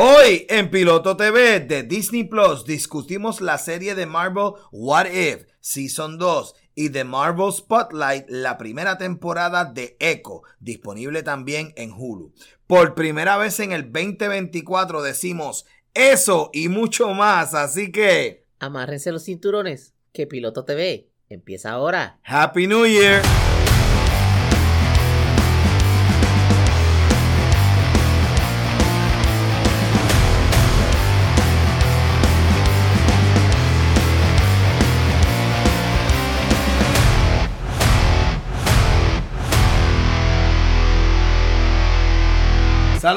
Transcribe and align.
Hoy 0.00 0.46
en 0.48 0.70
Piloto 0.70 1.16
TV 1.16 1.58
de 1.58 1.82
Disney 1.82 2.22
Plus 2.22 2.64
discutimos 2.64 3.40
la 3.40 3.58
serie 3.58 3.96
de 3.96 4.06
Marvel 4.06 4.52
What 4.70 5.06
If 5.06 5.48
Season 5.58 6.18
2 6.18 6.54
y 6.76 6.90
de 6.90 7.02
Marvel 7.02 7.52
Spotlight 7.52 8.26
la 8.28 8.58
primera 8.58 8.96
temporada 8.96 9.64
de 9.64 9.96
Echo, 9.98 10.42
disponible 10.60 11.24
también 11.24 11.72
en 11.74 11.90
Hulu. 11.90 12.32
Por 12.68 12.94
primera 12.94 13.38
vez 13.38 13.58
en 13.58 13.72
el 13.72 13.90
2024 13.90 15.02
decimos 15.02 15.66
eso 15.94 16.50
y 16.52 16.68
mucho 16.68 17.12
más, 17.12 17.54
así 17.54 17.90
que... 17.90 18.46
Amárrense 18.60 19.10
los 19.10 19.24
cinturones, 19.24 19.94
que 20.12 20.28
Piloto 20.28 20.64
TV 20.64 21.08
empieza 21.28 21.72
ahora. 21.72 22.20
Happy 22.22 22.68
New 22.68 22.86
Year. 22.86 23.20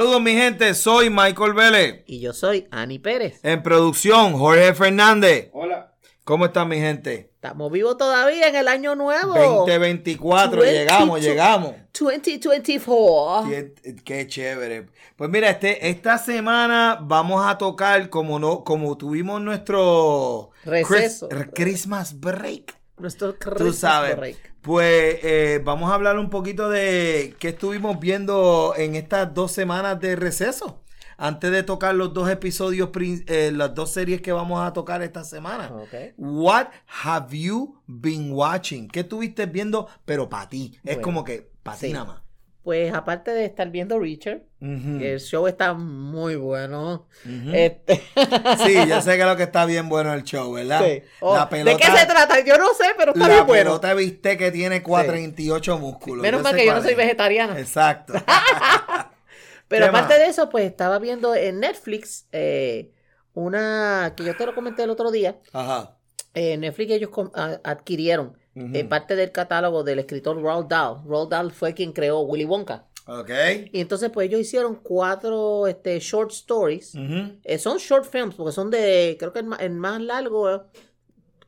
Saludos 0.02 0.22
mi 0.24 0.34
gente, 0.34 0.74
soy 0.74 1.12
Michael 1.12 1.54
Vélez. 1.54 2.04
Y 2.08 2.22
yo 2.22 2.34
soy 2.34 2.68
Ani 2.72 2.98
Pérez. 2.98 3.40
En 3.44 3.62
producción, 3.62 4.34
Jorge 4.34 4.74
Fernández. 4.74 5.50
Hola. 5.54 5.94
¿Cómo 6.24 6.46
están 6.46 6.70
mi 6.70 6.78
gente? 6.78 7.30
Estamos 7.36 7.72
vivos 7.72 7.98
todavía 7.98 8.48
en 8.48 8.56
el 8.56 8.68
año 8.68 8.96
nuevo. 8.96 9.36
2024, 9.68 10.64
llegamos, 10.64 11.22
llegamos. 11.22 11.76
2024. 11.94 13.48
Qué, 13.48 13.96
qué, 14.04 14.26
chévere. 14.26 14.88
Pues 15.16 15.30
mira, 15.30 15.52
este, 15.52 15.88
esta 15.88 16.18
semana 16.18 16.98
vamos 17.00 17.46
a 17.46 17.60
tocar 17.60 18.10
como 18.10 18.40
no, 18.40 18.64
como 18.64 18.98
tuvimos 18.98 19.40
nuestro 19.40 20.50
Receso. 20.66 21.30
Christmas 21.54 22.20
break. 22.20 22.81
Nuestro 23.02 23.34
Tú 23.34 23.74
sabes. 23.74 24.38
Pues 24.62 25.18
eh, 25.24 25.62
vamos 25.64 25.92
a 25.92 25.96
hablar 25.96 26.20
un 26.20 26.30
poquito 26.30 26.70
de 26.70 27.36
qué 27.40 27.50
estuvimos 27.50 28.00
viendo 28.00 28.74
en 28.78 28.96
estas 28.96 29.34
dos 29.34 29.52
semanas 29.52 30.00
de 30.00 30.16
receso. 30.16 30.82
Antes 31.18 31.52
de 31.52 31.64
tocar 31.64 31.94
los 31.94 32.14
dos 32.14 32.30
episodios, 32.30 32.90
eh, 33.28 33.52
las 33.54 33.76
dos 33.76 33.92
series 33.92 34.22
que 34.22 34.32
vamos 34.32 34.66
a 34.66 34.74
tocar 34.74 35.02
esta 35.04 35.24
semana. 35.24 35.72
Okay. 35.72 36.14
What 36.18 36.68
have 37.04 37.38
you 37.38 37.80
been 37.86 38.32
watching? 38.32 38.88
¿Qué 38.88 39.02
estuviste 39.02 39.46
viendo? 39.46 39.88
Pero 40.06 40.30
para 40.30 40.50
ti. 40.50 40.74
Es 40.78 40.96
Bueno, 40.96 41.02
como 41.02 41.24
que 41.24 41.52
para 41.62 41.78
ti 41.78 41.88
sí. 41.88 41.94
nada 41.94 42.06
más. 42.06 42.22
Pues 42.64 42.94
aparte 42.94 43.32
de 43.32 43.44
estar 43.46 43.70
viendo 43.72 43.98
Richard, 43.98 44.42
que 44.60 45.14
el 45.14 45.20
show 45.20 45.48
está 45.48 45.74
muy 45.74 46.36
bueno. 46.36 47.08
Este- 47.52 48.00
Sí, 48.64 48.76
yo 48.88 49.02
sé 49.02 49.18
que 49.18 49.24
lo 49.26 49.36
que 49.36 49.44
está 49.44 49.66
bien 49.66 49.90
bueno 49.90 50.14
el 50.14 50.24
show, 50.24 50.54
¿verdad? 50.54 50.82
Sí. 50.86 51.02
Oh, 51.22 51.36
La 51.36 51.50
pelota, 51.50 51.72
¿De 51.72 51.78
qué 51.78 51.98
se 51.98 52.06
trata? 52.06 52.40
Yo 52.46 52.58
no 52.60 52.72
sé, 52.76 52.86
pero 52.98 53.14
está 53.14 53.28
La 53.28 53.34
bien 53.34 53.48
bueno. 53.48 53.64
pelota 53.64 53.94
viste 53.96 54.38
que 54.38 54.52
tiene 54.52 54.84
48 54.84 55.80
músculos. 55.80 56.22
Menos 56.22 56.44
mal 56.44 56.56
que 56.56 56.66
yo 56.68 56.76
no 56.76 56.84
soy 56.84 56.94
vegetariana. 56.94 57.60
Exacto. 57.60 58.14
Pero 59.68 59.86
¿Qué 59.86 59.90
aparte 59.90 60.14
más? 60.16 60.20
de 60.20 60.26
eso, 60.28 60.50
pues 60.50 60.66
estaba 60.66 61.00
viendo 61.00 61.34
en 61.34 61.62
Netflix 61.62 62.28
eh, 62.34 62.92
una 63.34 64.14
que 64.18 64.26
yo 64.26 64.36
te 64.36 64.46
lo 64.46 64.54
comenté 64.54 64.84
el 64.84 64.90
otro 64.90 65.12
día. 65.12 65.38
Ajá. 65.54 65.98
Eh, 66.34 66.58
Netflix 66.58 66.92
ellos 66.92 67.10
com- 67.10 67.32
eh, 68.56 68.84
parte 68.86 69.16
del 69.16 69.32
catálogo 69.32 69.84
del 69.84 70.00
escritor 70.00 70.42
Roald 70.42 70.68
Dahl. 70.68 71.04
Roald 71.06 71.30
Dahl 71.30 71.52
fue 71.52 71.74
quien 71.74 71.94
creó 71.94 72.20
Willy 72.22 72.46
Wonka. 72.46 72.86
Ok. 73.08 73.30
Y 73.72 73.82
entonces 73.82 74.10
pues 74.12 74.28
ellos 74.28 74.40
hicieron 74.42 74.76
cuatro 74.76 75.68
este, 75.68 76.00
short 76.00 76.32
stories. 76.32 76.94
Eh, 77.44 77.58
son 77.58 77.78
short 77.78 78.06
films 78.06 78.36
porque 78.36 78.52
son 78.52 78.70
de, 78.70 79.16
creo 79.20 79.34
que 79.34 79.40
el, 79.40 79.48
el 79.60 79.72
más 79.72 80.00
largo 80.02 80.54
eh, 80.54 80.60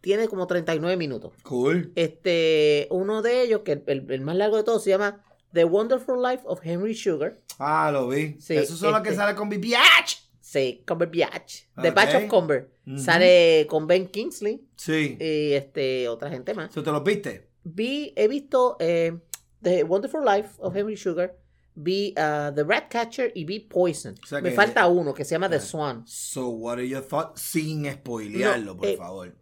tiene 0.02 0.28
como 0.28 0.48
39 0.48 0.98
minutos. 0.98 1.34
Cool. 1.44 1.92
Este, 1.96 2.88
uno 2.90 3.22
de 3.22 3.42
ellos, 3.44 3.62
que 3.64 3.74
el, 3.74 3.84
el- 3.88 4.12
el 4.12 4.22
más 4.22 4.36
largo 4.36 4.58
de 4.58 4.64
todos, 4.64 4.84
se 4.84 4.90
llama 4.90 5.24
The 5.54 5.64
Wonderful 5.66 6.22
Life 6.22 6.44
of 6.46 6.60
Henry 6.64 6.96
Sugar. 6.96 7.38
Ah, 7.60 7.90
lo 7.94 8.08
vi. 8.08 8.36
Sí, 8.42 8.56
Esos 8.56 8.80
son 8.80 8.92
los 8.92 9.02
que 9.02 9.10
este- 9.10 9.20
salen 9.22 9.36
con 9.36 9.48
BBH. 9.50 10.23
Sí, 10.54 10.84
Cumberbatch. 10.88 11.64
The 11.82 11.90
Ok. 11.90 11.96
Batch 11.96 12.16
of 12.16 12.24
Cumber. 12.28 12.70
Sale 12.98 13.66
con 13.68 13.88
Ben 13.88 14.08
Kingsley 14.08 14.62
Sí. 14.76 15.18
y 15.20 15.54
este, 15.54 16.08
otra 16.08 16.30
gente 16.30 16.54
más. 16.54 16.70
¿Eso 16.70 16.84
te 16.84 16.92
los 16.92 17.04
viste? 17.04 17.50
Vi, 17.64 18.14
he 18.16 18.28
visto 18.28 18.78
eh, 18.80 19.18
The 19.64 19.84
Wonderful 19.84 20.24
Life 20.24 20.50
of 20.60 20.76
Henry 20.76 20.96
Sugar. 20.96 21.36
Vi 21.76 22.12
uh, 22.12 22.54
The 22.54 22.64
Ratcatcher 22.64 23.32
y 23.34 23.46
vi 23.46 23.62
Poison. 23.62 24.14
O 24.24 24.28
sea 24.28 24.42
Me 24.42 24.52
falta 24.52 24.86
uno 24.86 25.12
que 25.12 25.26
se 25.26 25.32
llama 25.34 25.50
The 25.50 25.56
Ah. 25.56 25.60
Swan. 25.60 26.04
So, 26.06 26.50
what 26.50 26.74
are 26.74 26.88
your 26.88 27.02
thoughts? 27.02 27.42
Sin 27.42 27.92
spoilearlo, 27.92 28.74
No, 28.76 28.78
por 28.78 28.88
eh, 28.90 28.96
favor. 28.98 29.36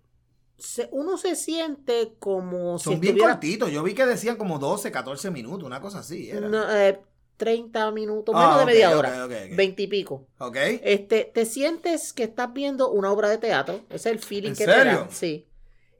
Se- 0.58 0.88
uno 0.94 1.18
se 1.18 1.36
siente 1.36 2.14
como 2.20 2.80
Son 2.80 2.94
si 2.94 3.00
bien 3.02 3.16
estuviera... 3.16 3.34
cortitos. 3.34 3.70
Yo 3.72 3.84
vi 3.84 3.94
que 3.96 4.06
decían 4.06 4.38
como 4.38 4.60
12, 4.60 4.92
14 4.92 5.30
minutos, 5.32 5.64
una 5.68 5.82
cosa 5.82 6.00
así. 6.00 6.30
Era. 6.30 6.48
No, 6.48 6.72
eh, 6.74 7.02
30 7.42 7.90
minutos, 7.92 8.36
Ah, 8.38 8.42
menos 8.42 8.60
de 8.60 8.66
media 8.66 8.96
hora. 8.96 9.26
ok, 9.26 9.32
ok. 9.32 9.56
20 9.56 9.82
y 9.82 9.88
pico. 9.88 10.28
Ok. 10.38 10.56
Este, 10.84 11.26
te 11.34 11.46
sientes 11.46 12.14
que 12.14 12.22
estás 12.24 12.54
viendo 12.54 12.92
una 12.92 13.12
obra 13.12 13.30
de 13.30 13.40
teatro. 13.40 13.82
Ese 13.90 13.96
es 14.10 14.16
el 14.16 14.20
feeling 14.20 14.50
¿En 14.52 14.56
que 14.56 14.66
te 14.66 14.72
da. 14.72 15.08
Sí. 15.10 15.48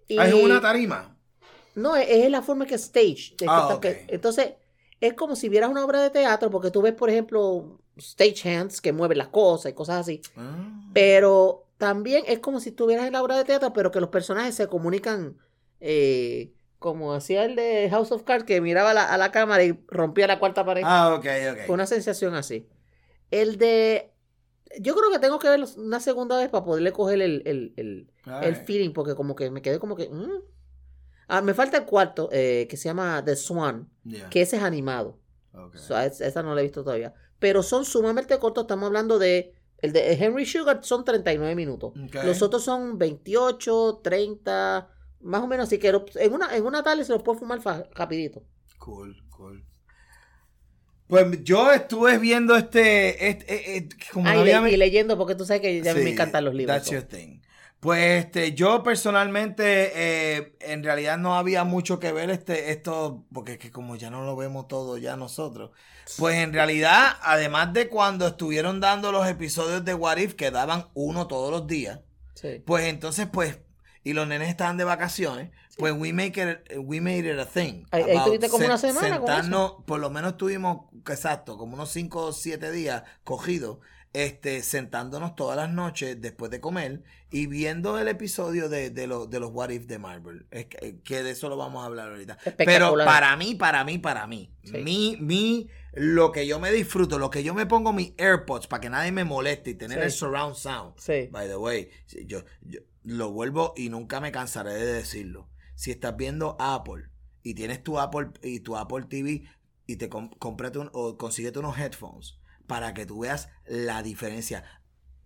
Y- 0.08 0.20
Ah, 0.20 0.28
es 0.28 0.34
una 0.36 0.62
tarima. 0.62 1.18
No, 1.74 1.96
es, 1.96 2.08
es 2.08 2.30
la 2.30 2.44
forma 2.44 2.68
que 2.68 2.76
stage. 2.76 3.36
Ah, 3.48 3.80
que- 3.82 4.06
entonces, 4.10 4.52
es 5.00 5.14
como 5.16 5.36
si 5.36 5.50
vieras 5.50 5.72
una 5.72 5.84
obra 5.84 6.02
de 6.04 6.12
teatro, 6.12 6.52
porque 6.52 6.70
tú 6.70 6.84
ves, 6.84 6.94
por 6.94 7.10
ejemplo, 7.10 7.80
stage 7.98 8.48
hands 8.48 8.80
que 8.82 8.94
mueven 8.94 9.18
las 9.18 9.30
cosas 9.30 9.72
y 9.72 9.74
cosas 9.74 10.02
así. 10.02 10.22
Ah. 10.38 10.90
Pero 10.94 11.66
también 11.78 12.24
es 12.28 12.38
como 12.38 12.60
si 12.60 12.70
estuvieras 12.70 13.08
en 13.08 13.14
la 13.14 13.24
obra 13.24 13.36
de 13.38 13.46
teatro, 13.46 13.74
pero 13.74 13.90
que 13.90 14.00
los 14.00 14.10
personajes 14.10 14.54
se 14.54 14.68
comunican 14.68 15.38
eh, 15.80 16.52
como 16.82 17.14
hacía 17.14 17.46
el 17.46 17.56
de 17.56 17.88
House 17.92 18.12
of 18.12 18.24
Cards, 18.24 18.44
que 18.44 18.60
miraba 18.60 18.92
la- 18.96 19.06
a 19.14 19.16
la 19.20 19.32
cámara 19.32 19.64
y 19.64 19.80
rompía 19.88 20.26
la 20.26 20.40
cuarta 20.40 20.66
pared. 20.66 20.82
Ah, 20.84 21.14
ok, 21.14 21.26
ok. 21.52 21.58
Fue 21.68 21.76
una 21.76 21.86
sensación 21.86 22.34
así. 22.34 22.68
El 23.30 23.58
de... 23.60 24.12
Yo 24.80 24.96
creo 24.96 25.12
que 25.12 25.20
tengo 25.20 25.38
que 25.38 25.48
verlo 25.48 25.68
una 25.78 26.00
segunda 26.00 26.38
vez 26.40 26.50
para 26.50 26.66
poderle 26.66 26.92
coger 26.92 27.22
el, 27.22 27.44
el, 27.46 28.10
el, 28.42 28.56
feeling, 28.56 28.94
porque 28.94 29.14
como 29.14 29.36
que 29.36 29.52
me 29.52 29.62
quedé 29.62 29.78
como 29.78 29.96
que... 29.96 30.10
mm. 30.10 30.42
Ah, 31.28 31.42
me 31.42 31.54
falta 31.54 31.78
el 31.78 31.86
cuarto, 31.86 32.30
eh, 32.32 32.66
que 32.68 32.78
se 32.78 32.86
llama 32.90 33.24
The 33.24 33.36
Swan, 33.36 33.88
Yeah. 34.04 34.30
que 34.30 34.42
ese 34.42 34.58
es 34.58 34.64
animado. 34.64 35.20
Ok. 35.54 35.76
So, 35.78 35.96
es- 36.00 36.20
esa 36.20 36.42
no 36.42 36.56
la 36.56 36.62
he 36.62 36.64
visto 36.64 36.84
todavía. 36.84 37.14
Pero 37.38 37.62
son 37.62 37.86
sumamente 37.86 38.38
cortos, 38.40 38.64
estamos 38.64 38.88
hablando 38.88 39.20
de... 39.20 39.54
El 39.78 39.94
de 39.94 40.14
Henry 40.14 40.48
Sugar 40.48 40.80
son 40.84 41.06
39 41.06 41.54
minutos. 41.56 41.94
Los 42.24 42.42
otros 42.42 42.64
son 42.64 42.98
28, 42.98 44.02
30, 44.04 44.90
más 45.24 45.42
o 45.42 45.48
menos. 45.48 45.68
Así 45.68 45.78
que 45.80 45.92
lo- 45.92 46.06
en 46.16 46.34
una, 46.34 46.56
en 46.56 46.66
una 46.66 46.84
tarde 46.84 47.04
se 47.06 47.12
los 47.14 47.22
puedo 47.24 47.40
fumar 47.40 47.60
rapidito. 47.94 48.44
Cool, 48.78 49.22
cool. 49.30 49.64
Pues 51.08 51.44
yo 51.44 51.72
estuve 51.74 52.18
viendo 52.20 52.56
este, 52.56 53.28
este, 53.30 53.54
eh, 53.54 53.78
eh, 53.78 53.90
como 54.14 54.30
Ah, 54.30 54.34
no 54.36 54.42
y, 54.42 54.46
le- 54.46 54.54
había- 54.54 54.74
y 54.74 54.78
leyendo, 54.78 55.18
porque 55.18 55.36
tú 55.36 55.46
sabes 55.46 55.62
que 55.62 55.82
ya 55.82 55.94
Sí, 55.94 56.00
me 56.02 56.12
encantan 56.12 56.46
los 56.46 56.54
libros. 56.56 56.78
That's 56.78 56.90
your 56.90 57.04
thing. 57.04 57.42
Pues 57.82 58.26
este, 58.26 58.54
yo 58.54 58.84
personalmente, 58.84 59.92
eh, 59.96 60.56
en 60.62 60.84
realidad 60.84 61.18
no 61.18 61.36
había 61.36 61.64
mucho 61.64 62.00
que 62.00 62.12
ver 62.12 62.30
este, 62.30 62.72
esto, 62.72 63.26
porque 63.34 63.54
es 63.54 63.58
que 63.58 63.72
como 63.72 63.96
ya 63.96 64.10
no 64.12 64.24
lo 64.24 64.36
vemos 64.36 64.68
todo 64.68 64.98
ya 65.00 65.18
nosotros, 65.18 65.72
pues 66.18 66.36
en 66.36 66.54
realidad, 66.54 67.18
además 67.24 67.74
de 67.74 67.90
cuando 67.90 68.28
estuvieron 68.28 68.80
dando 68.80 69.12
los 69.12 69.28
episodios 69.28 69.84
de 69.84 69.96
What 69.96 70.18
If, 70.18 70.36
que 70.36 70.52
daban 70.52 70.90
uno 70.94 71.26
todos 71.28 71.50
los 71.52 71.66
días, 71.68 72.00
Sí. 72.36 72.62
pues 72.66 72.86
entonces, 72.86 73.28
pues, 73.34 73.58
y 74.04 74.14
los 74.14 74.28
nenes 74.28 74.50
estaban 74.50 74.78
de 74.78 74.84
vacaciones, 74.84 75.52
pues 75.78 75.94
we 75.98 76.12
make 76.14 76.42
it, 76.42 76.78
we 76.80 77.00
made 77.02 77.20
it 77.32 77.40
a 77.40 77.46
thing. 77.46 77.86
Ahí- 77.92 78.04
tuviste 78.26 78.50
como 78.50 78.66
una 78.66 78.78
semana 78.78 79.20
con 79.20 79.28
sentarnos, 79.28 79.74
por 79.86 80.00
lo 80.00 80.10
menos 80.10 80.38
tuvimos, 80.38 80.86
exacto, 81.10 81.58
como 81.58 81.74
unos 81.76 81.90
5 81.92 82.26
o 82.28 82.34
7 82.34 82.72
días 82.72 83.04
cogidos, 83.24 83.78
este, 84.14 84.62
sentándonos 84.62 85.36
todas 85.36 85.56
las 85.56 85.70
noches 85.70 86.20
después 86.22 86.52
de 86.52 86.60
comer 86.60 87.02
y 87.30 87.48
viendo 87.48 87.98
el 87.98 88.10
episodio 88.10 88.68
de, 88.68 88.90
de, 88.90 89.08
los 89.08 89.30
de 89.30 89.40
los 89.40 89.52
What 89.54 89.70
If 89.70 89.86
de 89.86 90.00
Marvel. 90.00 90.46
Es 90.52 90.66
que, 90.66 90.98
que 91.02 91.24
de 91.24 91.32
eso 91.32 91.48
lo 91.48 91.56
vamos 91.56 91.82
a 91.82 91.86
hablar 91.86 92.10
ahorita. 92.10 92.38
Pero 92.58 92.94
para 93.06 93.38
mí, 93.38 93.56
para 93.56 93.86
mí, 93.86 94.00
para 94.00 94.28
mí, 94.28 94.52
Sí. 94.66 94.78
mi, 94.80 95.18
mi, 95.22 95.70
lo 95.94 96.34
que 96.34 96.46
yo 96.46 96.60
me 96.60 96.72
disfruto, 96.74 97.20
lo 97.20 97.30
que 97.30 97.42
yo 97.44 97.54
me 97.54 97.66
pongo 97.66 97.94
mis 97.94 98.12
AirPods 98.18 98.68
para 98.68 98.82
que 98.82 98.90
nadie 98.90 99.14
me 99.14 99.24
moleste 99.24 99.70
y 99.70 99.76
tener 99.76 100.00
Sí. 100.00 100.04
el 100.06 100.12
surround 100.12 100.56
sound. 100.56 100.94
Sí. 100.98 101.30
By 101.32 101.48
the 101.48 101.56
way, 101.56 101.90
yo, 102.26 102.44
yo 102.64 102.82
lo 103.04 103.32
vuelvo 103.32 103.74
y 103.76 103.90
nunca 103.90 104.20
me 104.20 104.32
cansaré 104.32 104.74
de 104.74 104.94
decirlo. 104.94 105.50
Si 105.76 105.92
estás 105.92 106.16
viendo 106.18 106.56
Apple 106.60 107.10
y 107.44 107.54
tienes 107.56 107.84
tu 107.84 108.00
Apple 108.00 108.30
y 108.44 108.60
tu 108.60 108.78
Apple 108.78 109.06
TV 109.10 109.44
y 109.88 109.96
te 109.96 110.10
com- 110.10 110.30
cómprate 110.38 110.80
un- 110.80 110.90
o 110.94 111.18
consíguete 111.18 111.60
unos 111.60 111.78
headphones 111.80 112.38
para 112.68 112.94
que 112.94 113.06
tú 113.06 113.20
veas 113.22 113.50
la 113.66 114.04
diferencia. 114.04 114.64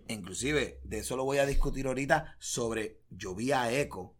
Inclusive, 0.07 0.79
de 0.83 0.99
eso 0.99 1.17
lo 1.17 1.23
voy 1.25 1.39
a 1.39 1.45
discutir 1.45 1.87
ahorita 1.87 2.35
sobre 2.39 3.01
yo 3.09 3.33
vi 3.35 3.51
a 3.51 3.71
Echo 3.71 4.13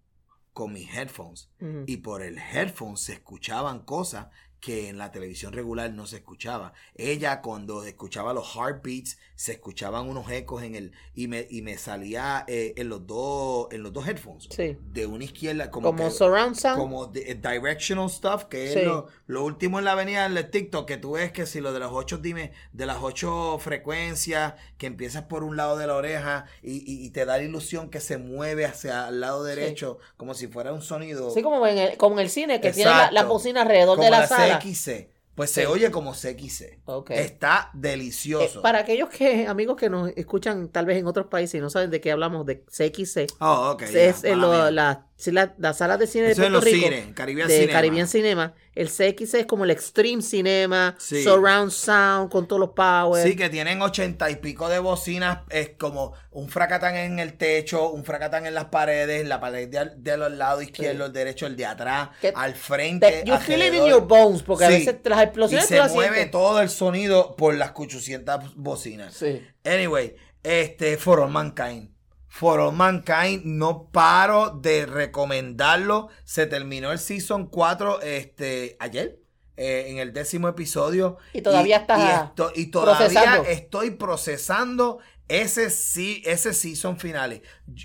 con 0.52 0.74
mis 0.74 0.94
headphones 0.94 1.50
y 1.88 1.98
por 1.98 2.22
el 2.22 2.38
headphone 2.38 2.98
se 2.98 3.13
escuchaban 3.13 3.80
cosas 3.86 4.28
que 4.60 4.90
en 4.90 4.98
la 4.98 5.12
televisión 5.12 5.54
regular 5.54 5.92
no 5.92 6.07
se 6.07 6.16
escuchaba. 6.18 6.74
Ella 6.96 7.42
cuando 7.42 7.84
escuchaba 7.84 8.34
los 8.34 8.56
heartbeats 8.56 9.18
se 9.36 9.52
escuchaban 9.52 10.07
unos 10.10 10.30
ecos 10.31 10.63
en 10.63 10.75
el 10.75 10.92
y 11.13 11.28
me, 11.28 11.46
y 11.50 11.62
me 11.62 11.78
salía 11.78 12.46
eh, 12.48 12.74
en 12.78 12.90
los 12.90 13.06
dos 13.06 13.68
en 13.72 13.84
los 13.84 13.94
dos 13.94 14.07
headphones 14.07 14.48
Sí. 14.50 14.78
de 14.92 15.06
una 15.06 15.25
izquierda 15.25 15.69
como, 15.69 15.88
Como 15.90 16.06
que- 16.06 16.12
surround 16.12 16.56
sound. 16.56 16.78
como 16.80 17.06
de- 17.07 17.31
eh, 17.31 17.36
directional 17.36 18.10
stuff 18.10 18.46
que 18.46 18.72
Sí. 18.72 18.80
es 18.80 18.86
lo, 18.86 19.07
lo 19.28 19.44
último 19.44 19.78
en 19.80 19.86
la 19.86 19.92
avenida 19.92 20.28
del 20.28 20.50
TikTok 20.50 20.88
que 20.88 20.98
tú 20.98 21.12
ves 21.12 21.31
que 21.31 21.46
si 21.46 21.60
lo 21.62 21.74
de 21.74 21.80
las 21.80 21.90
ocho 21.92 22.18
dime 22.18 22.54
de 22.74 22.86
las 22.86 22.98
ocho 23.02 23.60
frecuencias 23.60 24.54
que 24.78 24.88
empiezas 24.88 25.24
por 25.24 25.44
un 25.44 25.57
lado 25.57 25.78
de 25.78 25.88
la 25.88 25.96
oreja 25.96 26.46
y, 26.63 26.78
y- 26.92 27.06
y 27.06 27.10
te 27.12 27.25
da 27.25 27.38
la 27.38 27.44
ilusión 27.44 27.90
que 27.90 28.00
se 28.00 28.18
mueve 28.18 28.66
hacia 28.66 29.10
el 29.10 29.19
lado 29.22 29.44
derecho 29.44 30.00
como 30.18 30.34
si 30.34 30.48
fuera 30.48 30.74
un 30.74 30.81
sonido 30.81 31.30
Sí, 31.31 31.42
como 31.42 31.66
en 31.68 31.78
el, 31.78 31.98
como 31.98 32.16
en 32.16 32.22
el 32.25 32.30
cine, 32.30 32.62
que 32.62 32.72
tiene 32.72 32.90
la, 32.92 33.12
la 33.12 33.24
bocina 33.25 33.62
alrededor 33.63 33.96
como 33.98 34.06
de 34.06 34.12
la, 34.12 34.19
la 34.22 34.28
sala. 34.28 34.44
CXC 34.53 35.09
pues 35.36 35.50
Sí. 35.50 35.56
se 35.62 35.68
oye 35.68 35.92
como 35.92 36.13
CXC 36.13 36.80
Ok. 36.86 37.12
está 37.12 37.71
Eh, 37.74 37.77
delicioso 37.77 38.62
para 38.62 38.80
aquellos 38.80 39.09
que, 39.09 39.47
amigos 39.47 39.75
que 39.75 39.89
nos 39.89 40.09
escuchan 40.15 40.69
tal 40.69 40.86
vez 40.86 40.97
en 40.97 41.07
otros 41.07 41.27
países 41.27 41.56
y 41.56 41.62
no 41.62 41.69
saben 41.69 41.92
de 41.92 42.00
qué 42.00 42.12
hablamos, 42.13 42.45
de 42.45 42.63
CXC, 42.71 43.27
oh 43.42 43.71
ok 43.71 43.81
es 43.81 44.24
lo- 44.24 44.50
mía. 44.51 44.71
la, 44.71 45.07
sí, 45.15 45.31
la- 45.31 45.53
las 45.57 45.77
salas 45.77 46.00
de 46.00 46.07
cine 46.07 46.25
de 46.25 46.31
eso 46.33 46.41
Puerto 46.41 46.62
Rico. 46.62 46.88
Caribbean 47.13 47.47
de 47.47 47.53
Cinema. 47.56 47.73
Caribbean 47.73 48.07
Cinema. 48.07 48.53
El 48.75 48.89
CX 48.89 49.33
es 49.35 49.45
como 49.45 49.63
el 49.63 49.71
Extreme 49.71 50.21
Cinema, 50.21 50.95
Sí. 51.00 51.23
Surround 51.23 51.71
Sound 51.71 52.29
con 52.29 52.45
todos 52.45 52.59
los 52.59 52.71
powers. 52.71 53.23
Sí, 53.23 53.35
que 53.38 53.50
tienen 53.50 53.81
ochenta 53.81 54.29
y 54.29 54.35
pico 54.35 54.67
de 54.67 54.79
bocinas, 54.79 55.39
es 55.50 55.69
como 55.77 56.12
un 56.31 56.50
fracatán 56.50 56.97
en 56.97 57.19
el 57.19 57.38
techo, 57.38 57.89
un 57.91 58.03
fracatán 58.03 58.45
en 58.45 58.53
las 58.53 58.65
paredes, 58.65 59.25
la 59.25 59.39
pared 59.39 59.69
de, 59.69 59.91
de 59.95 60.17
los 60.17 60.31
lados 60.33 60.62
izquierdo, 60.63 61.06
el 61.06 61.13
derecho, 61.13 61.45
el 61.47 61.56
de 61.56 61.65
atrás, 61.65 62.09
Que 62.19 62.33
al 62.35 62.53
frente. 62.53 63.23
Te- 63.23 63.29
you 63.29 63.38
feel 63.38 63.61
it 63.65 63.73
in 63.73 63.85
your 63.85 64.06
bones, 64.06 64.44
porque 64.44 64.65
a 64.65 64.69
veces 64.69 64.97
las 65.06 65.21
explosiones 65.23 65.68
se 65.68 65.81
mueve 65.89 66.25
todo 66.25 66.59
el 66.61 66.69
sonido 66.69 67.35
por 67.38 67.53
las 67.56 67.71
800 67.73 68.56
bocinas. 68.57 69.13
Sí. 69.13 69.41
Anyway, 69.63 70.15
este, 70.44 70.97
For 70.97 71.21
All 71.21 71.29
Mankind. 71.31 71.94
For 72.37 72.59
All 72.59 72.73
Mankind, 72.75 73.43
no 73.45 73.87
paro 73.93 74.49
de 74.61 74.85
recomendarlo. 74.85 76.09
Se 76.25 76.45
terminó 76.47 76.91
el 76.91 76.99
Season 76.99 77.47
4 77.47 78.01
este, 78.01 78.75
ayer, 78.81 79.21
eh, 79.55 79.85
en 79.87 79.99
el 79.99 80.11
décimo 80.11 80.49
episodio. 80.49 81.17
Y 81.31 81.41
todavía 81.41 81.77
estás 81.77 81.99
y, 81.99 82.25
esto- 82.25 82.51
y 82.53 82.65
todavía 82.71 83.07
procesando. 83.07 83.43
estoy 83.49 83.91
procesando 83.91 84.99
ese, 85.29 85.69
sí, 85.69 86.21
ese 86.25 86.53
Season 86.53 86.99
finales. 86.99 87.41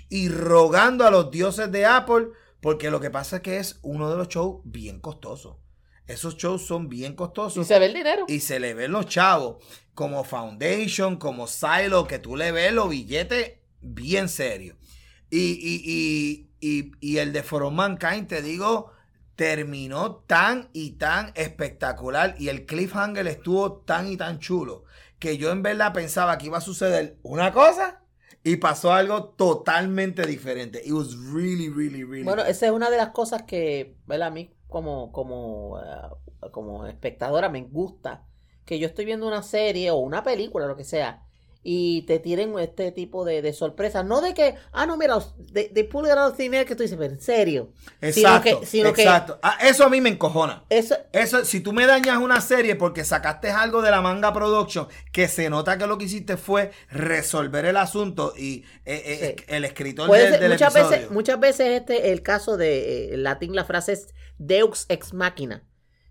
Y 0.09 0.27
rogando 0.27 1.05
a 1.07 1.11
los 1.11 1.31
dioses 1.31 1.71
de 1.71 1.85
Apple, 1.85 2.27
porque 2.59 2.91
lo 2.91 2.99
que 2.99 3.09
pasa 3.09 3.37
es 3.37 3.41
que 3.43 3.57
es 3.57 3.79
uno 3.83 4.09
de 4.11 4.17
los 4.17 4.27
shows 4.27 4.59
bien 4.65 4.99
costosos. 4.99 5.55
Esos 6.07 6.35
shows 6.35 6.67
son 6.67 6.89
bien 6.89 7.15
costosos 7.15 7.65
Y 7.65 7.67
se 7.69 7.79
ve 7.79 7.85
el 7.85 7.93
dinero. 7.93 8.25
y 8.27 8.41
se 8.41 8.59
le 8.59 8.73
ven 8.73 8.91
los 8.91 9.05
chavos 9.05 9.63
como 9.93 10.25
Foundation, 10.25 11.15
como 11.15 11.47
Silo, 11.47 12.05
que 12.05 12.19
tú 12.19 12.35
le 12.35 12.51
ves 12.51 12.73
los 12.73 12.89
billetes 12.89 13.60
bien 13.81 14.29
serios. 14.29 14.77
Y, 15.29 15.37
y, 15.39 16.49
y, 16.59 16.91
y, 16.99 17.17
el 17.17 17.33
de 17.33 17.43
For 17.43 17.63
All 17.63 17.73
Mankind, 17.73 18.27
te 18.27 18.41
digo, 18.41 18.91
terminó 19.35 20.17
tan 20.27 20.69
y 20.73 20.91
tan 20.91 21.31
espectacular 21.35 22.35
y 22.37 22.49
el 22.49 22.65
cliffhanger 22.65 23.25
estuvo 23.27 23.77
tan 23.77 24.07
y 24.07 24.17
tan 24.17 24.39
chulo 24.39 24.83
que 25.19 25.37
yo 25.37 25.51
en 25.51 25.63
verdad 25.63 25.93
pensaba 25.93 26.37
que 26.37 26.47
iba 26.47 26.57
a 26.57 26.61
suceder 26.61 27.17
una 27.23 27.53
cosa 27.53 28.01
y 28.43 28.57
pasó 28.57 28.91
algo 28.91 29.25
totalmente 29.25 30.25
diferente. 30.25 30.81
It 30.83 30.91
was 30.91 31.15
really, 31.31 31.69
really, 31.69 32.03
really 32.03 32.23
Bueno, 32.23 32.43
esa 32.43 32.65
es 32.65 32.71
una 32.71 32.89
de 32.89 32.97
las 32.97 33.09
cosas 33.09 33.43
que, 33.43 33.95
¿verdad? 34.07 34.29
A 34.29 34.31
mí 34.31 34.53
como, 34.67 35.11
como, 35.11 35.79
eh, 35.79 36.49
como 36.51 36.87
espectadora 36.87 37.49
me 37.49 37.61
gusta. 37.61 38.25
Que 38.65 38.79
yo 38.79 38.87
estoy 38.87 39.05
viendo 39.05 39.27
una 39.27 39.43
serie 39.43 39.91
o 39.91 39.97
una 39.97 40.23
película, 40.23 40.65
lo 40.65 40.77
que 40.77 40.83
sea, 40.83 41.23
y 41.63 42.01
te 42.07 42.17
tiren 42.17 42.57
este 42.57 42.91
tipo 42.91 43.23
de, 43.23 43.41
de 43.43 43.53
sorpresas. 43.53 44.03
No 44.03 44.19
de 44.21 44.33
que, 44.33 44.55
ah, 44.71 44.85
no, 44.87 44.97
mira, 44.97 45.19
de, 45.37 45.69
de 45.69 45.83
pull 45.83 46.05
it 46.05 46.11
out 46.11 46.31
of 46.31 46.37
thin 46.37 46.53
air, 46.55 46.65
que 46.65 46.75
tú 46.75 46.81
dices, 46.83 46.97
pero 46.99 47.13
en 47.13 47.21
serio. 47.21 47.71
Exacto, 48.01 48.49
sino 48.49 48.59
que- 48.61 48.65
sino 48.65 48.93
que- 48.93 49.03
exacto. 49.03 49.39
Ah, 49.43 49.57
eso 49.61 49.83
a 49.85 49.89
mí 49.89 50.01
me 50.01 50.09
encojona. 50.09 50.65
Eso, 50.69 50.95
Eso, 51.13 51.45
si 51.45 51.59
tú 51.59 51.71
me 51.71 51.85
dañas 51.85 52.17
una 52.17 52.41
serie 52.41 52.75
porque 52.75 53.03
sacaste 53.05 53.49
algo 53.51 53.81
de 53.83 53.91
la 53.91 54.01
manga 54.01 54.33
production, 54.33 54.87
que 55.11 55.27
se 55.27 55.49
nota 55.51 55.77
que 55.77 55.85
lo 55.85 55.97
que 55.99 56.05
hiciste 56.05 56.35
fue 56.37 56.71
resolver 56.89 57.65
el 57.65 57.77
asunto 57.77 58.33
y 58.35 58.63
eh, 58.85 59.03
eh, 59.05 59.35
el 59.47 59.65
escritor 59.65 60.07
puede 60.07 60.23
del, 60.23 60.31
ser- 60.31 60.39
del 60.41 60.51
muchas 60.53 60.75
episodio. 60.75 60.97
veces, 60.97 61.11
muchas 61.11 61.39
veces 61.39 61.67
este 61.81 62.11
el 62.11 62.23
caso 62.23 62.57
de 62.57 63.13
eh, 63.13 63.17
latín 63.17 63.55
la 63.55 63.65
frase 63.65 63.93
es 63.93 64.07
Deus 64.39 64.85
ex 64.89 65.13
machina. 65.13 65.67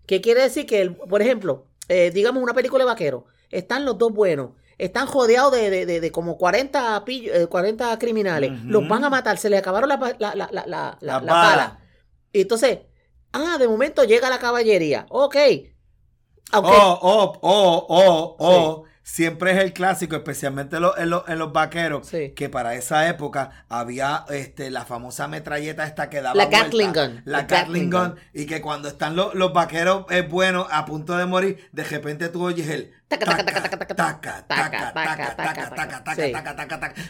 Que 0.07 0.21
quiere 0.21 0.41
decir 0.43 0.65
que, 0.65 0.81
el- 0.81 0.95
por 0.95 1.21
ejemplo, 1.21 1.67
digamos 2.13 2.41
una 2.41 2.53
película 2.53 2.85
de 2.85 2.89
vaquero, 2.89 3.25
están 3.49 3.83
los 3.83 3.97
dos 3.97 4.13
buenos, 4.13 4.51
están 4.83 5.05
jodeados 5.07 5.51
de, 5.53 5.69
de, 5.69 5.85
de- 5.85 5.99
de 6.01 6.11
como 6.11 6.37
40, 6.37 7.03
pillo- 7.05 7.33
eh, 7.33 7.47
40 7.47 7.97
criminales, 7.99 8.51
los 8.65 8.87
van 8.87 9.03
a 9.03 9.09
matar, 9.09 9.37
se 9.37 9.49
les 9.49 9.59
acabaron 9.59 9.87
la, 9.89 9.97
la, 10.19 10.35
la, 10.35 10.49
la, 10.51 10.97
la. 11.55 11.79
Y 12.33 12.41
entonces, 12.41 12.79
ah, 13.33 13.57
de 13.59 13.67
momento 13.67 14.03
llega 14.03 14.29
la 14.29 14.39
caballería, 14.39 15.05
ok. 15.09 15.35
Aunque, 16.53 16.71
Oh, 16.73 16.99
oh, 17.01 17.39
oh, 17.41 17.85
oh, 17.89 18.35
oh. 18.39 18.83
Siempre 19.03 19.51
es 19.51 19.57
el 19.57 19.73
clásico, 19.73 20.15
especialmente 20.15 20.75
en 20.75 20.83
los, 20.83 20.95
en 20.97 21.09
los, 21.09 21.27
en 21.27 21.39
los 21.39 21.51
vaqueros, 21.51 22.07
Sí. 22.07 22.33
que 22.35 22.49
para 22.49 22.75
esa 22.75 23.09
época 23.09 23.65
había 23.67 24.25
este, 24.29 24.69
la 24.69 24.85
famosa 24.85 25.27
metralleta 25.27 25.85
esta 25.87 26.07
que 26.09 26.21
daba 26.21 26.35
La 26.35 26.45
vuelta, 26.45 26.65
Gatling 26.65 26.93
gun. 26.93 27.21
La 27.25 27.37
La 27.39 27.43
Gatling 27.45 27.89
gun. 27.89 28.09
gun. 28.11 28.15
Y 28.33 28.45
que 28.45 28.61
cuando 28.61 28.87
están 28.87 29.15
los, 29.15 29.33
los 29.33 29.53
vaqueros 29.53 30.05
eh, 30.11 30.21
buenos 30.21 30.67
a 30.69 30.85
punto 30.85 31.17
de 31.17 31.25
morir, 31.25 31.67
de 31.71 31.83
repente 31.83 32.29
tú 32.29 32.43
oyes 32.45 32.69
el 32.69 32.93
Taca, 33.07 33.25
taca, 33.25 33.43
taca, 33.43 33.61
taca, 33.61 33.77
taca, 33.77 33.95
taca, 33.95 34.47
taca, 34.47 34.47
taca, 34.47 34.93
taca, 34.93 34.93
taca, 34.93 35.35
taca, 35.35 35.35
taca, 35.35 35.75
taca, 35.75 36.03
taca, 36.03 36.15
sí. 36.25 36.31
taca, 36.31 36.55
taca, 36.55 36.79
taca. 36.79 37.01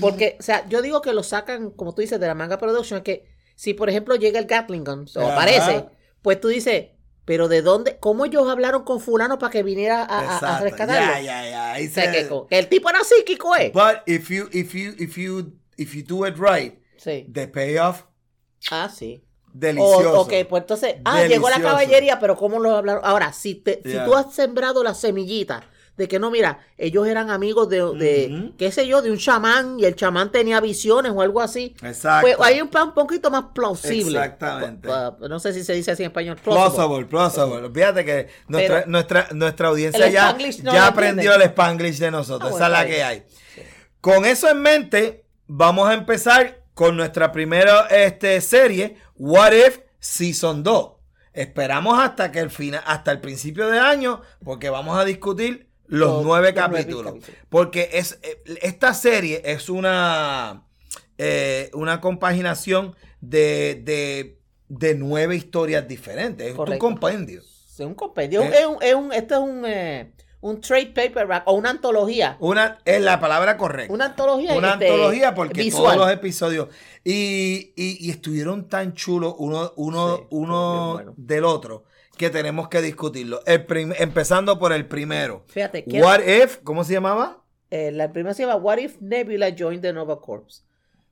Porque, 0.00 0.36
o 0.38 0.42
sea, 0.42 0.68
yo 0.68 0.82
digo 0.82 1.00
que 1.02 1.12
lo 1.12 1.22
sacan, 1.22 1.70
como 1.70 1.94
tú 1.94 2.02
dices, 2.02 2.20
de 2.20 2.26
la 2.26 2.34
manga 2.34 2.58
production, 2.58 3.02
que 3.02 3.24
si 3.56 3.74
por 3.74 3.88
ejemplo 3.88 4.14
llega 4.14 4.38
el 4.38 4.44
Gatling 4.46 4.84
gun, 4.84 5.06
o 5.16 5.20
Ajá. 5.22 5.32
aparece, 5.32 5.86
pues 6.22 6.40
tú 6.40 6.48
dices, 6.48 6.88
pero 7.28 7.46
¿de 7.46 7.60
dónde? 7.60 7.98
¿Cómo 8.00 8.24
ellos 8.24 8.48
hablaron 8.48 8.84
con 8.84 9.00
fulano 9.00 9.38
para 9.38 9.50
que 9.52 9.62
viniera 9.62 10.02
a, 10.02 10.38
a- 10.38 10.56
a 10.56 10.60
rescatarlo? 10.62 10.94
Ya, 11.12 11.20
ya, 11.20 11.46
ya. 11.50 11.72
Ahí 11.74 11.86
O 11.86 11.90
sea, 11.90 12.10
se- 12.10 12.26
que, 12.48 12.58
el 12.58 12.68
tipo 12.68 12.88
era 12.88 13.04
psíquico, 13.04 13.54
¿eh? 13.54 13.70
But 13.74 13.98
if 14.06 14.30
you, 14.30 14.48
if 14.50 14.72
you, 14.72 14.94
if 14.98 15.16
you, 15.18 15.52
if 15.76 15.92
you 15.94 16.02
do 16.02 16.26
it 16.26 16.36
right, 16.38 16.78
Sí. 16.96 17.26
the 17.30 17.46
payoff, 17.46 18.04
Ah, 18.70 18.88
sí. 18.88 19.22
delicioso. 19.52 20.20
O, 20.20 20.22
ok, 20.22 20.32
pues 20.48 20.62
entonces, 20.62 20.94
ah, 21.04 21.24
llegó 21.26 21.50
la 21.50 21.56
Delicioso. 21.56 21.62
caballería, 21.62 22.18
pero 22.18 22.34
¿cómo 22.34 22.60
lo 22.60 22.74
hablaron? 22.74 23.02
Ahora, 23.04 23.34
si, 23.34 23.56
te, 23.56 23.82
si 23.84 23.90
Yeah. 23.90 24.06
tú 24.06 24.14
has 24.16 24.34
sembrado 24.34 24.82
la 24.82 24.94
semillita 24.94 25.68
de 25.98 26.06
que 26.06 26.20
no, 26.20 26.30
mira, 26.30 26.60
ellos 26.78 27.06
eran 27.08 27.28
amigos 27.28 27.68
de, 27.68 27.78
de 27.94 28.52
qué 28.56 28.70
sé 28.70 28.86
yo, 28.86 29.02
de 29.02 29.10
un 29.10 29.18
chamán 29.18 29.80
y 29.80 29.84
el 29.84 29.96
chamán 29.96 30.30
tenía 30.30 30.60
visiones 30.60 31.10
o 31.12 31.20
algo 31.20 31.40
así, 31.40 31.74
Exacto. 31.82 32.28
pues 32.28 32.36
hay 32.40 32.60
un 32.60 32.68
plan 32.68 32.88
un 32.88 32.94
poquito 32.94 33.30
más 33.32 33.46
plausible. 33.52 34.16
Exactamente. 34.16 34.88
No 35.28 35.40
sé 35.40 35.52
si 35.52 35.64
se 35.64 35.74
dice 35.74 35.90
así 35.90 36.04
en 36.04 36.10
español. 36.10 36.38
Plausible, 36.42 37.04
plausible. 37.06 37.68
Fíjate 37.74 38.04
que 38.04 38.28
nuestra, 38.46 38.78
Pero- 38.78 38.90
nuestra, 38.90 39.28
nuestra 39.32 39.68
audiencia 39.68 40.08
ya, 40.08 40.32
no 40.62 40.72
ya 40.72 40.86
aprendió 40.86 41.34
el 41.34 41.42
Spanglish 41.42 41.98
de 41.98 42.12
nosotros. 42.12 42.52
Ah, 42.52 42.54
Esa 42.54 42.66
es 42.66 42.72
la 42.72 42.86
que 42.86 43.02
hay. 43.02 43.24
Con 44.00 44.24
eso 44.24 44.48
en 44.48 44.62
mente, 44.62 45.24
vamos 45.48 45.88
a 45.88 45.94
empezar 45.94 46.62
con 46.74 46.96
nuestra 46.96 47.32
primera 47.32 47.88
este, 47.88 48.40
serie, 48.40 48.98
What 49.16 49.52
If 49.52 49.80
Season 49.98 50.62
2. 50.62 50.92
Esperamos 51.32 51.98
hasta 52.00 52.32
que 52.32 52.40
el 52.40 52.50
final, 52.50 52.82
hasta 52.86 53.12
el 53.12 53.20
principio 53.20 53.68
de 53.68 53.78
año, 53.78 54.22
porque 54.44 54.70
vamos 54.70 54.98
a 54.98 55.04
discutir 55.04 55.67
los 55.88 56.08
Los- 56.10 56.24
nueve 56.24 56.52
los 56.52 56.54
nueve 56.54 56.54
capítulos. 56.54 57.14
Porque 57.48 57.90
es 57.94 58.18
eh, 58.22 58.40
esta 58.62 58.94
serie 58.94 59.42
es 59.44 59.68
una 59.68 60.64
eh, 61.18 61.70
una 61.74 62.00
compaginación 62.00 62.94
de, 63.20 63.80
de, 63.84 64.38
de 64.68 64.94
nueve 64.94 65.34
historias 65.34 65.88
diferentes. 65.88 66.46
Es 66.52 66.56
un 66.56 66.78
compendio. 66.78 67.40
Es 67.40 67.80
un 67.80 67.94
compendio. 67.94 68.42
Eh. 68.42 68.52
Es 68.60 68.66
un, 68.66 68.76
es 68.82 68.94
un, 68.94 69.12
esto 69.12 69.34
es 69.34 69.40
un, 69.40 69.64
eh, 69.66 70.12
un 70.40 70.60
trade 70.60 70.92
paperback 70.94 71.42
o 71.46 71.54
una 71.54 71.70
antología. 71.70 72.36
Una, 72.38 72.78
es 72.84 73.00
la 73.00 73.18
palabra 73.18 73.56
correcta. 73.56 73.92
Una 73.92 74.06
antología. 74.06 74.54
Una 74.54 74.74
este, 74.74 74.88
antología 74.90 75.34
porque 75.34 75.62
visual. 75.62 75.94
todos 75.96 76.06
los 76.06 76.10
episodios. 76.16 76.68
Y, 77.02 77.72
y- 77.76 77.96
y 78.06 78.10
estuvieron 78.10 78.68
tan 78.68 78.94
chulos 78.94 79.34
uno, 79.38 79.72
uno, 79.76 80.16
Sí, 80.18 80.22
uno 80.30 80.92
bueno. 80.94 81.14
del 81.16 81.44
otro 81.44 81.84
que 82.18 82.28
tenemos 82.28 82.68
que 82.68 82.82
discutirlo. 82.82 83.40
El 83.46 83.64
empezando 83.98 84.58
por 84.58 84.74
el 84.74 84.86
primero. 84.86 85.44
Fíjate, 85.46 85.84
que 85.84 86.02
What 86.02 86.20
if, 86.26 86.58
¿cómo 86.62 86.84
se 86.84 86.92
llamaba? 86.92 87.42
eh, 87.70 87.92
la 87.92 88.12
primera 88.12 88.34
se 88.34 88.42
llama 88.42 88.56
What 88.56 88.78
If 88.78 89.00
Nebula 89.00 89.54
Joined 89.56 89.82
the 89.82 89.92
Nova 89.92 90.20
Corps. 90.20 90.64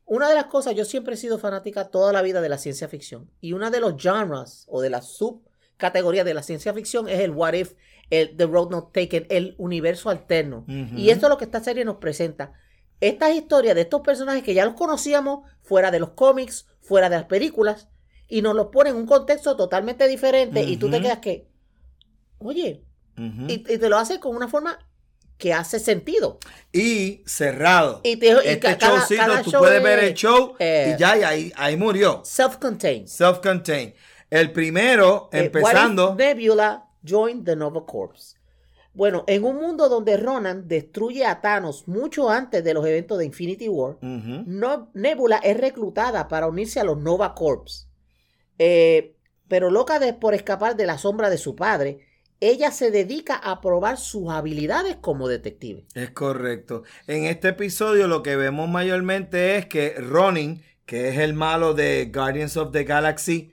Una 0.05 0.29
de 0.29 0.35
las 0.35 0.47
cosas, 0.47 0.75
yo 0.75 0.85
siempre 0.85 1.15
he 1.15 1.17
sido 1.17 1.39
fanática 1.39 1.89
toda 1.89 2.13
la 2.13 2.23
vida 2.23 2.41
de 2.41 2.49
la 2.49 2.59
ciencia 2.59 2.89
ficción. 2.89 3.31
Y 3.41 3.53
una 3.55 3.71
de 3.71 3.81
los 3.81 3.95
genres 4.01 4.65
o 4.69 4.81
de 4.81 4.89
las 4.91 5.09
subcategorías 5.17 6.25
de 6.25 6.35
la 6.35 6.43
ciencia 6.43 6.73
ficción 6.73 7.09
es 7.09 7.21
el 7.21 7.33
What 7.33 7.55
If, 7.55 7.73
el 8.11 8.37
The 8.37 8.47
Road 8.47 8.71
Not 8.71 8.93
Taken, 8.93 9.27
el 9.31 9.55
universo 9.59 10.11
alterno. 10.11 10.65
Y 10.95 11.11
esto 11.11 11.27
es 11.27 11.31
lo 11.31 11.39
que 11.39 11.45
esta 11.45 11.63
serie 11.63 11.85
nos 11.85 11.97
presenta. 11.97 12.53
Estas 13.01 13.35
historias 13.35 13.75
de 13.75 13.83
estos 13.83 14.01
personajes 14.01 14.43
que 14.43 14.55
ya 14.55 14.65
los 14.65 14.75
conocíamos 14.75 15.41
fuera 15.61 15.91
de 15.91 15.99
los 15.99 16.11
cómics, 16.11 16.67
fuera 16.81 17.11
de 17.11 17.17
las 17.17 17.27
películas, 17.27 17.89
y 18.28 18.42
nos 18.42 18.54
los 18.54 18.66
pone 18.68 18.90
en 18.90 18.97
un 18.97 19.06
contexto 19.06 19.56
totalmente 19.56 20.06
diferente 20.09 20.62
y 20.62 20.76
tú 20.76 20.90
te 20.90 21.00
quedas 21.00 21.18
que, 21.18 21.47
oye, 22.38 22.83
y, 23.16 23.52
y 23.54 23.78
te 23.78 23.88
lo 23.88 23.97
hace 23.97 24.21
con 24.21 24.37
una 24.37 24.49
forma 24.49 24.78
que 25.38 25.52
hace 25.52 25.78
sentido. 25.78 26.38
Y 26.73 27.23
cerrado. 27.26 28.00
Y, 28.02 28.16
te, 28.16 28.26
y 28.28 28.30
este 28.30 28.59
ca- 28.61 28.78
cada, 28.78 28.99
showcito, 28.99 29.21
cada 29.26 29.42
tú 29.42 29.50
show 29.50 29.61
puedes 29.61 29.78
es, 29.78 29.83
ver 29.85 29.99
el 30.04 30.14
show 30.14 30.54
eh, 30.59 30.95
y 30.95 31.00
ya, 31.00 31.16
y 31.18 31.23
ahí, 31.23 31.52
ahí 31.56 31.76
murió. 31.76 32.23
Self-contained. 32.25 33.06
Self-contained. 33.06 33.95
El 34.30 34.52
primero, 34.52 35.28
Eh, 35.33 35.45
empezando. 35.45 36.14
Nebula 36.14 36.87
joined 37.06 37.45
the 37.45 37.54
Nova 37.54 37.85
Corps. 37.87 38.35
Bueno, 38.95 39.25
en 39.26 39.45
un 39.45 39.56
mundo 39.56 39.90
donde 39.90 40.16
Ronan 40.16 40.66
destruye 40.68 41.26
a 41.26 41.42
Thanos 41.42 41.87
mucho 41.87 42.30
antes 42.30 42.64
de 42.64 42.73
los 42.73 42.85
eventos 42.87 43.18
de 43.18 43.26
Infinity 43.26 43.68
War. 43.68 43.99
No- 44.00 44.90
Nebula 44.95 45.37
es 45.37 45.56
reclutada 45.59 46.28
para 46.28 46.47
unirse 46.47 46.80
a 46.80 46.85
los 46.85 46.97
Nova 46.99 47.35
Corps. 47.35 47.86
Eh, 48.59 49.15
pero 49.49 49.71
loca 49.71 49.99
de, 49.99 50.13
por 50.13 50.35
escapar 50.35 50.77
de 50.77 50.87
la 50.87 50.99
sombra 50.99 51.31
de 51.31 51.39
su 51.39 51.55
padre, 51.57 52.01
ella 52.41 52.71
se 52.71 52.91
dedica 52.91 53.35
a 53.37 53.61
probar 53.61 53.97
sus 53.97 54.31
habilidades 54.31 54.97
como 54.97 55.29
detective. 55.29 55.85
Es 55.95 56.11
correcto. 56.11 56.83
En 57.07 57.25
este 57.25 57.49
episodio 57.49 58.09
lo 58.09 58.23
que 58.23 58.37
vemos 58.37 58.69
mayormente 58.69 59.57
es 59.57 59.67
que 59.67 59.95
Ronin, 59.99 60.63
que 60.85 61.09
es 61.09 61.19
el 61.19 61.33
malo 61.35 61.75
de 61.75 62.11
Guardians 62.13 62.57
of 62.57 62.73
the 62.73 62.85
Galaxy 62.85 63.53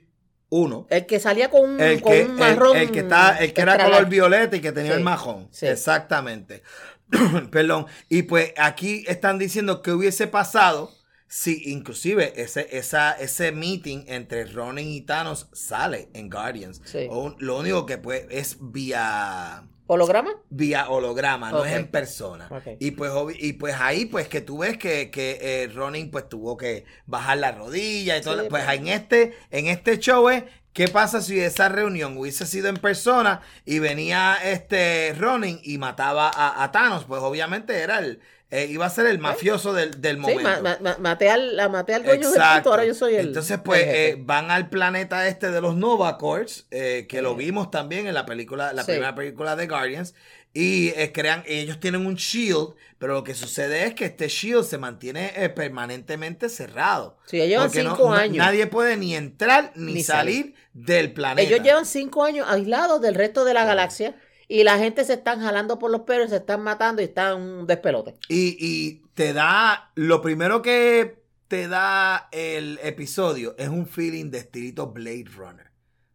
1, 0.50 0.86
El 0.90 1.06
que 1.06 1.18
salía 1.18 1.48
con 1.50 1.68
un, 1.70 1.80
el 1.80 2.00
con 2.02 2.12
que, 2.12 2.24
un 2.24 2.30
el- 2.32 2.36
marrón. 2.36 2.76
el, 2.76 2.90
que 2.92 3.00
está, 3.00 3.36
el 3.38 3.52
que 3.52 3.60
era 3.62 3.82
color 3.82 4.06
violeta 4.06 4.56
y 4.56 4.60
que 4.60 4.72
tenía 4.72 4.92
Sí, 4.92 4.98
el 4.98 5.04
majón. 5.04 5.48
sí. 5.50 5.66
Exactamente. 5.66 6.62
Perdón. 7.50 7.86
Y 8.08 8.22
pues 8.24 8.52
aquí 8.56 9.04
están 9.08 9.38
diciendo 9.38 9.82
que 9.82 9.92
hubiese 9.92 10.26
pasado 10.26 10.90
si 11.36 11.62
inclusive 11.72 12.32
ese, 12.40 12.68
esa, 12.78 13.10
ese 13.18 13.50
meeting 13.50 14.04
entre 14.06 14.44
Ronin 14.44 14.86
y 14.88 15.00
Thanos 15.00 15.48
sale 15.52 16.08
en 16.14 16.30
Guardians. 16.30 16.80
Sí. 16.84 17.08
O- 17.10 17.34
lo 17.40 17.58
único 17.58 17.86
que 17.86 17.98
pues 17.98 18.24
es 18.30 18.56
vía 18.60 19.64
¿Holograma? 19.88 20.30
vía 20.48 20.88
holograma, 20.88 21.50
no 21.50 21.64
es 21.64 21.72
en 21.74 21.88
persona. 21.88 22.46
Ok. 22.52 22.76
Y 22.78 22.92
pues 22.92 23.10
y 23.40 23.54
pues 23.54 23.74
ahí 23.80 24.04
pues 24.06 24.28
que 24.28 24.42
tú 24.42 24.58
ves 24.58 24.78
que, 24.78 25.10
que 25.10 25.38
eh, 25.40 25.68
Ronin 25.74 26.12
pues 26.12 26.28
tuvo 26.28 26.56
que 26.56 26.84
bajar 27.06 27.38
la 27.38 27.50
rodilla 27.50 28.16
y 28.16 28.20
todo. 28.22 28.42
Sí, 28.42 28.46
pues 28.48 28.62
pero- 28.64 28.78
en 28.78 28.86
este, 28.86 29.36
en 29.50 29.66
este 29.66 29.98
show 29.98 30.28
es 30.30 30.44
¿qué 30.72 30.86
pasa 30.86 31.20
si 31.20 31.40
esa 31.40 31.68
reunión 31.68 32.16
hubiese 32.16 32.46
sido 32.46 32.68
en 32.68 32.76
persona 32.76 33.40
y 33.64 33.80
venía 33.80 34.36
este 34.44 35.12
Ronin 35.18 35.58
y 35.64 35.78
mataba 35.78 36.30
a, 36.32 36.62
a 36.62 36.70
Thanos? 36.70 37.04
Pues 37.06 37.20
obviamente 37.22 37.76
era 37.80 37.98
el, 37.98 38.20
eh, 38.56 38.66
iba 38.70 38.86
a 38.86 38.90
ser 38.90 39.06
el 39.06 39.18
mafioso 39.18 39.72
del, 39.72 40.00
del 40.00 40.16
Sí, 40.16 40.20
momento. 40.22 40.42
ma- 40.42 40.60
ma- 40.60 40.78
ma- 40.80 40.96
maté, 41.00 41.28
al, 41.30 41.56
la 41.56 41.68
maté 41.68 41.94
al 41.94 42.04
dueño 42.04 42.30
del 42.30 42.40
punto, 42.54 42.70
ahora 42.70 42.84
yo 42.84 42.94
soy 42.94 43.16
el. 43.16 43.28
Entonces, 43.28 43.58
pues, 43.64 43.82
el 43.82 43.88
eh, 43.94 44.16
van 44.18 44.50
al 44.50 44.68
planeta 44.68 45.26
este 45.28 45.50
de 45.50 45.60
los 45.60 45.74
Nova 45.76 46.16
Corps, 46.18 46.66
eh, 46.70 47.06
que 47.08 47.20
lo 47.22 47.32
Eh. 47.32 47.36
vimos 47.38 47.70
también 47.70 48.06
en 48.06 48.14
la 48.14 48.26
película, 48.26 48.72
la 48.72 48.82
Sí. 48.84 48.92
primera 48.92 49.14
película 49.14 49.56
de 49.56 49.66
Guardians. 49.66 50.14
Y 50.56 50.90
eh, 50.90 51.10
crean, 51.12 51.42
ellos 51.48 51.80
tienen 51.80 52.06
un 52.06 52.14
shield, 52.14 52.74
pero 52.98 53.14
lo 53.14 53.24
que 53.24 53.34
sucede 53.34 53.86
es 53.86 53.94
que 53.94 54.04
este 54.04 54.28
shield 54.28 54.62
se 54.64 54.78
mantiene 54.78 55.32
permanentemente 55.52 56.48
cerrado. 56.48 57.18
Sí, 57.26 57.40
ellos 57.40 57.72
llevan 57.74 57.84
no- 57.88 57.96
cinco 57.96 58.10
no- 58.10 58.14
años. 58.16 58.36
nadie 58.36 58.66
puede 58.68 58.96
ni 58.96 59.16
entrar 59.16 59.72
ni, 59.74 59.94
Ni 59.94 60.02
salir, 60.04 60.54
del 60.72 61.12
planeta. 61.12 61.48
Ellos 61.48 61.60
llevan 61.64 61.86
cinco 61.86 62.22
años 62.24 62.46
aislados 62.48 63.00
del 63.00 63.16
resto 63.16 63.44
de 63.44 63.54
la 63.54 63.64
galaxia 63.64 64.14
y 64.48 64.62
la 64.64 64.78
gente 64.78 65.04
se 65.04 65.14
están 65.14 65.40
jalando 65.40 65.78
por 65.78 65.90
los 65.90 66.02
pelos, 66.02 66.30
se 66.30 66.36
están 66.36 66.62
matando 66.62 67.00
y 67.02 67.06
están 67.06 67.40
un 67.40 67.66
despelote. 67.66 68.14
Y, 68.28 68.56
y 68.58 69.02
te 69.14 69.32
da, 69.32 69.90
lo 69.94 70.20
primero 70.22 70.60
que 70.62 71.22
te 71.48 71.68
da 71.68 72.28
el 72.32 72.78
episodio 72.82 73.54
es 73.58 73.68
un 73.68 73.86
feeling 73.86 74.30
de 74.30 74.38
estilito 74.38 74.88
Blade 74.88 75.26
Runner. 75.36 75.70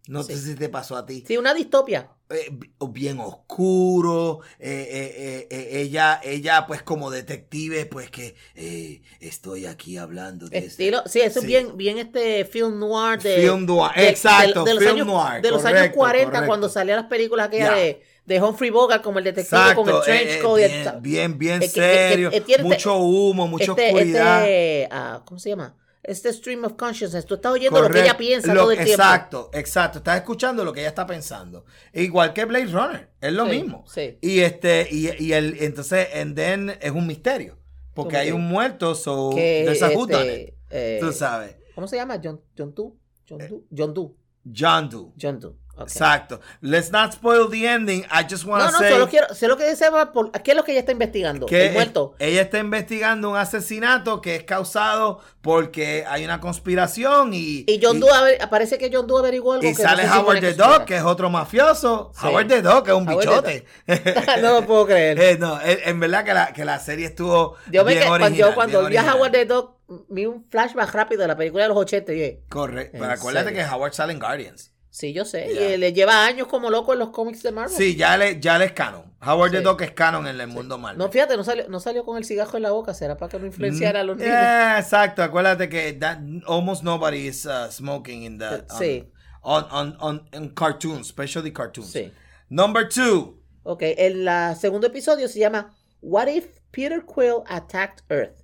No 0.07 0.24
Sí. 0.24 0.33
sé 0.33 0.39
si 0.41 0.55
te 0.55 0.69
pasó 0.69 0.95
a 0.98 1.05
ti. 1.05 1.24
Sí, 1.27 1.38
una 1.38 1.53
distopia. 1.53 2.09
eh, 2.31 2.51
bien 2.89 3.19
oscuro, 3.19 4.41
eh, 4.59 4.88
eh, 4.91 5.15
eh, 5.17 5.48
eh, 5.50 5.81
ella, 5.81 6.19
ella 6.24 6.65
pues 6.67 6.83
como 6.83 7.09
detective, 7.12 7.86
pues 7.88 8.09
que 8.12 8.36
eh, 8.55 9.01
estoy 9.19 9.65
aquí 9.65 9.98
hablando 9.98 10.48
de 10.48 10.59
Estilo, 10.59 11.01
sí, 11.07 11.21
eso 11.21 11.39
sí. 11.41 11.45
es 11.45 11.48
bien, 11.48 11.75
bien 11.77 11.98
este 11.98 12.45
film 12.45 12.77
noir 12.79 13.19
de, 13.21 13.36
Film 13.41 13.65
noir, 13.65 13.91
de- 13.95 14.09
exacto, 14.09 14.63
de 14.63 14.74
los 14.75 14.83
film 14.83 14.93
años, 14.95 15.07
noir, 15.07 15.41
de 15.41 15.50
los 15.51 15.65
años 15.65 15.77
correcto, 15.79 15.98
40 15.98 16.25
correcto. 16.31 16.48
cuando 16.48 16.69
salían 16.69 16.98
las 16.98 17.07
películas 17.07 17.48
aquellas 17.48 17.75
de, 17.75 18.03
de 18.29 18.41
Humphrey 18.41 18.69
Bogart 18.69 19.03
como 19.03 19.17
el 19.19 19.25
detective 19.25 19.74
con 19.75 19.89
el 19.89 19.95
Exacto, 19.95 20.01
trench 20.03 20.21
eh, 20.29 20.38
eh, 20.38 20.41
coat 20.41 21.01
bien, 21.01 21.38
bien, 21.38 21.59
bien 21.59 21.69
serio, 21.69 22.29
este- 22.31 22.62
mucho 22.63 22.98
humo, 23.00 23.48
mucha 23.48 23.71
este, 23.71 23.88
oscuridad. 23.88 24.41
este, 24.43 24.88
ah, 24.91 25.21
¿cómo 25.25 25.39
se 25.39 25.50
llama? 25.50 25.75
Este 26.03 26.31
stream 26.31 26.63
of 26.63 26.74
consciousness. 26.74 27.25
Tú 27.25 27.36
estás 27.36 27.51
oyendo 27.51 27.81
lo 27.81 27.89
que 27.89 28.01
ella 28.01 28.15
piensa 28.17 28.53
lo- 28.53 28.62
todo 28.62 28.71
el 28.71 28.77
tiempo. 28.77 28.93
Exacto, 28.93 29.50
exacto. 29.53 29.98
Estás 29.98 30.15
escuchando 30.17 30.63
lo 30.63 30.71
que 30.71 30.79
ella 30.79 30.89
está 30.89 31.05
pensando. 31.05 31.65
Igual 31.93 32.33
que 32.33 32.45
Blade 32.45 32.67
Runner, 32.67 33.09
es 33.19 33.33
lo 33.33 33.45
Sí, 33.45 33.51
mismo. 33.51 33.83
sí. 33.88 34.17
Y 34.21 34.39
este, 34.39 34.88
y, 34.89 35.09
y 35.21 35.33
el, 35.33 35.57
entonces, 35.62 36.07
and 36.15 36.36
then 36.36 36.77
es 36.81 36.91
un 36.91 37.05
misterio. 37.05 37.57
Porque 37.93 38.12
¿Cómo 38.13 38.21
hay 38.21 38.31
un 38.31 38.48
muerto, 38.48 38.95
so 38.95 39.31
Que, 39.36 39.63
there's 39.65 39.81
a 39.83 39.91
este, 39.91 40.55
eh, 40.69 40.98
Tú 41.01 41.12
sabes. 41.12 41.55
¿Cómo 41.75 41.88
se 41.88 41.98
llama? 41.98 42.19
John, 42.24 42.39
John 42.57 42.74
Doe. 42.74 42.91
John 43.27 43.39
Doe. 43.39 43.62
John 43.75 43.93
Doe. 43.93 44.12
John 44.55 44.89
Doe. 44.89 45.12
John 45.19 45.39
Doe. 45.39 45.55
Exacto. 45.83 46.39
Let's 46.62 46.91
not 46.91 47.13
spoil 47.13 47.50
the 47.50 47.65
ending. 47.67 48.05
I 48.12 48.24
just 48.29 48.45
want 48.45 48.63
No, 48.63 48.67
to 48.67 48.71
no, 48.74 48.77
say 48.79 48.91
solo 48.91 49.07
quiero, 49.09 49.33
sé 49.33 49.48
lo 49.48 49.57
que 49.57 49.69
dice, 49.69 49.86
por, 50.13 50.31
¿qué 50.31 50.51
es 50.51 50.57
lo 50.57 50.63
que 50.63 50.71
ella 50.71 50.81
está 50.81 50.91
investigando? 50.91 51.45
que 51.45 51.67
el 51.67 51.74
muerto. 51.74 52.15
e- 52.19 52.29
ella 52.29 52.41
está 52.41 52.59
investigando 52.59 53.29
un 53.31 53.38
asesinato 53.38 54.21
que 54.21 54.36
es 54.36 54.43
causado 54.43 55.19
porque 55.41 56.05
hay 56.07 56.25
una 56.25 56.39
conspiración 56.39 57.33
y, 57.33 57.63
Y 57.67 57.79
John 57.81 58.00
Doe, 58.00 58.38
parece 58.50 58.77
que 58.77 58.89
John 58.93 59.07
Doe 59.07 59.19
averiguó 59.19 59.53
algo 59.53 59.65
y 59.65 59.74
que 59.75 59.81
sale 59.81 60.05
no 60.05 60.19
Howard 60.21 60.39
the 60.41 60.53
Dog, 60.53 60.86
que 60.86 60.98
es 60.98 61.03
otro 61.03 61.29
mafioso. 61.29 62.12
Sí. 62.19 62.27
Howard 62.27 62.48
the 62.48 62.62
Dog, 62.62 62.83
que 62.83 62.91
es 62.91 62.98
un 62.98 63.07
Howard 63.07 63.25
bichote. 63.25 63.65
no 64.41 64.53
lo 64.62 64.65
puedo 64.65 64.86
creer. 64.86 65.19
Eh, 65.29 65.38
no, 65.39 65.59
en, 65.62 65.79
en 65.86 66.00
verdad 66.00 66.24
que 66.25 66.33
la, 66.33 66.53
que 66.53 66.65
la 66.65 66.79
serie 66.79 67.05
estuvo 67.07 67.55
Yo 67.71 67.83
me 67.83 67.91
bien 67.93 68.03
que- 68.03 68.07
cuando, 68.09 68.25
original. 68.25 68.50
yo 68.50 68.55
cuando 68.55 68.86
vi 68.88 68.98
a. 68.98 69.13
Howard 69.15 69.31
the 69.31 69.45
Dog, 69.45 69.75
vi 70.09 70.25
un 70.25 70.45
flashback 70.50 70.91
rápido 70.93 71.21
de 71.24 71.27
la 71.27 71.36
película 71.38 71.63
de 71.63 71.69
los 71.69 71.77
80 71.77 72.12
y 72.12 72.15
dije, 72.15 72.43
Correcto. 72.50 72.98
¿En 72.98 73.01
Pero 73.01 73.13
acuérdate 73.13 73.50
serio? 73.50 73.63
que 73.67 73.74
Howard 73.75 73.93
sale 73.93 74.13
en 74.13 74.19
Guardians. 74.19 74.71
Sí, 74.89 75.13
yo 75.13 75.25
sé. 75.25 75.51
Y 75.74 75.77
le 75.77 75.93
lleva 75.93 76.25
años 76.25 76.48
como 76.48 76.69
loco 76.69 76.93
en 76.93 77.00
los 77.00 77.10
cómics 77.10 77.43
de 77.43 77.51
Marvel. 77.51 77.75
Sí, 77.75 77.96
ya 77.96 78.17
le, 78.17 78.39
ya 78.39 78.58
le 78.58 78.65
es 78.65 78.72
canon. 78.74 79.03
Howard 79.25 79.51
the. 79.51 79.62
Dog 79.62 79.81
es 79.81 79.91
canon 79.91 80.27
en 80.27 80.39
el 80.39 80.48
mundo 80.48 80.77
Marvel. 80.77 80.98
No, 80.98 81.10
fíjate, 81.12 81.36
no 81.36 81.43
salió, 81.43 81.67
no 81.67 81.79
salió 81.79 82.05
con 82.05 82.17
el 82.17 82.24
cigarro 82.25 82.55
en 82.58 82.63
la 82.63 82.72
boca. 82.72 82.93
¿Será 82.93 83.17
para 83.17 83.29
que 83.29 83.39
no 83.39 83.46
influenciara 83.46 84.00
a 84.01 84.03
los 84.03 84.15
Mm, 84.17 84.19
niños? 84.19 84.34
yeah, 84.34 84.79
exacto. 84.79 85.22
Acuérdate 85.24 85.67
que 85.69 85.93
that, 85.93 86.19
almost 86.48 86.84
nobody 86.84 87.27
is 87.27 87.46
uh, 87.46 87.69
smoking 87.69 88.24
in 88.24 88.38
the 88.39 88.46
on, 88.69 88.79
Sí. 88.79 89.12
on, 89.41 89.65
on, 89.72 89.98
on, 90.00 90.29
in 90.34 90.50
cartoons, 90.53 91.08
especially 91.08 91.51
cartoons. 91.51 91.91
Sí. 91.91 92.12
Number 92.50 92.88
two. 92.88 93.38
Ok, 93.63 93.81
el 93.98 94.24
la 94.25 94.55
segundo 94.55 94.88
episodio 94.88 95.27
se 95.27 95.39
llama 95.39 95.75
What 96.01 96.27
if 96.29 96.46
Peter 96.72 97.03
Quill 97.05 97.43
attacked 97.48 98.03
Earth? 98.10 98.39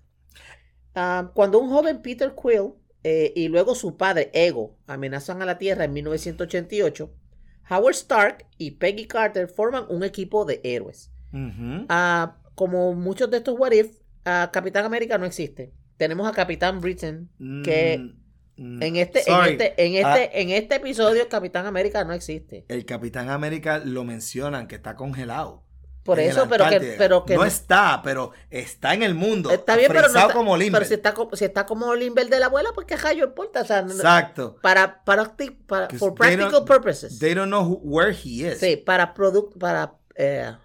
Ah, 0.94 1.32
cuando 1.34 1.60
un 1.60 1.70
joven 1.70 2.02
Peter 2.02 2.34
Quill 2.36 2.74
eh, 3.08 3.32
y 3.36 3.50
luego 3.50 3.76
su 3.76 3.98
padre 3.98 4.32
Ego 4.34 4.76
amenazan 4.88 5.42
a 5.44 5.46
la 5.46 5.60
Tierra 5.60 5.86
en 5.86 5.94
1988, 5.94 7.14
Howard 7.70 7.94
Stark 7.94 8.48
y 8.58 8.72
Peggy 8.72 9.06
Carter 9.06 9.48
forman 9.48 9.86
un 9.90 10.04
equipo 10.04 10.44
de 10.44 10.60
héroes. 10.64 11.12
Ah, 11.90 12.38
como 12.56 12.94
muchos 12.96 13.30
de 13.30 13.38
estos 13.38 13.60
What 13.60 13.74
if, 13.74 13.98
ah, 14.26 14.50
Capitán 14.52 14.86
América 14.86 15.20
no 15.20 15.26
existe. 15.26 15.72
Tenemos 15.98 16.28
a 16.28 16.32
Capitán 16.32 16.82
Britain 16.82 17.30
que 17.64 18.16
Mm, 18.58 18.82
en 18.82 18.96
este, 18.96 19.22
en 19.30 19.46
este, 19.46 19.74
en 19.86 20.06
Ah, 20.06 20.18
este, 20.18 20.42
en 20.42 20.50
este 20.50 20.76
episodio 20.76 21.28
Capitán 21.28 21.66
América 21.66 22.06
no 22.06 22.14
existe. 22.14 22.66
el 22.70 22.86
Capitán 22.86 23.30
América 23.30 23.80
lo 23.80 24.06
mencionan 24.06 24.68
que 24.68 24.76
está 24.76 24.96
congelado. 24.96 25.65
Por 26.06 26.20
en 26.20 26.30
eso, 26.30 26.44
el 26.44 26.50
pero 26.50 26.70
que, 26.70 26.80
pero 27.00 27.26
que 27.26 27.34
no, 27.36 27.44
está, 27.46 28.02
pero 28.04 28.32
está 28.52 28.94
en 28.94 29.02
el 29.02 29.16
mundo. 29.16 29.50
Está 29.50 29.76
bien, 29.76 29.88
pero 29.92 30.08
no 30.08 30.20
está, 30.20 30.32
como 30.34 30.56
Limber. 30.56 30.82
pero 30.82 30.88
si 30.88 30.94
está, 30.94 31.16
si 31.34 31.46
está 31.46 31.66
como 31.66 31.96
Limber 31.96 32.30
de 32.30 32.40
la 32.40 32.46
abuela, 32.46 32.70
pues 32.76 32.86
qué 32.86 32.96
rayo 32.96 33.26
importa. 33.26 33.62
O 33.62 33.66
sea, 33.66 33.80
Exacto. 33.80 34.56
para, 34.62 35.04
para, 35.04 35.36
para, 35.66 35.90
for 35.98 36.14
practical 36.14 36.64
purposes. 36.64 37.18
They 37.18 37.34
don't 37.34 37.50
know 37.50 37.64
who- 37.64 37.80
where 37.84 38.12
he 38.14 38.48
is. 38.48 38.60
sí, 38.60 38.78
para 38.78 39.16
product, 39.16 39.58
para, 39.58 39.96
eh, 40.16 40.56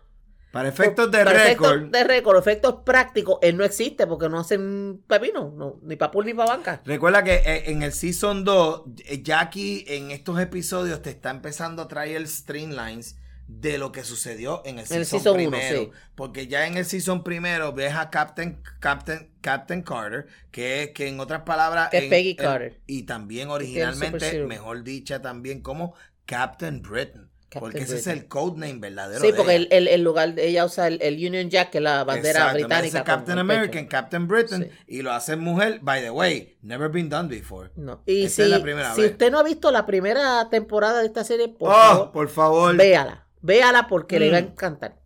Para 0.52 0.68
efectos 0.68 1.10
de 1.10 1.24
para 1.24 1.42
efectos 1.44 1.70
récord. 1.72 1.90
de 1.90 2.04
récord, 2.04 2.36
efectos 2.38 2.74
prácticos, 2.84 3.38
él 3.40 3.56
no 3.56 3.64
existe 3.64 4.06
porque 4.06 4.28
no 4.28 4.38
hacen 4.40 5.02
pepino, 5.06 5.54
no, 5.56 5.78
ni 5.82 5.96
para 5.96 6.10
pool 6.10 6.26
ni 6.26 6.34
para 6.34 6.50
banca. 6.56 6.82
Recuerda 6.84 7.24
que 7.24 7.36
eh, 7.36 7.70
en 7.70 7.82
el 7.82 7.94
Season 7.94 8.44
2, 8.44 8.82
eh, 9.06 9.22
aquí 9.34 9.86
en 9.88 10.10
estos 10.10 10.38
episodios 10.38 11.00
te 11.00 11.08
está 11.08 11.30
empezando 11.30 11.80
a 11.80 11.88
traer 11.88 12.28
streamlines 12.28 13.16
de 13.58 13.78
lo 13.78 13.90
que 13.92 14.04
sucedió 14.04 14.62
en 14.64 14.78
el 14.78 14.86
En 14.90 14.98
el 14.98 15.06
Season, 15.06 15.38
uno, 15.40 15.50
primero. 15.50 15.80
sí. 15.82 15.90
Porque 16.14 16.46
ya 16.46 16.66
en 16.66 16.76
el 16.76 16.84
Season 16.84 17.24
primero 17.24 17.72
ves 17.72 17.94
a 17.94 18.08
Captain, 18.10 18.62
Captain, 18.78 19.30
Captain 19.40 19.82
Carter, 19.82 20.26
que, 20.50 20.92
que 20.94 21.08
en 21.08 21.18
otras 21.20 21.42
palabras... 21.42 21.90
Que 21.90 21.98
es 21.98 22.04
en- 22.04 22.10
Peggy 22.10 22.30
en- 22.30 22.36
Carter. 22.36 22.80
y 22.86 23.02
también 23.02 23.48
originalmente, 23.50 24.44
mejor 24.44 24.82
dicha 24.84 25.20
también 25.20 25.60
como 25.62 25.94
Captain 26.26 26.80
Britain. 26.80 27.28
Captain 27.50 27.60
porque 27.72 27.78
ese 27.80 27.96
es 27.96 28.06
el 28.06 28.28
codename 28.28 28.78
verdadero. 28.78 29.20
Sí, 29.20 29.32
de 29.32 29.36
porque 29.36 29.56
ella. 29.56 29.66
el, 29.72 29.88
el, 29.88 30.02
lugar, 30.04 30.34
ella 30.38 30.64
usa 30.64 30.86
el, 30.86 31.02
el 31.02 31.14
Union 31.16 31.50
Jack, 31.50 31.70
que 31.70 31.78
es 31.78 31.82
la 31.84 32.04
bandera 32.04 32.46
de 32.54 32.60
británica. 32.62 32.98
con 32.98 33.06
Captain 33.06 33.38
el 33.40 33.44
pecho. 33.46 33.58
American, 33.58 33.86
Captain 33.88 34.28
Britain, 34.28 34.62
Sí. 34.70 34.78
y 34.86 35.02
lo 35.02 35.10
hace 35.12 35.34
mujer, 35.34 35.80
by 35.82 36.00
the 36.00 36.10
way, 36.12 36.56
never 36.62 36.88
been 36.88 37.08
done 37.08 37.28
before. 37.28 37.70
No. 37.74 38.04
Y 38.06 38.26
Esta 38.26 38.36
si, 38.36 38.42
es 38.42 38.48
la 38.50 38.62
primera 38.62 38.94
si 38.94 39.00
vez. 39.02 39.10
usted 39.10 39.32
no 39.32 39.40
ha 39.40 39.42
visto 39.42 39.72
la 39.72 39.84
primera 39.84 40.48
temporada 40.48 41.00
de 41.00 41.06
esta 41.06 41.24
serie, 41.24 41.48
por 41.48 41.70
oh, 41.70 41.74
favor, 41.74 42.12
por 42.12 42.28
favor. 42.28 42.76
véala. 42.76 43.26
Véala 43.42 43.86
porque 43.88 44.18
le 44.18 44.30
va 44.30 44.38
a 44.38 44.42
Mm. 44.42 44.44
encantar. 44.46 44.96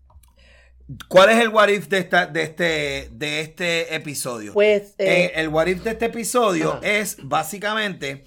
¿Cuál 1.09 1.31
es 1.31 1.41
el 1.41 1.49
what 1.49 1.69
if 1.69 1.89
de, 1.89 1.99
esta, 1.99 2.27
de, 2.27 2.43
este, 2.43 3.09
de 3.13 3.41
este 3.41 3.95
episodio? 3.95 4.53
Pues, 4.53 4.95
Eh, 4.99 5.25
eh, 5.27 5.33
el 5.37 5.49
what 5.49 5.67
if 5.67 5.83
de 5.83 5.91
este 5.93 6.07
episodio 6.07 6.75
Ajá. 6.75 6.81
es 6.87 7.17
básicamente 7.23 8.25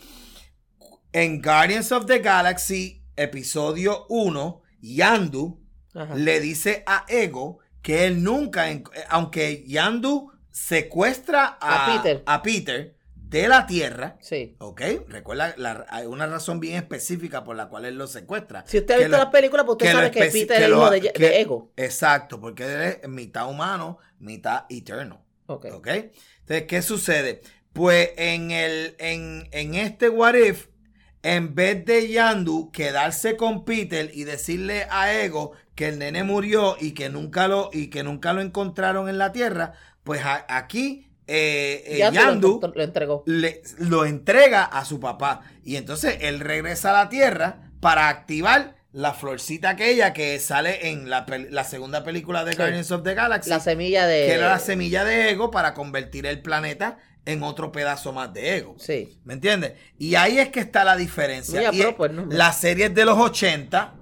en 1.14 1.42
Guardians 1.42 1.92
of 1.92 2.06
the 2.08 2.20
Galaxy, 2.20 3.04
episodio 3.16 4.06
1, 4.10 4.62
Yandu 4.82 5.62
ajá. 5.94 6.16
le 6.16 6.40
dice 6.40 6.84
a 6.88 7.06
Ego 7.08 7.60
que 7.84 8.06
él 8.06 8.24
nunca, 8.24 8.72
eh, 8.72 8.84
aunque 9.10 9.64
Yandu 9.68 10.32
secuestra 10.52 11.58
a, 11.62 11.86
A 11.86 12.02
Peter. 12.04 12.24
a 12.26 12.42
Peter 12.42 12.97
de 13.29 13.48
la 13.48 13.65
Tierra, 13.67 14.17
sí. 14.22 14.55
¿ok? 14.60 14.81
Recuerda, 15.07 15.53
la- 15.57 15.86
hay 15.89 16.05
una 16.05 16.27
razón 16.27 16.60
bien 16.60 16.75
específica 16.77 17.43
por 17.43 17.55
la 17.55 17.67
cual 17.67 17.86
él 17.86 17.96
lo 17.98 18.07
secuestra. 18.07 18.63
Si 18.67 18.77
usted 18.77 18.96
ha 18.96 18.98
visto 19.00 19.17
las 19.17 19.25
películas, 19.27 19.65
pues 19.65 19.74
usted 19.74 19.91
sabe 19.91 20.12
que 20.12 20.25
Peter 20.25 20.63
es 20.63 20.69
lo- 20.69 20.77
hijo 20.77 20.89
de, 20.91 21.01
que- 21.01 21.19
de 21.19 21.41
Ego. 21.41 21.72
Exacto, 21.75 22.39
porque 22.39 22.63
él 22.63 22.81
es 23.01 23.10
mitad 23.10 23.50
humano, 23.50 23.98
mitad 24.19 24.63
eterno. 24.69 25.25
Ok. 25.48 25.65
¿Ok? 25.74 25.88
Entonces, 25.88 26.63
¿qué 26.67 26.81
sucede? 26.81 27.41
Pues 27.74 28.12
en, 28.17 28.51
el, 28.51 28.96
en, 29.00 29.50
en 29.51 29.75
este 29.75 30.10
What 30.10 30.36
If, 30.36 30.67
en 31.22 31.53
vez 31.53 31.84
de 31.86 32.07
Yandu 32.10 32.72
quedarse 32.72 33.36
con 33.36 33.65
Peter 33.65 34.10
y 34.13 34.24
decirle 34.24 34.88
a 34.89 35.13
Ego 35.13 35.51
que 35.75 35.89
el 35.89 36.00
nene 36.00 36.24
murió 36.24 36.77
y 36.79 36.93
que 36.93 37.10
nunca 37.10 37.48
lo, 37.48 37.69
y 37.74 37.88
que 37.89 38.03
nunca 38.03 38.31
lo 38.34 38.41
encontraron 38.41 39.10
en 39.10 39.17
la 39.17 39.31
Tierra, 39.34 39.74
pues 40.03 40.22
a- 40.24 40.46
aquí 40.50 41.07
eh, 41.27 41.84
eh, 41.86 41.98
Ya 42.00 42.12
Yandu 42.12 42.60
lo 42.74 42.84
entregó. 42.84 43.24
le- 43.25 43.62
lo 43.79 44.05
entrega 44.05 44.63
a 44.63 44.86
su 44.86 45.00
papá. 45.00 45.41
Y 45.63 45.75
entonces 45.75 46.17
él 46.22 46.39
regresa 46.39 46.89
a 46.91 47.03
la 47.03 47.10
Tierra 47.10 47.69
para 47.79 48.10
activar 48.10 48.75
la 48.93 49.13
florcita 49.13 49.69
aquella 49.72 50.13
que 50.13 50.39
sale 50.39 50.89
en 50.89 51.10
la, 51.10 51.25
la 51.51 51.63
segunda 51.65 52.03
película 52.03 52.43
de 52.46 52.51
Sí. 52.53 52.57
Guardians 52.57 52.91
of 52.91 53.03
the 53.03 53.13
Galaxy 53.13 53.50
La 53.50 53.60
semilla 53.60 54.07
de. 54.07 54.25
que 54.25 54.34
era 54.34 54.48
la 54.50 54.60
semilla 54.60 55.03
de 55.03 55.29
ego 55.29 55.51
para 55.51 55.74
convertir 55.74 56.25
el 56.25 56.41
planeta 56.41 56.98
en 57.25 57.43
otro 57.43 57.72
pedazo 57.74 58.13
más 58.13 58.34
de 58.34 58.55
ego. 58.57 58.75
Sí. 58.79 59.19
¿Me 59.25 59.34
entiendes? 59.34 59.74
Y 60.00 60.15
ahí 60.15 60.39
es 60.39 60.50
que 60.50 60.62
está 60.62 60.84
la 60.86 60.96
diferencia. 60.96 61.60
Mira, 61.60 61.72
Y 61.74 61.77
pero 61.79 61.98
pues 61.98 62.12
no- 62.12 62.25
las 62.27 62.57
series 62.60 62.96
de 62.96 63.03
los 63.05 63.19
80 63.19 63.93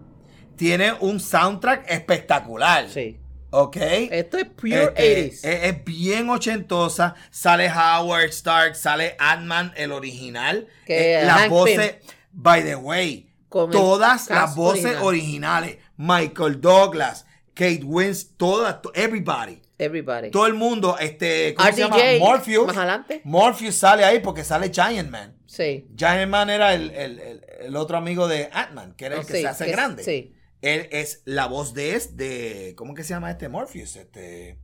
tiene 0.55 0.93
un 1.01 1.19
soundtrack 1.19 1.89
espectacular. 1.89 2.87
Sí. 2.87 3.19
¿Ok? 3.57 3.77
Esto 3.77 4.37
es 4.37 4.45
pure 4.45 4.83
Este, 4.83 5.27
80s. 5.31 5.31
es, 5.31 5.43
es 5.45 5.85
bien 5.85 6.29
ochentosa. 6.29 7.15
Sale 7.31 7.69
Howard 7.71 8.25
Stark, 8.29 8.75
sale 8.75 9.15
Ant-Man, 9.17 9.73
el 9.77 9.91
original. 9.91 10.67
Que 10.85 11.21
Eh, 11.21 11.25
las 11.25 11.41
Hank 11.41 11.49
voces, 11.51 11.91
Pym. 11.93 12.09
by 12.33 12.63
the 12.63 12.75
way, 12.75 13.29
Con 13.49 13.71
todas 13.71 14.29
las 14.29 14.55
voces 14.55 14.85
original. 15.01 15.03
originales. 15.05 15.77
Michael 15.97 16.59
Douglas, 16.59 17.25
Kate 17.53 17.81
Wins, 17.85 18.35
todas, 18.35 18.81
to- 18.81 18.91
everybody. 18.93 19.61
Everybody. 19.77 20.31
Todo 20.31 20.47
el 20.47 20.53
mundo, 20.53 20.97
este, 20.99 21.53
¿cómo 21.53 21.71
se 21.71 21.77
llama? 21.79 21.97
Morpheus. 22.19 22.67
Más 22.67 22.77
adelante. 22.77 23.21
Morpheus 23.23 23.75
sale 23.75 24.03
ahí 24.05 24.19
porque 24.19 24.43
sale 24.43 24.69
Giant 24.73 25.09
Man. 25.09 25.33
Sí. 25.45 25.87
Giant 25.97 26.29
Man 26.29 26.49
era 26.49 26.73
el, 26.73 26.91
el- 26.91 27.19
el- 27.19 27.41
el 27.61 27.75
otro 27.77 27.97
amigo 27.97 28.27
de 28.27 28.49
Ant-Man, 28.51 28.93
que 28.97 29.05
era 29.05 29.15
el 29.15 29.21
Oh, 29.21 29.25
que 29.25 29.33
sí, 29.35 29.41
se 29.41 29.47
hace 29.47 29.65
que 29.65 29.71
grande. 29.71 30.03
Sí. 30.03 30.34
Él 30.65 30.87
es 30.91 31.21
la 31.25 31.45
voz 31.45 31.73
de 31.73 31.95
es 31.95 32.17
de 32.17 32.73
¿cómo 32.75 32.93
que 32.95 33.03
se 33.03 33.09
llama 33.09 33.29
este 33.31 33.49
Morpheus? 33.49 33.95
Este 33.95 34.57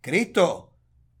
Cristo. 0.00 0.72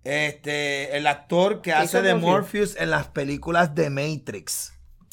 Este 0.02 0.96
el 0.96 1.06
actor 1.06 1.62
que 1.62 1.72
hace 1.72 2.02
de 2.02 2.14
Morpheus? 2.14 2.70
Morpheus 2.72 2.76
en 2.80 2.90
las 2.90 3.08
películas 3.08 3.74
de 3.74 3.90
Matrix. 3.90 4.72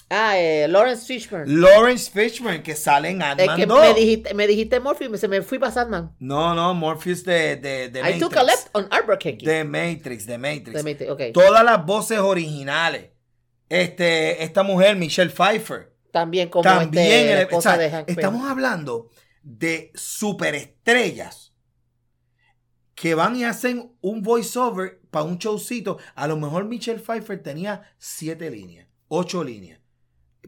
Ah, 0.10 0.38
eh, 0.38 0.68
Lawrence 0.68 1.08
Fishburne. 1.08 1.46
Lawrence 1.52 2.12
Fishburne 2.12 2.62
que 2.62 2.76
sale 2.76 3.10
en 3.10 3.22
Es 3.22 3.28
Ant-Man 3.30 3.58
que 3.58 3.66
2. 3.66 3.82
me 3.82 3.94
dijiste, 3.96 4.34
me 4.36 4.46
dijiste 4.48 4.80
Morpheus, 4.80 5.20
se 5.20 5.28
me 5.28 5.42
fui 5.42 5.58
para 5.58 5.72
Sandman. 5.72 6.16
No, 6.20 6.54
no, 6.54 6.74
Morpheus 6.76 7.24
de, 7.24 7.56
de, 7.56 7.90
de 7.90 8.00
I 8.00 8.04
Matrix. 8.04 8.20
took 8.20 8.38
a 8.38 8.44
left 8.44 8.68
on 8.74 8.88
Albuquerque. 8.92 9.44
De 9.46 9.64
Matrix, 9.64 10.28
de 10.28 10.38
Matrix. 10.38 10.74
De 10.74 10.84
Matrix, 10.84 11.10
ok. 11.12 11.22
Todas 11.34 11.64
las 11.64 11.84
voces 11.86 12.20
originales. 12.20 13.10
Este, 13.70 14.44
esta 14.44 14.62
mujer, 14.62 14.96
Michelle 14.98 15.32
Pfeiffer. 15.32 15.93
También 16.14 16.50
como 16.50 16.62
También 16.62 17.06
este, 17.08 17.26
la 17.26 17.34
el- 17.34 17.40
esposa 17.48 17.58
o 17.58 17.74
sea, 17.74 17.78
de 17.82 17.90
Hank 17.90 18.06
Pym. 18.06 18.16
estamos 18.20 18.48
hablando 18.50 19.10
de 19.42 19.92
superestrellas 19.96 21.54
que 22.94 23.16
van 23.16 23.36
y 23.36 23.44
hacen 23.46 23.94
un 24.00 24.22
voiceover 24.22 25.02
para 25.10 25.26
un 25.26 25.40
showcito. 25.40 25.98
A 26.14 26.28
lo 26.28 26.38
mejor 26.38 26.66
Michelle 26.66 27.00
Pfeiffer 27.00 27.42
tenía 27.42 27.92
siete 27.98 28.52
líneas, 28.52 28.88
ocho 29.08 29.44
líneas. 29.44 29.80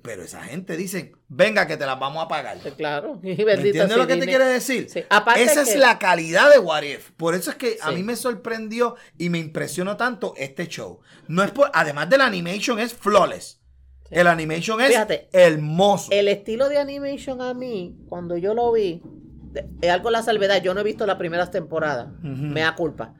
Pero 0.03 0.21
esa 0.21 0.43
gente 0.43 0.77
dice, 0.77 1.13
venga 1.29 1.65
que 1.65 1.77
te 1.77 1.85
las 1.87 1.99
vamos 1.99 2.23
a 2.23 2.27
pagar. 2.27 2.59
Claro. 2.77 3.19
Y 3.23 3.29
¿Me 3.37 3.43
bendito 3.43 3.69
entiendes 3.81 3.97
lo 3.97 4.05
que 4.05 4.17
te 4.17 4.27
quiere 4.27 4.45
decir? 4.45 4.87
Sí. 4.87 4.99
Esa 5.37 5.63
que- 5.63 5.71
es 5.71 5.75
la 5.77 5.97
calidad 5.97 6.51
de 6.51 6.59
What 6.59 6.83
If. 6.83 7.09
Por 7.17 7.33
eso 7.33 7.49
es 7.49 7.55
que 7.55 7.79
a 7.81 7.91
mí 7.91 8.03
me 8.03 8.15
sorprendió 8.15 8.95
y 9.17 9.29
me 9.29 9.39
impresionó 9.39 9.97
tanto 9.97 10.35
este 10.37 10.67
show. 10.67 10.99
No 11.27 11.43
es 11.43 11.49
por, 11.49 11.71
además 11.73 12.07
de 12.11 12.19
la 12.19 12.27
animation 12.27 12.77
es 12.79 12.93
flawless. 12.93 13.59
El 14.15 14.27
animation 14.27 14.79
es 14.79 14.87
Fíjate, 14.87 15.29
hermoso. 15.33 16.09
El 16.11 16.29
estilo 16.29 16.69
de 16.69 16.77
animation 16.77 17.41
a 17.41 17.53
mí, 17.53 17.97
cuando 18.07 18.37
yo 18.37 18.53
lo 18.53 18.71
vi, 18.71 19.03
es 19.81 19.89
algo 19.89 20.09
la 20.09 20.23
salvedad. 20.23 20.61
Yo 20.61 20.73
no 20.73 20.79
he 20.79 20.83
visto 20.83 21.05
las 21.05 21.17
primeras 21.17 21.51
temporadas. 21.51 22.07
Me 22.21 22.61
da 22.61 22.75
culpa. 22.75 23.13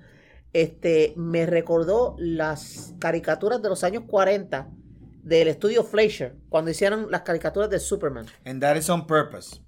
Este, 0.54 1.14
me 1.18 1.46
recordó 1.46 2.16
las 2.18 2.94
caricaturas 3.00 3.62
de 3.62 3.68
los 3.68 3.84
años 3.84 4.04
40 4.08 4.70
del 5.22 5.50
estudio 5.50 5.84
Fleischer, 5.84 6.38
cuando 6.48 6.72
hicieron 6.72 7.12
las 7.12 7.24
caricaturas 7.24 7.70
de 7.70 7.80
Superman. 7.80 8.28
And 8.46 8.62
that 8.62 8.78
is 8.78 8.90
on 8.90 9.06
purpose. 9.06 9.60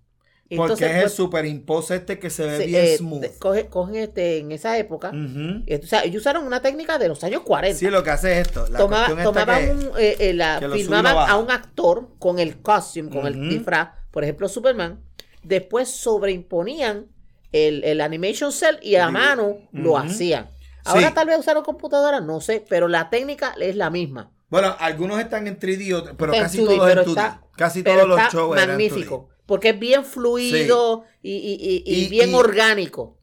Porque 0.50 0.62
entonces, 0.74 0.88
es 0.90 0.96
el 0.96 1.02
pues, 1.04 1.14
superimpose 1.14 1.96
este 1.96 2.20
que 2.20 2.30
se 2.30 2.46
ve 2.46 2.58
se- 2.58 2.66
bien 2.68 2.86
eh, 2.86 2.98
smooth. 2.98 3.26
coge- 3.40 3.68
cogen 3.70 3.96
este, 3.96 4.38
en 4.38 4.52
esa 4.54 4.78
época. 4.78 5.10
O 5.12 5.86
sea, 5.86 6.04
ellos 6.06 6.22
usaron 6.22 6.46
una 6.46 6.62
técnica 6.62 6.98
de 6.98 7.10
los 7.10 7.22
años 7.26 7.42
40. 7.42 7.78
Sí, 7.78 7.88
lo 7.90 8.02
que 8.04 8.12
hace 8.12 8.40
es 8.40 8.48
esto. 8.48 8.66
La 8.70 8.80
Tomaba- 8.80 9.24
tomaban 9.24 9.66
que- 9.66 9.72
un, 9.72 9.82
eh, 10.00 10.16
eh, 10.20 10.34
la- 10.34 10.60
filmaban 10.72 11.30
a 11.30 11.36
un 11.38 11.52
actor 11.52 12.10
con 12.20 12.40
el 12.40 12.62
costume, 12.62 13.10
con 13.10 13.28
el 13.28 13.50
disfraz, 13.50 13.90
por 14.12 14.24
ejemplo 14.24 14.48
Superman, 14.48 15.02
después 15.44 15.90
sobreimponían 15.90 17.08
el, 17.52 17.84
el 17.84 18.02
animation 18.02 18.52
cell 18.52 18.76
y 18.82 18.96
a 18.96 19.10
mano 19.10 19.58
lo 19.72 19.98
hacían. 19.98 20.50
Ahora 20.86 21.10
Sí. 21.10 21.14
tal 21.14 21.28
vez 21.28 21.40
usaron 21.40 21.64
computadora, 21.64 22.22
no 22.22 22.40
sé, 22.40 22.64
pero 22.70 22.88
la 22.88 23.10
técnica 23.10 23.54
es 23.60 23.76
la 23.76 23.90
misma. 23.90 24.32
Bueno, 24.50 24.74
algunos 24.80 25.20
están 25.20 25.46
en 25.48 25.60
3D, 25.60 25.94
otros- 25.94 26.16
pero 26.18 26.34
en 26.34 26.42
casi 26.42 26.60
2D, 26.60 26.76
todos 26.78 26.88
pero 26.88 27.02
en 27.02 27.08
2D. 27.08 27.20
está- 27.20 27.42
casi 27.58 27.84
Pero 27.84 28.04
todos 28.04 28.08
los 28.10 28.20
shows 28.34 28.56
eran 28.58 28.70
en 28.70 28.78
2D. 28.78 28.90
magnífico, 28.90 29.30
porque 29.48 29.70
es 29.70 29.80
bien 29.80 30.06
fluido 30.06 31.06
y, 31.24 31.32
y- 31.32 31.54
y- 31.60 31.84
y 31.86 32.06
Y- 32.06 32.10
bien 32.10 32.36
orgánico. 32.36 33.16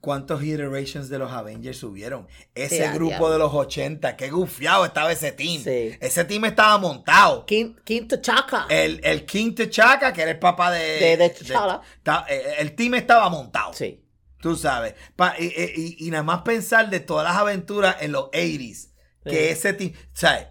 ¿Cuántos 0.00 0.42
iterations 0.42 1.10
de 1.10 1.18
los 1.18 1.30
Avengers 1.30 1.76
subieron? 1.76 2.26
Ese 2.54 2.90
grupo 2.92 3.30
de 3.30 3.38
los 3.38 3.52
80, 3.52 4.16
qué 4.16 4.30
gufiado 4.30 4.86
estaba 4.86 5.12
ese 5.12 5.30
team. 5.30 5.62
Sí. 5.62 5.94
Ese 6.00 6.24
team 6.24 6.46
estaba 6.46 6.78
montado. 6.78 7.44
King, 7.44 7.74
King 7.84 8.08
T'Chaka. 8.08 8.64
El, 8.70 8.98
el 9.04 9.26
King 9.26 9.52
T'Chaka, 9.54 10.14
que 10.14 10.22
era 10.22 10.30
el 10.30 10.38
papá 10.38 10.70
de... 10.72 10.78
De- 11.00 11.16
de 11.18 11.28
T'Challa. 11.28 11.82
ta- 12.02 12.24
eh, 12.30 12.54
el 12.60 12.74
team 12.74 12.94
estaba 12.94 13.28
montado. 13.28 13.74
Sí. 13.74 14.02
Tú 14.40 14.56
sabes. 14.56 14.94
Pa- 15.16 15.34
y, 15.38 15.44
y- 15.44 15.96
y- 15.98 16.06
y 16.06 16.10
nada 16.10 16.22
más 16.22 16.40
pensar 16.42 16.88
de 16.88 17.00
todas 17.00 17.24
las 17.28 17.36
aventuras 17.36 17.96
en 18.00 18.12
los 18.12 18.30
80s. 18.30 18.88
Que 19.22 19.50
ese 19.50 19.74
team... 19.74 19.92
¿Sabes? 20.14 20.46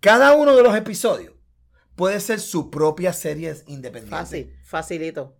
Cada 0.00 0.32
uno 0.34 0.56
de 0.56 0.62
los 0.62 0.74
episodios 0.74 1.34
puede 1.98 2.18
ser 2.20 2.40
su 2.40 2.70
propia 2.70 3.12
serie 3.12 3.54
independiente. 3.66 4.16
Fácil, 4.16 4.52
facilito. 4.64 5.34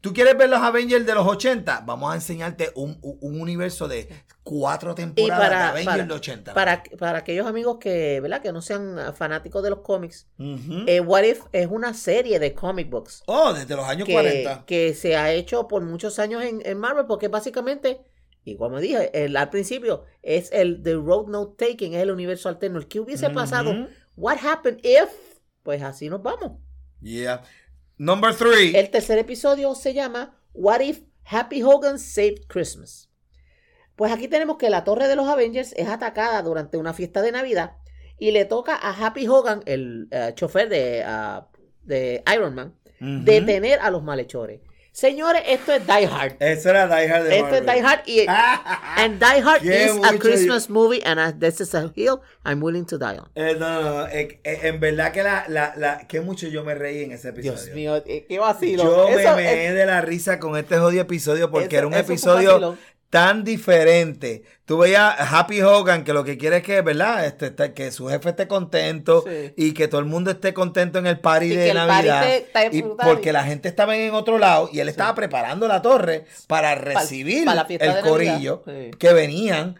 ¿Tú 0.00 0.12
quieres 0.12 0.38
ver 0.38 0.48
los 0.48 0.60
Avengers 0.60 1.04
de 1.04 1.12
los 1.12 1.26
80? 1.26 1.82
Vamos 1.84 2.12
a 2.12 2.14
enseñarte 2.14 2.70
un, 2.76 2.98
un- 3.02 3.18
un 3.20 3.40
universo 3.40 3.88
de 3.88 4.08
cuatro 4.44 4.94
temporadas 4.94 5.50
de 5.50 5.56
Avengers 5.56 5.84
para, 5.86 6.04
de 6.06 6.14
80. 6.14 6.54
para, 6.54 6.82
para 7.00 7.18
aquellos 7.18 7.48
amigos 7.48 7.78
que, 7.80 8.20
¿verdad? 8.20 8.40
que 8.40 8.52
no 8.52 8.62
sean 8.62 9.12
fanáticos 9.16 9.60
de 9.60 9.70
los 9.70 9.80
cómics, 9.80 10.28
eh, 10.86 11.00
What 11.00 11.24
If 11.24 11.40
es 11.50 11.66
una 11.68 11.94
serie 11.94 12.38
de 12.38 12.54
comic 12.54 12.88
books 12.88 13.24
oh, 13.26 13.52
desde 13.52 13.74
los 13.74 13.84
años 13.86 14.06
que, 14.06 14.12
40. 14.12 14.64
que 14.66 14.94
se 14.94 15.16
ha 15.16 15.32
hecho 15.32 15.66
por 15.66 15.82
muchos 15.82 16.20
años 16.20 16.44
en, 16.44 16.62
en 16.64 16.78
Marvel, 16.78 17.06
porque 17.06 17.26
básicamente, 17.26 18.00
y 18.44 18.56
como 18.56 18.78
dije 18.78 19.10
el- 19.24 19.36
al 19.36 19.50
principio, 19.50 20.04
es 20.22 20.52
el 20.52 20.80
The 20.80 20.94
Road 20.94 21.26
Note 21.26 21.66
Taking, 21.70 21.94
es 21.94 22.02
el 22.02 22.12
universo 22.12 22.48
alterno. 22.48 22.78
El 22.78 22.86
que 22.86 23.00
hubiese 23.00 23.30
pasado, 23.30 23.72
Ujú. 23.72 23.88
What 24.16 24.38
happened 24.44 24.78
if, 24.84 25.08
pues 25.68 25.82
así 25.82 26.08
nos 26.08 26.22
vamos. 26.22 26.52
Yeah. 27.02 27.42
Number 27.98 28.34
three. 28.34 28.74
El 28.74 28.88
tercer 28.88 29.18
episodio 29.18 29.74
se 29.74 29.92
llama 29.92 30.40
What 30.54 30.80
If 30.80 31.02
Happy 31.24 31.62
Hogan 31.62 31.98
Saved 31.98 32.46
Christmas. 32.46 33.10
Pues 33.94 34.10
aquí 34.10 34.28
tenemos 34.28 34.56
que 34.56 34.70
la 34.70 34.84
torre 34.84 35.08
de 35.08 35.14
los 35.14 35.28
Avengers 35.28 35.74
es 35.76 35.86
atacada 35.86 36.40
durante 36.40 36.78
una 36.78 36.94
fiesta 36.94 37.20
de 37.20 37.32
Navidad 37.32 37.76
y 38.18 38.30
le 38.30 38.46
toca 38.46 38.76
a 38.76 38.92
Happy 38.92 39.28
Hogan, 39.28 39.60
el 39.66 40.08
eh, 40.10 40.32
chofer 40.34 40.70
de, 40.70 41.02
ah, 41.04 41.50
de 41.82 42.22
Iron 42.34 42.54
Man, 42.54 42.74
detener 42.98 43.78
a 43.80 43.90
los 43.90 44.02
malhechores. 44.02 44.62
Señores, 44.98 45.42
esto 45.46 45.72
es 45.74 45.86
Die 45.86 46.06
Hard. 46.06 46.32
Eso 46.40 46.70
era 46.70 46.88
Die 46.88 47.08
Hard 47.08 47.22
de 47.28 47.38
Esto 47.38 47.54
es 47.54 47.62
Die 47.62 47.80
Hard 47.84 48.00
y 48.08 48.26
and 48.96 49.20
Die 49.20 49.42
Hard 49.44 49.62
is 49.64 49.92
a 50.02 50.18
Christmas 50.18 50.68
movie 50.68 51.00
and 51.04 51.20
uh, 51.20 51.30
this 51.38 51.60
is 51.60 51.72
a 51.72 51.92
hill 51.94 52.20
I'm 52.44 52.60
willing 52.60 52.84
to 52.86 52.98
die 52.98 53.16
on. 53.16 53.28
Eh, 53.36 53.54
no, 53.56 53.80
no, 53.80 53.82
no, 53.82 54.06
eh, 54.08 54.40
eh, 54.42 54.58
en 54.64 54.80
verdad 54.80 55.12
que 55.12 55.22
la, 55.22 55.44
la, 55.46 55.72
la, 55.76 55.98
que 56.08 56.20
mucho 56.20 56.48
yo 56.48 56.64
me 56.64 56.74
reí 56.74 57.04
en 57.04 57.12
ese 57.12 57.28
episodio. 57.28 57.62
Dios 57.62 57.74
mío, 57.76 58.02
eh, 58.06 58.26
qué 58.28 58.40
vacilo. 58.40 58.82
Yo 58.82 59.08
Eso 59.08 59.36
me 59.36 59.42
meé 59.42 59.72
de 59.72 59.86
la 59.86 60.00
risa 60.00 60.40
con 60.40 60.56
este 60.56 60.78
jodido 60.78 61.02
episodio 61.02 61.48
porque 61.48 61.76
Eso- 61.76 61.78
era 61.78 61.86
un 61.86 61.94
episodio. 61.94 62.76
Tan 63.10 63.42
diferente. 63.44 64.42
Tú 64.66 64.78
veías 64.78 65.14
Happy 65.32 65.62
Hogan 65.62 66.04
que 66.04 66.12
lo 66.12 66.24
que 66.24 66.36
quiere 66.36 66.58
es 66.58 66.62
que, 66.62 66.82
¿verdad? 66.82 67.24
Este, 67.24 67.46
este, 67.46 67.72
que 67.72 67.90
su 67.90 68.06
jefe 68.08 68.30
esté 68.30 68.46
contento 68.46 69.24
Sí. 69.26 69.54
y 69.56 69.72
que 69.72 69.88
todo 69.88 70.00
el 70.00 70.06
mundo 70.06 70.30
esté 70.30 70.52
contento 70.52 70.98
en 70.98 71.06
el 71.06 71.18
party 71.18 71.46
Y 71.46 71.56
de 71.56 71.64
que 71.64 71.70
el 71.70 71.76
party 71.78 72.08
Navidad. 72.08 72.72
y 72.72 72.82
porque 72.82 73.32
la 73.32 73.44
gente 73.44 73.68
estaba 73.68 73.96
en 73.96 74.12
otro 74.12 74.36
lado 74.38 74.68
y 74.72 74.80
él 74.80 74.88
estaba 74.90 75.14
preparando 75.14 75.66
la 75.68 75.80
torre 75.80 76.26
para 76.46 76.74
recibir 76.74 77.46
pa 77.46 77.66
el 77.68 78.00
corillo 78.00 78.62
Sí. 78.66 78.90
que 78.98 79.12
venían, 79.14 79.78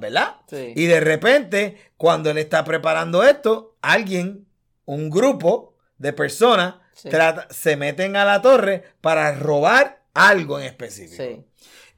¿verdad? 0.00 0.36
Y 0.74 0.86
de 0.86 1.00
repente, 1.00 1.76
cuando 1.96 2.30
él 2.30 2.38
está 2.38 2.64
preparando 2.64 3.24
esto, 3.24 3.76
alguien, 3.82 4.46
un 4.86 5.10
grupo 5.10 5.74
de 5.98 6.12
personas, 6.14 6.76
trata- 7.10 7.46
se 7.50 7.76
meten 7.76 8.16
a 8.16 8.24
la 8.24 8.40
torre 8.40 8.84
para 9.00 9.32
robar 9.32 10.00
algo 10.14 10.58
en 10.58 10.66
específico. 10.66 11.44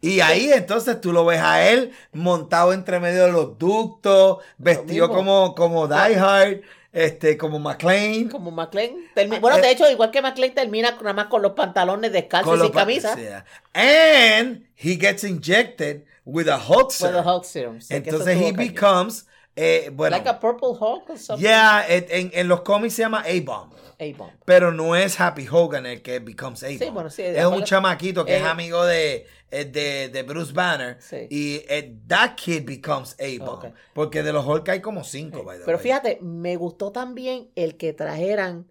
Y 0.01 0.21
ahí 0.21 0.51
entonces 0.53 1.01
tú 1.01 1.13
lo 1.13 1.25
ves 1.25 1.41
a 1.41 1.69
él 1.69 1.93
montado 2.13 2.73
entre 2.73 3.01
medio 3.01 3.27
de 3.27 3.33
los 3.33 3.59
ductos, 3.59 4.39
vestido 4.59 5.09
como, 5.09 5.55
como 5.55 5.87
Die 5.89 6.17
Hard, 6.17 6.63
este, 6.93 7.37
como 7.37 7.59
McLean. 7.59 8.29
Como 8.29 8.51
McLean. 8.51 8.95
bueno, 9.41 9.59
de 9.59 9.71
hecho, 9.71 9.89
igual 9.91 10.11
que 10.11 10.23
McLean 10.23 10.55
termina 10.55 10.93
nada 10.93 11.13
más 11.13 11.27
con 11.27 11.43
los 11.43 11.53
pantalones 11.53 12.13
descalzos 12.13 12.59
y 12.59 12.63
sin 12.63 12.71
camisa. 12.73 13.15
yeah. 13.17 13.45
And 13.75 14.65
he 14.75 14.97
gets 14.97 15.23
injected 15.23 16.05
with 16.25 16.49
a 16.49 16.57
Hulk 16.59 16.87
With 16.89 16.93
serum. 16.97 17.15
the 17.23 17.31
Hulk 17.31 17.45
serum. 17.45 17.81
Sí, 17.81 17.95
Entonces 17.95 18.41
he 18.41 18.53
becomes, 18.53 19.27
eh, 19.55 19.91
bueno, 19.93 20.17
Like 20.17 20.29
a 20.29 20.41
purple 20.41 20.71
Hulk 20.81 21.11
or 21.11 21.19
something. 21.19 21.45
yeah, 21.45 21.85
en, 21.87 22.31
en 22.33 22.49
los 22.49 22.63
cómics 22.63 22.95
se 22.95 23.03
llama 23.03 23.21
A-Bomb. 23.27 23.71
A-bomb. 24.01 24.33
Pero 24.45 24.73
no 24.73 24.97
es 24.97 25.21
Happy 25.21 25.47
Hogan 25.51 25.87
el 25.87 26.03
que 26.03 26.19
becomes 26.21 26.63
A-Bomb. 26.63 26.79
Sí, 26.79 26.91
bueno, 26.91 27.11
sí, 27.11 27.23
de 27.23 27.39
es 27.39 27.45
un 27.45 27.63
chamaquito 27.65 28.25
que 28.25 28.37
es 28.37 28.43
Eh, 28.43 28.47
amigo 28.47 28.85
de, 28.85 29.27
eh, 29.51 29.65
de, 29.67 30.09
de 30.09 30.23
Bruce 30.23 30.53
Banner. 30.53 30.97
Sí. 31.01 31.27
Y 31.31 31.63
eh, 31.69 31.97
that 32.09 32.35
kid 32.37 32.65
becomes 32.65 33.17
A-Bomb. 33.21 33.73
Porque 33.93 34.23
de 34.23 34.33
los 34.33 34.45
Hulk 34.47 34.69
hay 34.69 34.81
como 34.81 35.05
cinco, 35.05 35.45
by 35.45 35.59
the 35.59 35.65
Pero 35.65 35.77
way. 35.77 35.83
fíjate, 35.85 36.19
me 36.23 36.57
gustó 36.57 36.93
también 36.93 37.51
el 37.55 37.77
que 37.77 37.93
trajeran. 37.93 38.67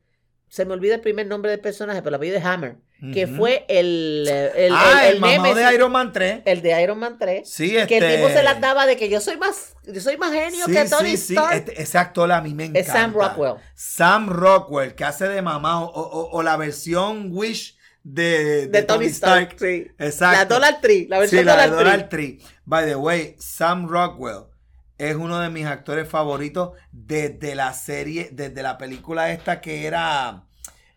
Se 0.48 0.66
me 0.66 0.74
olvida 0.74 0.96
el 0.96 1.02
primer 1.02 1.28
nombre 1.28 1.52
del 1.52 1.60
personaje, 1.60 2.02
pero 2.02 2.12
la 2.12 2.18
vida 2.18 2.40
de 2.40 2.46
Hammer. 2.48 2.78
Que 3.14 3.28
fue 3.28 3.66
el. 3.70 4.28
El, 4.28 4.74
ah, 4.76 5.08
el, 5.08 5.16
el, 5.16 5.22
Nemesis, 5.22 5.56
de 5.56 5.74
Iron 5.74 5.92
Man 5.92 6.12
3. 6.12 6.42
el 6.44 6.62
de 6.62 6.82
Iron 6.84 7.00
Man 7.00 7.18
3. 7.18 7.50
Sí, 7.50 7.70
Que 7.88 7.98
el 7.98 8.04
este- 8.04 8.18
tipo 8.18 8.30
se 8.30 8.44
las 8.44 8.60
daba 8.60 8.86
de 8.86 8.98
que 8.98 9.08
yo 9.08 9.22
soy 9.22 9.38
más, 9.38 9.76
yo 9.86 10.02
soy 10.02 10.18
más 10.18 10.34
genio 10.34 10.66
Sí, 10.66 10.74
que 10.74 10.86
Tony 10.86 11.12
sí, 11.12 11.18
sí. 11.18 11.34
Stark. 11.36 11.56
Este- 11.56 11.82
ese 11.82 11.98
actor 11.98 12.30
a 12.32 12.42
mí 12.42 12.54
me 12.54 12.66
encanta. 12.66 12.80
Es 12.80 12.88
Sam 12.88 13.14
Rockwell. 13.14 13.54
Sam 13.74 14.30
Rockwell, 14.30 14.96
que 14.96 15.06
hace 15.06 15.30
de 15.30 15.42
mamá. 15.42 15.82
O, 15.82 15.86
o- 15.88 16.30
o 16.32 16.44
la 16.44 16.58
versión 16.58 17.30
Wish 17.32 17.78
de, 18.04 18.68
de 18.68 18.84
Tony 18.84 19.06
Stark. 19.06 19.56
Sí. 19.58 19.88
Exacto. 19.98 20.38
La 20.38 20.46
Dollar 20.46 20.82
Tree. 20.82 21.08
La 21.08 21.20
versión 21.20 21.40
Sí, 21.40 21.46
la 21.46 21.56
de 21.56 21.62
Dollar, 21.70 21.78
Dollar 21.86 22.10
Tree. 22.10 22.38
Tree. 22.38 22.48
By 22.66 22.86
the 22.86 22.96
way, 22.96 23.36
Sam 23.40 23.88
Rockwell 23.88 24.44
es 24.98 25.16
uno 25.16 25.40
de 25.40 25.50
mis 25.50 25.66
actores 25.66 26.10
favoritos 26.10 26.72
desde 26.92 27.56
la 27.56 27.72
serie, 27.74 28.28
desde 28.34 28.62
la 28.62 28.78
película 28.78 29.32
esta 29.32 29.62
que 29.62 29.88
era 29.88 30.44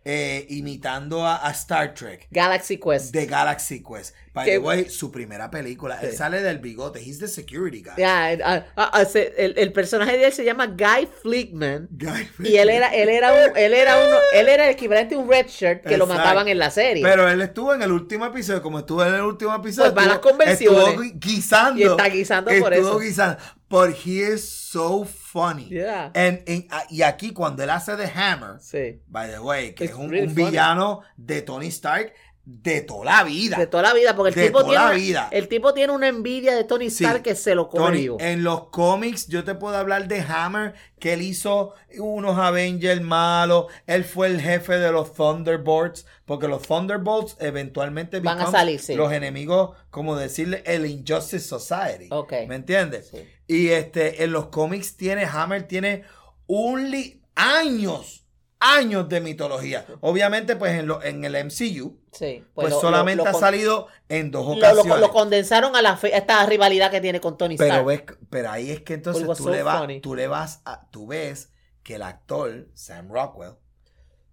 eh, 0.05 0.47
imitando 0.51 1.25
a, 1.27 1.47
a 1.47 1.51
Star 1.53 1.95
Trek. 1.95 2.27
Galaxy 2.31 2.79
Quest. 2.79 3.13
The 3.13 3.27
Galaxy 3.27 3.83
Quest. 3.83 4.15
By 4.35 4.47
the 4.47 4.59
way, 4.59 4.89
su 4.89 5.13
primera 5.13 5.51
película. 5.51 5.99
Él 6.01 6.11
Sí. 6.13 6.17
sale 6.17 6.41
del 6.43 6.59
bigote. 6.59 7.01
He's 7.01 7.19
the 7.19 7.29
security 7.29 7.83
guy. 7.83 7.93
Ya, 7.99 8.31
ah, 8.45 8.65
ah, 8.77 8.91
ah, 8.95 9.05
se- 9.05 9.35
el, 9.37 9.55
el 9.59 9.73
personaje 9.75 10.17
de 10.17 10.25
él 10.27 10.33
se 10.33 10.43
llama 10.45 10.69
Guy 10.69 11.07
Flickman. 11.21 11.89
Guy 11.91 12.29
Y 12.49 12.57
él 12.57 12.71
era, 12.71 12.89
él 12.95 13.11
era 13.11 13.31
un, 13.33 13.57
él 13.57 13.75
era 13.75 13.99
uno, 13.99 14.17
él 14.33 14.49
era 14.49 14.65
el 14.65 14.71
equivalente 14.73 15.15
a 15.15 15.19
un 15.19 15.29
red 15.29 15.47
shirt 15.49 15.83
que 15.83 15.99
lo 15.99 16.05
Exacto. 16.05 16.15
mataban 16.15 16.49
en 16.49 16.59
la 16.59 16.71
serie. 16.71 17.03
Pero 17.03 17.29
él 17.29 17.43
estuvo 17.43 17.75
en 17.75 17.83
el 17.83 17.93
último 17.93 18.25
episodio, 18.25 18.63
como 18.63 18.79
estuvo 18.79 19.05
en 19.05 19.15
el 19.15 19.21
último 19.21 19.55
episodio. 19.55 19.93
Pues 19.93 19.99
va 19.99 20.05
a 20.05 20.07
las 20.07 20.17
estuvo- 20.17 20.31
convenciones. 20.31 20.79
Estuvo 20.89 21.03
gui- 21.05 21.13
guisando. 21.21 21.79
Y 21.81 21.83
está 21.85 22.09
guisando 22.09 22.51
por 22.59 22.73
estuvo 22.73 22.89
eso. 22.93 22.99
guisando. 23.01 23.37
But 23.69 23.91
he 24.07 24.33
is 24.33 24.49
so 24.49 25.05
funny. 25.33 25.69
Yeah. 25.71 26.11
And- 26.15 26.43
and- 26.47 26.67
ah, 26.71 26.85
y 26.91 27.03
aquí 27.03 27.33
cuando 27.33 27.63
él 27.63 27.71
hace 27.71 27.97
de 27.97 28.07
Hammer, 28.07 28.59
sí. 28.61 29.01
by 29.09 29.29
the 29.31 29.39
way, 29.41 29.73
que 29.75 29.85
It's 29.85 29.95
es 29.95 29.99
un, 29.99 30.11
really 30.11 30.27
un 30.29 30.35
villano 30.35 31.03
de 31.17 31.41
Tony 31.43 31.69
Stark 31.69 32.13
de 32.45 32.81
toda 32.81 33.05
la 33.05 33.23
vida. 33.25 33.57
De 33.57 33.69
toda 33.69 33.85
la 33.85 33.95
vida, 33.95 34.17
porque 34.17 34.31
el 34.31 34.35
De 34.35 34.47
tipo 34.47 34.65
tiene 34.65 34.95
vida. 34.97 35.29
el 35.31 35.47
tipo 35.47 35.73
tiene 35.75 35.93
una 35.93 36.09
envidia 36.09 36.57
de 36.57 36.65
Tony 36.65 36.91
Sí. 36.91 37.05
Stark 37.05 37.23
que 37.23 37.37
se 37.37 37.55
lo 37.55 37.69
come 37.69 37.85
Tony, 37.87 37.99
vivo. 37.99 38.17
en 38.21 38.43
los 38.43 38.65
cómics 38.71 39.29
yo 39.29 39.45
te 39.45 39.55
puedo 39.55 39.77
hablar 39.77 40.09
de 40.09 40.21
Hammer, 40.23 40.75
que 40.99 41.13
él 41.13 41.23
hizo 41.23 41.75
unos 41.99 42.37
Avengers 42.39 43.01
malos, 43.01 43.67
él 43.87 44.03
fue 44.05 44.27
el 44.27 44.41
jefe 44.41 44.77
de 44.79 44.91
los 44.91 45.13
Thunderbolts, 45.15 46.05
porque 46.25 46.49
los 46.49 46.63
Thunderbolts 46.63 47.37
eventualmente 47.39 48.19
Van 48.19 48.41
a 48.41 48.51
salir, 48.51 48.81
sí. 48.81 48.97
los 48.97 49.13
enemigos, 49.13 49.77
como 49.91 50.17
decirle, 50.17 50.65
el 50.67 50.85
Injustice 50.87 51.41
Society. 51.47 52.09
¿Me 52.49 52.57
entiendes? 52.57 53.09
Sí. 53.13 53.19
Y 53.47 53.69
este, 53.69 54.25
en 54.25 54.33
los 54.33 54.47
cómics 54.47 54.97
tiene, 54.97 55.25
Hammer 55.27 55.63
tiene 55.69 56.03
un 56.49 56.91
li- 56.91 57.23
años, 57.37 58.27
años 58.59 59.09
de 59.09 59.21
mitología. 59.21 59.87
Obviamente, 60.01 60.57
pues 60.57 60.73
en, 60.79 60.87
lo, 60.89 61.03
en 61.03 61.25
el 61.25 61.35
MCU, 61.37 61.99
Sí. 62.13 62.45
pues, 62.55 62.69
lo- 62.71 62.81
solamente 62.81 63.25
lo- 63.25 63.31
lo 63.31 63.37
ha 63.37 63.41
salido 63.41 63.89
en 64.09 64.31
dos 64.31 64.47
ocasiones. 64.47 65.01
lo- 65.01 65.11
condensaron 65.11 65.75
a, 65.77 65.83
la 65.83 65.97
fe- 65.97 66.15
a 66.15 66.19
esta 66.19 66.45
rivalidad 66.47 66.91
que 66.91 67.01
tiene 67.01 67.21
con 67.21 67.39
Tony 67.39 67.57
Pero 67.57 67.71
Stark. 67.71 67.87
ves, 67.87 68.03
pero 68.29 68.51
ahí 68.51 68.71
es 68.71 68.83
que 68.83 68.95
entonces 68.95 69.27
tú 69.27 69.35
so 69.45 69.51
le 69.51 69.63
vas, 69.63 69.81
funny. 69.81 70.01
tú 70.01 70.15
le 70.15 70.27
vas 70.27 70.61
a, 70.67 70.89
tú 70.91 71.07
ves 71.07 71.51
que 71.83 71.95
el 71.95 72.03
actor 72.03 72.69
Sam 72.75 73.09
Rockwell, 73.11 73.55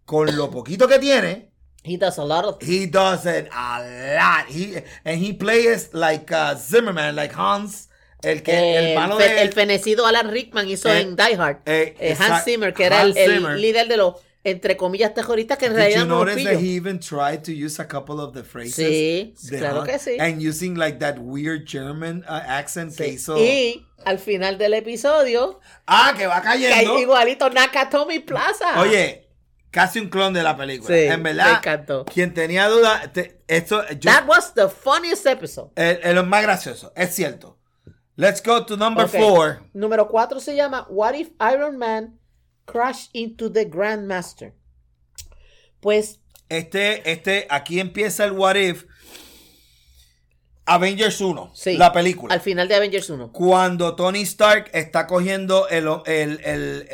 con 0.06 0.36
lo 0.36 0.52
poquito 0.52 0.88
que 0.88 1.00
tiene, 1.00 1.50
He 1.82 1.98
does 1.98 2.20
a 2.20 2.26
lot 2.26 2.44
of 2.44 2.58
he 2.62 2.88
does 2.88 3.26
it 3.26 3.48
a 3.54 3.80
lot. 3.80 4.50
He 4.54 4.84
and 5.06 5.24
he 5.24 5.34
plays 5.34 5.89
like 5.94 6.30
uh, 6.36 6.54
Zimmerman, 6.58 7.15
like 7.15 7.34
Hans, 7.34 7.89
el 8.22 8.44
que 8.44 8.52
Eh, 8.52 8.89
el 8.92 8.96
malo 9.00 9.18
fe- 9.18 9.30
de 9.36 9.42
el 9.44 9.54
fenecido 9.54 10.06
Alan 10.06 10.30
Rickman 10.30 10.68
hizo 10.68 10.89
Eh, 10.89 11.00
en 11.00 11.15
Die 11.15 11.36
Hard. 11.38 11.60
eh, 11.65 11.96
Eh, 11.98 12.18
Hans 12.20 12.44
Zimmer, 12.44 12.74
que 12.74 12.84
era 12.86 13.00
Hans 13.00 13.15
el, 13.15 13.32
el 13.32 13.38
Zimmer. 13.39 13.58
líder 13.58 13.88
de 13.88 13.96
los, 13.96 14.15
entre 14.43 14.78
comillas, 14.78 15.13
terroristas 15.13 15.58
que 15.58 15.65
en 15.65 15.73
Did 15.73 15.78
realidad 15.78 15.99
you 16.02 16.08
no 16.08 16.19
notice 16.25 16.43
that 16.45 16.60
he 16.62 16.75
even 16.75 16.99
tried 16.99 17.43
to 17.43 17.52
use 17.52 17.80
a 17.82 17.88
couple 17.88 18.19
of 18.21 18.34
the 18.34 18.43
phrases? 18.43 18.75
Sí, 18.75 19.34
de 19.52 19.58
claro 19.60 19.84
que 19.84 19.99
sí. 19.99 20.17
And 20.19 20.41
using 20.41 20.75
like 20.78 20.99
that 20.99 21.17
weird 21.19 21.65
German 21.67 22.23
uh, 22.28 22.34
accent 22.47 22.95
que 22.95 23.04
Sí. 23.06 23.10
hizo. 23.15 23.38
Y 23.38 23.86
al 24.06 24.17
final 24.19 24.58
del 24.58 24.73
episodio, 24.75 25.60
ah, 25.88 26.13
que 26.17 26.25
va 26.25 26.41
que 26.41 26.47
cayendo. 26.47 26.97
igualito 26.99 27.49
Nakatomi 27.49 28.19
Plaza. 28.19 28.80
Oye, 28.80 29.28
casi 29.71 29.99
un 29.99 30.10
clon 30.10 30.34
de 30.34 30.41
la 30.41 30.56
película. 30.56 30.95
Sí, 30.95 31.04
en 31.04 31.21
verdad, 31.21 31.52
me 31.52 31.58
encantó. 31.58 32.06
quien 32.06 32.34
tenía 32.34 32.67
duda, 32.69 33.12
te- 33.12 33.41
esto 33.47 33.84
yo, 33.99 34.10
That 34.12 34.25
was 34.28 34.54
the 34.54 34.69
funniest 34.69 35.25
episode. 35.25 35.71
es 35.75 36.13
lo 36.15 36.23
más 36.23 36.41
gracioso, 36.43 36.93
es 36.95 37.13
cierto. 37.13 37.58
Let's 38.15 38.41
go 38.43 38.65
to 38.65 38.75
number 38.75 39.08
four. 39.08 39.62
Número 39.73 40.08
4 40.10 40.41
se 40.41 40.54
llama 40.54 40.86
What 40.89 41.13
if 41.15 41.30
Iron 41.54 41.78
Man 41.78 42.18
crashed 42.71 43.10
into 43.13 43.51
the 43.51 43.65
Grandmaster? 43.69 44.53
Pues 45.79 46.19
Este, 46.49 47.10
este, 47.12 47.45
aquí 47.49 47.79
empieza 47.79 48.25
el 48.25 48.32
What 48.34 48.55
If. 48.55 48.86
Avengers 50.71 51.19
1, 51.19 51.51
sí, 51.55 51.77
la 51.77 51.91
película. 51.91 52.32
Al 52.32 52.41
final 52.41 52.67
de 52.67 52.75
Avengers 52.75 53.10
1. 53.10 53.32
Cuando 53.32 53.95
Tony 53.95 54.21
Stark 54.21 54.69
está 54.73 55.08
cogiendo 55.08 55.67
el, 55.67 55.88
el, 56.05 56.39
el, 56.45 56.88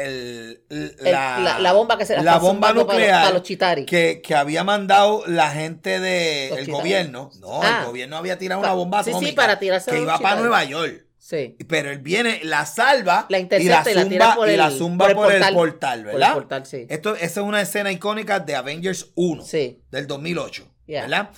el- 0.69 0.95
la, 1.01 1.39
la, 1.39 1.59
la 1.59 1.73
bomba 1.73 1.97
que 1.97 2.05
se 2.05 2.21
la 2.23 2.38
bomba 2.38 2.69
para 2.69 2.79
nuclear 2.79 3.23
para 3.23 3.33
los 3.33 3.43
chitari. 3.43 3.85
que, 3.85 4.21
que 4.21 4.33
había 4.33 4.63
mandado 4.63 5.23
la 5.27 5.51
gente 5.51 5.99
del 5.99 6.51
chitari. 6.51 6.71
gobierno. 6.71 7.31
No, 7.41 7.61
Ah. 7.61 7.79
el 7.81 7.88
gobierno 7.88 8.15
había 8.15 8.38
tirado 8.38 8.61
una 8.61 8.71
bomba 8.71 9.03
sí, 9.03 9.09
sí, 9.09 9.17
atómica 9.17 9.35
para 9.41 9.59
tirarse 9.59 9.91
que 9.91 9.99
iba 10.01 10.19
para. 10.19 10.39
Nueva 10.39 10.63
York. 10.63 11.05
Sí. 11.27 11.57
Pero 11.67 11.89
él 11.89 11.97
viene, 11.99 12.41
la 12.43 12.67
salva 12.67 13.25
La 13.29 13.39
y 13.39 13.39
la 13.39 13.39
intercepta 13.39 13.89
y 13.89 13.93
la 13.95 14.05
tira 14.07 14.25
zumba, 14.27 14.35
por 14.35 14.47
y 14.47 14.51
el, 14.51 14.57
la 14.59 14.69
zumba 14.69 15.05
por 15.07 15.31
el 15.33 15.41
portal, 15.53 16.03
Por 16.03 16.09
el 16.11 16.19
¿verdad? 16.19 16.33
portal, 16.35 16.65
sí. 16.67 16.85
Esto, 16.88 17.15
esa 17.15 17.25
es 17.25 17.38
una 17.47 17.61
escena 17.61 17.91
icónica 17.91 18.39
de 18.39 18.53
Avengers 18.55 19.11
1 19.15 19.43
Sí. 19.43 19.81
del 19.89 20.05
2008, 20.05 20.71
Yeah. 20.85 21.01
¿verdad? 21.01 21.29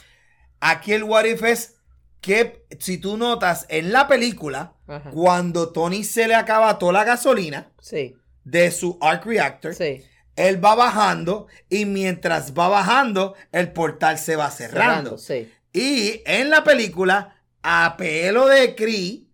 Aquí 0.59 0.91
el 0.91 1.03
what 1.05 1.23
if 1.23 1.41
es 1.43 1.75
que 2.19 2.65
si 2.81 2.97
tú 2.97 3.15
notas 3.15 3.65
en 3.69 3.93
la 3.93 4.09
película, 4.09 4.73
Ajá. 4.87 5.09
cuando 5.11 5.71
Tony 5.71 6.03
se 6.03 6.27
le 6.27 6.35
acaba 6.35 6.77
toda 6.77 6.91
la 6.91 7.03
gasolina 7.05 7.71
Sí. 7.79 8.13
de 8.43 8.71
su 8.71 8.97
arc 8.99 9.25
reactor, 9.25 9.73
Sí. 9.73 10.03
él 10.35 10.61
va 10.63 10.75
bajando 10.75 11.47
y 11.69 11.85
mientras 11.85 12.53
va 12.53 12.67
bajando, 12.67 13.35
el 13.53 13.71
portal 13.71 14.17
se 14.19 14.35
va 14.35 14.51
cerrando. 14.51 15.17
Sí. 15.17 15.49
Y 15.71 16.23
en 16.25 16.49
la 16.49 16.65
película, 16.65 17.35
a 17.63 17.95
pelo 17.97 18.47
de 18.47 18.75
Cree, 18.75 19.26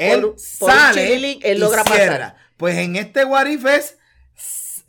él 0.00 0.20
Por- 0.22 0.36
por 0.58 0.70
un 0.70 0.76
sale 0.76 1.14
él 1.14 1.24
y 1.24 1.54
logra 1.56 1.84
pasar. 1.84 2.36
Pues 2.56 2.76
en 2.78 2.96
este 2.96 3.24
What 3.24 3.46
If 3.46 3.64
es 3.66 3.96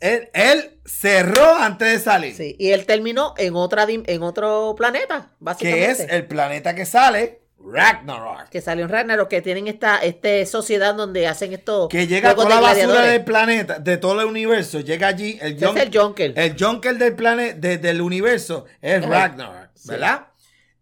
él, 0.00 0.28
él 0.34 0.80
cerró 0.84 1.54
antes 1.54 1.92
de 1.92 1.98
salir. 2.00 2.34
Sí, 2.34 2.56
y 2.58 2.70
él 2.70 2.86
terminó 2.86 3.34
en 3.38 3.54
otra 3.54 3.86
en 3.88 4.22
otro 4.22 4.74
planeta, 4.76 5.28
que 5.30 5.36
básicamente. 5.38 5.90
es 5.90 6.00
el 6.00 6.26
planeta 6.26 6.74
que 6.74 6.84
sale, 6.84 7.42
Ragnarok. 7.64 8.48
que 8.48 8.60
salió 8.60 8.84
en 8.86 8.90
Ragnarok, 8.90 9.28
que 9.28 9.40
tienen 9.42 9.68
esta 9.68 9.98
este 9.98 10.44
sociedad 10.46 10.96
donde 10.96 11.28
hacen 11.28 11.52
esto. 11.52 11.88
Que 11.88 12.08
llega 12.08 12.34
toda 12.34 12.60
la 12.60 12.74
de 12.74 12.84
basura 12.86 13.02
del 13.06 13.24
planeta, 13.24 13.78
de 13.78 13.96
todo 13.96 14.20
el 14.20 14.26
universo, 14.26 14.80
llega 14.80 15.06
allí. 15.06 15.38
El, 15.40 15.52
es 15.62 15.76
el 15.76 15.96
Junker. 15.96 16.32
El 16.36 16.56
Junker 16.58 16.98
del 16.98 17.14
planeta, 17.14 17.58
del 17.60 18.00
universo, 18.00 18.64
es 18.80 18.98
Ajá. 19.04 19.08
Ragnarok, 19.08 19.68
Sí. 19.74 19.88
¿verdad? 19.90 20.26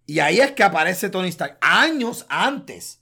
Y 0.07 0.21
ahí 0.21 0.41
es 0.41 0.53
que 0.53 0.63
aparece 0.63 1.11
Tony 1.11 1.29
Stark. 1.29 1.59
Años 1.61 2.25
antes 2.31 3.00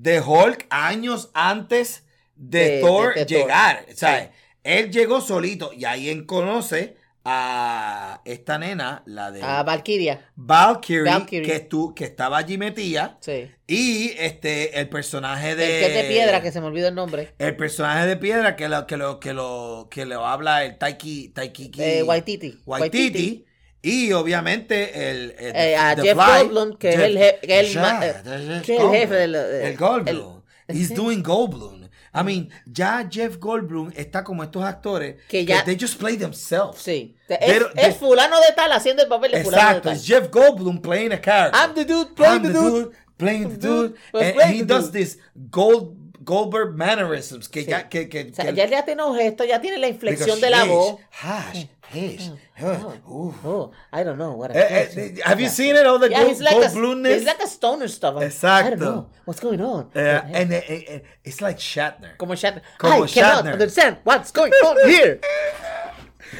de 0.00 0.20
Hulk, 0.20 0.66
años 0.70 1.30
antes 1.34 2.04
de, 2.36 2.70
De- 2.70 2.80
Thor 2.80 3.14
de- 3.14 3.20
de 3.20 3.26
Thor. 3.26 3.38
llegar. 3.42 3.84
O 3.92 3.96
sea, 3.96 4.20
Sí. 4.24 4.30
él 4.64 4.90
llegó 4.92 5.20
solito 5.20 5.72
y 5.72 5.84
ahí 5.84 6.08
él 6.08 6.24
conoce 6.24 6.96
a 7.24 8.20
esta 8.24 8.58
nena, 8.58 9.02
la 9.06 9.30
de 9.30 9.42
A 9.42 9.62
Valkyria. 9.62 10.30
Valkyrie, 10.36 11.02
Valkyrie. 11.10 11.46
Que, 11.46 11.68
estu- 11.68 11.92
que 11.94 12.04
estaba 12.04 12.38
allí 12.38 12.56
metida. 12.56 13.18
Sí. 13.20 13.50
Y 13.66 14.12
este, 14.18 14.78
el 14.80 14.88
personaje 14.88 15.54
de. 15.56 15.64
El 15.64 15.80
que 15.92 15.98
es 15.98 16.02
de 16.06 16.08
piedra, 16.14 16.40
que 16.42 16.52
se 16.52 16.60
me 16.60 16.68
olvidó 16.68 16.88
el 16.88 16.94
nombre. 16.94 17.34
El 17.38 17.56
personaje 17.56 18.06
de 18.06 18.16
piedra 18.16 18.56
que 18.56 18.68
lo, 18.68 18.86
que 18.86 18.96
lo, 18.96 19.20
que 19.20 19.32
lo, 19.34 19.88
que 19.90 20.06
lo 20.06 20.24
habla 20.26 20.64
el 20.64 20.78
Taiki, 20.78 21.28
Taikiki. 21.30 21.82
Eh, 21.82 22.02
Waititi. 22.02 22.60
Waititi. 22.64 23.44
Y 23.82 24.12
obviamente 24.12 25.10
el, 25.10 25.34
el- 25.38 25.54
Eh, 25.56 25.76
a 25.76 25.94
The 25.94 26.02
Jeff 26.02 26.14
Fly. 26.14 26.48
Goldblum, 26.48 26.76
que 26.78 26.88
es 26.90 26.98
el 26.98 27.16
je- 27.18 27.40
que 27.40 27.60
es 27.60 27.66
el 27.68 27.72
Yeah, 27.74 28.00
eh, 28.02 28.12
Jeff 28.14 28.62
que 28.64 28.72
es 28.74 28.78
el 28.80 28.84
Goldblum. 28.84 28.92
jefe 29.00 29.14
del- 29.14 29.34
eh, 29.34 29.68
El 29.68 29.76
Goldblum. 29.76 30.42
He's 30.68 30.88
doing 30.94 31.22
Goldblum. 31.22 31.88
I 32.14 32.22
mean, 32.24 32.50
ya 32.66 33.06
Jeff 33.08 33.36
Goldblum 33.38 33.92
está 33.94 34.24
como 34.24 34.42
estos 34.42 34.64
actores 34.64 35.16
Que 35.28 35.44
ya- 35.44 35.62
they 35.64 35.76
just 35.78 35.98
play 36.00 36.16
themselves. 36.16 36.80
Sí. 36.82 37.14
Es, 37.28 37.38
Pero- 37.38 37.68
es 37.74 37.74
de- 37.86 37.92
fulano 37.94 38.40
de 38.40 38.52
tal 38.56 38.72
haciendo 38.72 39.02
el 39.02 39.08
papel 39.08 39.30
de 39.32 39.44
fulano 39.44 39.62
Exacto, 39.68 39.88
de 39.90 39.94
it's 39.94 40.06
tal. 40.06 40.20
Jeff 40.22 40.30
Goldblum 40.32 40.80
playing 40.82 41.12
a 41.12 41.20
character. 41.20 41.60
I'm 41.60 41.74
the 41.74 41.84
dude 41.84 42.14
playing 42.14 42.44
I'm 42.46 42.52
the 42.52 42.58
dude. 42.58 42.90
playing 43.16 43.48
the 43.50 43.56
dude. 43.68 43.94
Was 44.12 44.22
And 44.24 44.34
playing 44.34 44.54
he 44.54 44.58
the 44.60 44.64
does 44.74 44.90
dude. 44.90 44.92
this 45.04 45.18
Gold, 45.50 45.94
Goldberg 46.24 46.74
mannerisms 46.74 47.48
que 47.48 47.62
Sí. 47.64 47.70
ya 47.70 47.88
que, 47.88 48.08
que, 48.08 48.30
O 48.32 48.34
sea, 48.34 48.46
que- 48.46 48.54
ya, 48.54 48.66
ya 48.66 48.84
tiene 48.84 49.02
gesto, 49.16 49.44
ya 49.44 49.60
tiene 49.60 49.78
la 49.78 49.88
inflexión 49.88 50.40
de 50.40 50.50
la 50.50 50.64
voz. 50.64 50.96
Hash, 51.22 51.66
hash, 51.88 52.28
Oh, 52.60 53.34
uh, 53.44 53.48
oh, 53.48 53.70
I 53.92 54.02
don't 54.02 54.18
know 54.18 54.32
what 54.32 54.54
Eh, 54.54 54.60
eh, 54.60 55.10
have 55.24 55.40
you 55.40 55.48
seen 55.48 55.74
it 55.76 55.86
all 55.86 55.98
the 55.98 56.10
Yeah, 56.10 56.24
gold, 56.24 56.40
like, 56.40 56.56
a, 56.56 56.58
Goldblumness? 56.68 57.14
he's 57.14 57.24
like 57.26 57.40
a 57.40 57.46
stoner 57.46 57.88
stuff. 57.88 58.14
I'm- 58.16 58.32
I 58.66 58.70
don't 58.70 58.80
know 58.80 59.06
what's 59.24 59.40
going 59.40 59.60
on. 59.60 59.90
Eh, 59.94 60.20
and, 60.38 60.52
eh, 60.52 60.62
eh, 60.68 60.98
it's 61.24 61.40
like 61.40 61.58
Shatner. 61.58 62.16
Como 62.18 62.34
Shatner. 62.34 62.62
Como 62.78 63.04
I 63.04 63.06
cannot 63.06 63.44
Shatner. 63.44 63.52
understand 63.52 63.96
what's 64.04 64.30
going 64.32 64.52
on 64.52 64.76
here. 64.88 65.20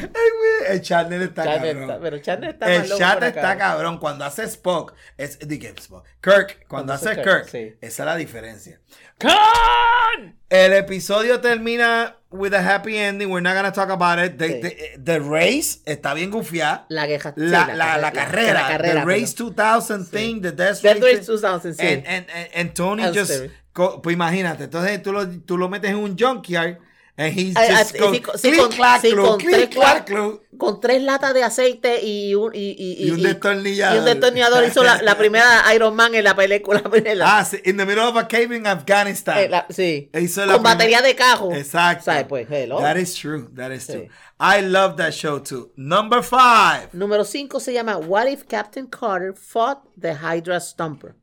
Güey, 0.00 0.72
el 0.76 0.80
Shatner 0.80 1.22
está 1.22 1.44
cabrón. 1.44 1.82
está- 1.82 2.00
pero 2.00 2.16
Shatner 2.18 2.50
está 2.50 2.74
el 2.74 2.92
acá. 3.02 3.28
está 3.28 3.58
cabrón. 3.58 3.98
Cuando 3.98 4.24
hace 4.24 4.44
Spock, 4.44 4.94
es, 5.16 5.38
dije 5.40 5.74
Spock, 5.78 6.04
Kirk, 6.20 6.66
cuando, 6.68 6.68
Cuando 6.68 6.92
hace 6.94 7.14
Kirk, 7.14 7.24
Kirk, 7.24 7.48
sí. 7.48 7.74
esa 7.80 8.02
es 8.02 8.06
la 8.06 8.16
diferencia. 8.16 8.80
¡Con! 9.18 10.36
El 10.48 10.72
episodio 10.72 11.40
termina 11.40 12.16
with 12.30 12.54
a 12.54 12.74
happy 12.74 12.96
ending. 12.96 13.30
We're 13.30 13.42
not 13.42 13.54
gonna 13.54 13.72
talk 13.72 13.90
about 13.90 14.18
it. 14.18 14.38
The, 14.38 14.48
Sí. 14.48 14.60
the- 14.60 14.98
the 15.02 15.18
race 15.20 15.80
está 15.84 16.14
bien 16.14 16.30
gufiada. 16.30 16.86
La 16.88 17.06
guerra. 17.06 17.34
sí, 17.36 17.40
La, 17.42 17.66
la, 17.74 17.98
la 17.98 18.12
carrera, 18.12 18.54
la 18.62 18.68
carrera, 18.68 19.00
the 19.00 19.06
Race 19.06 19.34
perdón. 19.34 19.54
2000 19.56 20.06
thing, 20.10 20.40
the 20.40 20.52
Death 20.52 20.80
Death 20.82 21.00
Race 21.02 21.16
Race 21.16 21.26
2000, 21.26 21.74
sí. 21.74 21.82
And, 21.82 22.06
and, 22.06 22.26
and, 22.30 22.48
and 22.54 22.72
Tony 22.74 23.02
just, 23.12 23.32
co- 23.72 24.00
pues 24.00 24.14
imagínate, 24.14 24.64
entonces 24.64 25.02
tú 25.02 25.12
lo, 25.12 25.28
tú 25.40 25.58
lo 25.58 25.68
metes 25.68 25.90
en 25.90 25.96
un 25.96 26.16
junkyard 26.18 26.78
and 27.18 27.32
he's 27.38 27.54
just 27.54 27.94
ay, 27.94 27.98
go, 27.98 28.12
sí, 28.38 28.56
con- 28.56 28.70
clack, 28.70 29.02
con 29.14 29.38
click, 29.38 29.52
tres 29.54 29.68
clack, 29.68 29.96
cuar- 29.96 30.04
clu. 30.06 30.40
Con 30.56 30.80
tres 30.80 31.02
latas 31.02 31.34
de 31.34 31.42
aceite 31.44 32.00
y 32.02 32.34
un, 32.34 32.52
y, 32.54 32.70
y, 32.78 33.06
Y 33.06 33.10
un 33.10 33.22
destornillador. 33.22 33.96
Y 33.96 33.98
un 33.98 34.04
destornillador 34.06 34.64
hizo 34.64 34.82
la, 34.82 35.00
la 35.02 35.16
primera 35.16 35.62
Iron 35.74 35.94
Man 35.94 36.14
en 36.14 36.24
la 36.24 36.34
película. 36.34 36.82
la- 37.14 37.38
Ah, 37.38 37.44
sí, 37.44 37.58
in 37.64 37.76
the 37.76 37.84
middle 37.84 38.04
of 38.04 38.16
a 38.16 38.26
cave 38.26 38.56
in 38.56 38.66
Afghanistan. 38.66 39.38
eh, 39.38 39.48
la- 39.48 39.66
sí. 39.68 40.10
Hizo 40.14 40.46
la 40.46 40.54
Con 40.54 40.62
batería 40.62 41.02
de 41.02 41.14
cajo. 41.14 41.52
Exacto. 41.54 42.04
¿Sabes? 42.06 42.24
Pues, 42.28 42.48
hello. 42.50 42.78
That 42.80 42.96
is 42.96 43.14
true. 43.14 43.48
That 43.54 43.70
is 43.72 43.84
Sí. 43.86 43.92
true. 43.92 44.08
I 44.40 44.62
love 44.62 44.96
that 44.96 45.10
show 45.12 45.40
too. 45.40 45.72
Number 45.76 46.22
five. 46.22 46.88
Número 46.92 47.24
5 47.24 47.58
se 47.60 47.72
llama 47.72 47.96
What 47.98 48.26
if 48.28 48.44
Captain 48.48 48.86
Carter 48.86 49.34
fought 49.34 49.80
the 50.00 50.14
Hydra 50.14 50.60
Stomper? 50.60 51.14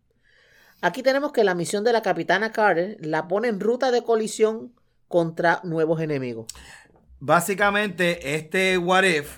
Aquí 0.82 1.02
tenemos 1.02 1.32
que 1.32 1.44
la 1.44 1.56
misión 1.56 1.84
de 1.84 1.94
la 1.94 2.02
capitana 2.02 2.52
Carter 2.52 2.98
la 3.02 3.28
pone 3.28 3.48
en 3.48 3.60
ruta 3.60 3.92
de 3.92 4.04
colisión 4.04 4.74
contra 5.08 5.62
nuevos 5.63 6.02
enemigos. 6.02 6.48
Básicamente, 7.20 8.36
este 8.36 8.78
What 8.78 9.04
If 9.04 9.38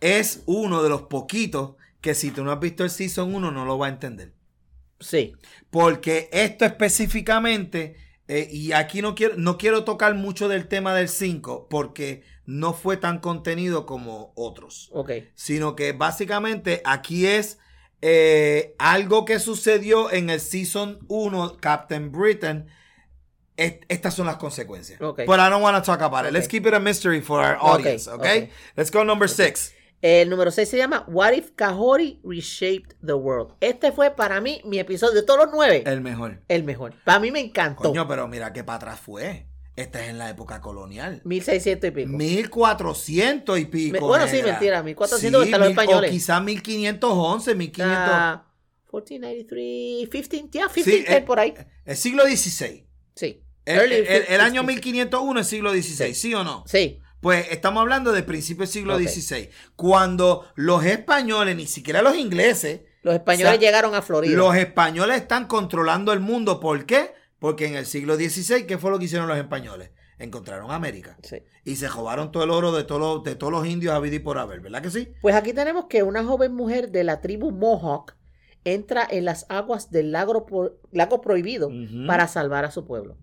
es 0.00 0.42
uno 0.46 0.82
de 0.82 0.88
los 0.88 1.02
poquitos 1.02 1.76
que 2.00 2.14
si 2.14 2.30
tú 2.30 2.44
no 2.44 2.52
has 2.52 2.60
visto 2.60 2.84
el 2.84 2.90
Season 2.90 3.34
1 3.34 3.50
no 3.50 3.64
lo 3.64 3.78
va 3.78 3.86
a 3.86 3.90
entender. 3.90 4.32
Sí. 5.00 5.34
Porque 5.70 6.28
esto 6.32 6.64
específicamente, 6.64 7.96
eh, 8.28 8.48
y 8.50 8.72
aquí 8.72 9.02
no 9.02 9.14
quiero, 9.14 9.36
no 9.36 9.58
quiero 9.58 9.84
tocar 9.84 10.14
mucho 10.14 10.48
del 10.48 10.68
tema 10.68 10.94
del 10.94 11.08
5 11.08 11.68
porque 11.68 12.22
no 12.46 12.72
fue 12.72 12.96
tan 12.96 13.18
contenido 13.18 13.86
como 13.86 14.32
otros. 14.36 14.90
Ok. 14.92 15.10
Sino 15.34 15.76
que 15.76 15.92
básicamente 15.92 16.82
aquí 16.84 17.26
es 17.26 17.58
eh, 18.00 18.74
algo 18.78 19.24
que 19.24 19.38
sucedió 19.40 20.12
en 20.12 20.30
el 20.30 20.40
Season 20.40 20.98
1, 21.08 21.56
Captain 21.60 22.12
Britain. 22.12 22.66
Est- 23.58 23.82
estas 23.88 24.14
son 24.14 24.26
las 24.26 24.36
consecuencias. 24.36 25.00
Ok. 25.02 25.18
But 25.26 25.36
I 25.40 25.50
don't 25.50 25.62
want 25.62 25.76
to 25.76 25.82
talk 25.82 26.00
about 26.00 26.24
it. 26.26 26.32
Let's 26.32 26.48
keep 26.48 26.66
it 26.66 26.72
a 26.74 26.80
mystery 26.80 27.20
for 27.20 27.40
our 27.44 27.58
audience, 27.60 28.08
okay? 28.08 28.44
ok. 28.44 28.50
Let's 28.76 28.90
go 28.90 29.04
number 29.04 29.28
six. 29.28 29.74
El 30.00 30.30
número 30.30 30.52
6 30.52 30.68
se 30.68 30.76
llama 30.76 31.04
What 31.08 31.32
if 31.32 31.50
Kahori 31.56 32.20
reshaped 32.22 32.94
the 33.04 33.14
world? 33.14 33.54
Este 33.60 33.90
fue 33.90 34.12
para 34.14 34.40
mí 34.40 34.60
mi 34.64 34.78
episodio 34.78 35.14
de 35.14 35.22
todos 35.24 35.40
los 35.46 35.48
nueve. 35.52 35.82
El 35.86 36.00
mejor. 36.02 36.40
El 36.46 36.62
mejor. 36.62 36.94
Para 37.04 37.18
mí 37.18 37.32
me 37.32 37.40
encantó. 37.40 37.82
Coño, 37.82 38.06
pero 38.06 38.28
mira 38.28 38.52
que 38.52 38.62
para 38.62 38.76
atrás 38.76 39.00
fue. 39.00 39.46
Esta 39.74 40.02
es 40.04 40.10
en 40.10 40.18
la 40.18 40.30
época 40.30 40.60
colonial. 40.60 41.20
1600 41.24 41.88
y 41.88 41.90
pico. 41.90 42.08
1400 42.16 43.58
y 43.58 43.64
pico. 43.64 43.92
Me- 43.94 43.98
bueno, 44.00 44.28
sí, 44.28 44.40
mentira, 44.42 44.82
1400 44.84 45.44
están 45.44 45.60
los 45.60 45.70
españoles. 45.70 46.10
O 46.10 46.12
quizás 46.12 46.42
1511, 46.44 47.54
1500. 47.56 47.96
Ah, 48.00 48.44
1493, 48.92 50.08
15, 50.08 50.48
ya, 50.50 50.68
15, 50.68 50.90
Sí, 50.90 51.04
eh, 51.08 51.20
por 51.22 51.40
ahí. 51.40 51.54
El 51.84 51.96
siglo 51.96 52.24
XVI. 52.24 52.86
Sí. 53.14 53.42
El, 53.68 53.92
el- 53.92 54.24
el- 54.28 54.40
año 54.40 54.62
1500. 54.62 55.20
1501 55.20 55.40
es 55.40 55.46
siglo 55.46 55.70
XVI, 55.72 56.14
¿sí, 56.14 56.34
o 56.34 56.44
no? 56.44 56.64
Sí. 56.66 57.00
Pues 57.20 57.46
estamos 57.50 57.80
hablando 57.80 58.12
del 58.12 58.24
principio 58.24 58.62
del 58.62 58.68
siglo 58.72 58.94
Ok. 58.96 59.02
XVI. 59.02 59.50
Cuando 59.76 60.46
los 60.54 60.84
españoles, 60.84 61.56
ni 61.56 61.66
siquiera 61.66 62.00
los 62.02 62.16
ingleses, 62.16 62.82
Los 63.02 63.14
españoles 63.14 63.46
O 63.46 63.50
sea, 63.52 63.60
llegaron 63.60 63.94
a 63.94 64.02
Florida. 64.02 64.36
los 64.36 64.54
españoles 64.56 65.16
están 65.18 65.46
controlando 65.46 66.12
el 66.12 66.20
mundo. 66.20 66.60
¿Por 66.60 66.84
qué? 66.86 67.12
Porque 67.38 67.66
en 67.66 67.76
el 67.76 67.86
siglo 67.86 68.16
XVI, 68.16 68.66
¿qué 68.66 68.76
fue 68.78 68.90
lo 68.90 68.98
que 68.98 69.04
hicieron 69.06 69.28
los 69.28 69.36
españoles? 69.38 69.90
Encontraron 70.18 70.70
América. 70.72 71.16
Sí. 71.22 71.36
Y 71.64 71.76
se 71.76 71.86
robaron 71.88 72.32
todo 72.32 72.42
el 72.42 72.50
oro 72.50 72.72
de, 72.72 72.82
todos 72.84 73.00
los- 73.00 73.22
de 73.24 73.36
todos 73.36 73.52
los 73.52 73.66
indios 73.66 73.94
a 73.94 74.04
y 74.04 74.18
por 74.18 74.36
haber, 74.38 74.60
¿verdad 74.60 74.82
que 74.82 74.90
sí? 74.90 75.08
Pues 75.22 75.34
aquí 75.36 75.52
tenemos 75.52 75.86
que 75.88 76.02
una 76.02 76.24
joven 76.24 76.54
mujer 76.54 76.90
de 76.90 77.04
la 77.04 77.20
tribu 77.20 77.50
Mohawk 77.52 78.16
entra 78.64 79.06
en 79.08 79.24
las 79.24 79.46
aguas 79.48 79.90
del 79.90 80.10
lago, 80.12 80.46
lago 80.90 81.20
prohibido 81.20 81.70
para 82.06 82.26
salvar 82.26 82.64
a 82.64 82.70
su 82.72 82.84
pueblo. 82.86 83.16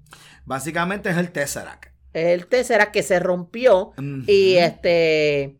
Básicamente 0.45 1.09
es 1.09 1.17
el 1.17 1.31
Tesseract. 1.31 1.85
El 2.13 2.47
Tesseract 2.47 2.93
que 2.93 3.03
se 3.03 3.19
rompió 3.19 3.91
y 4.27 4.55
este 4.55 5.57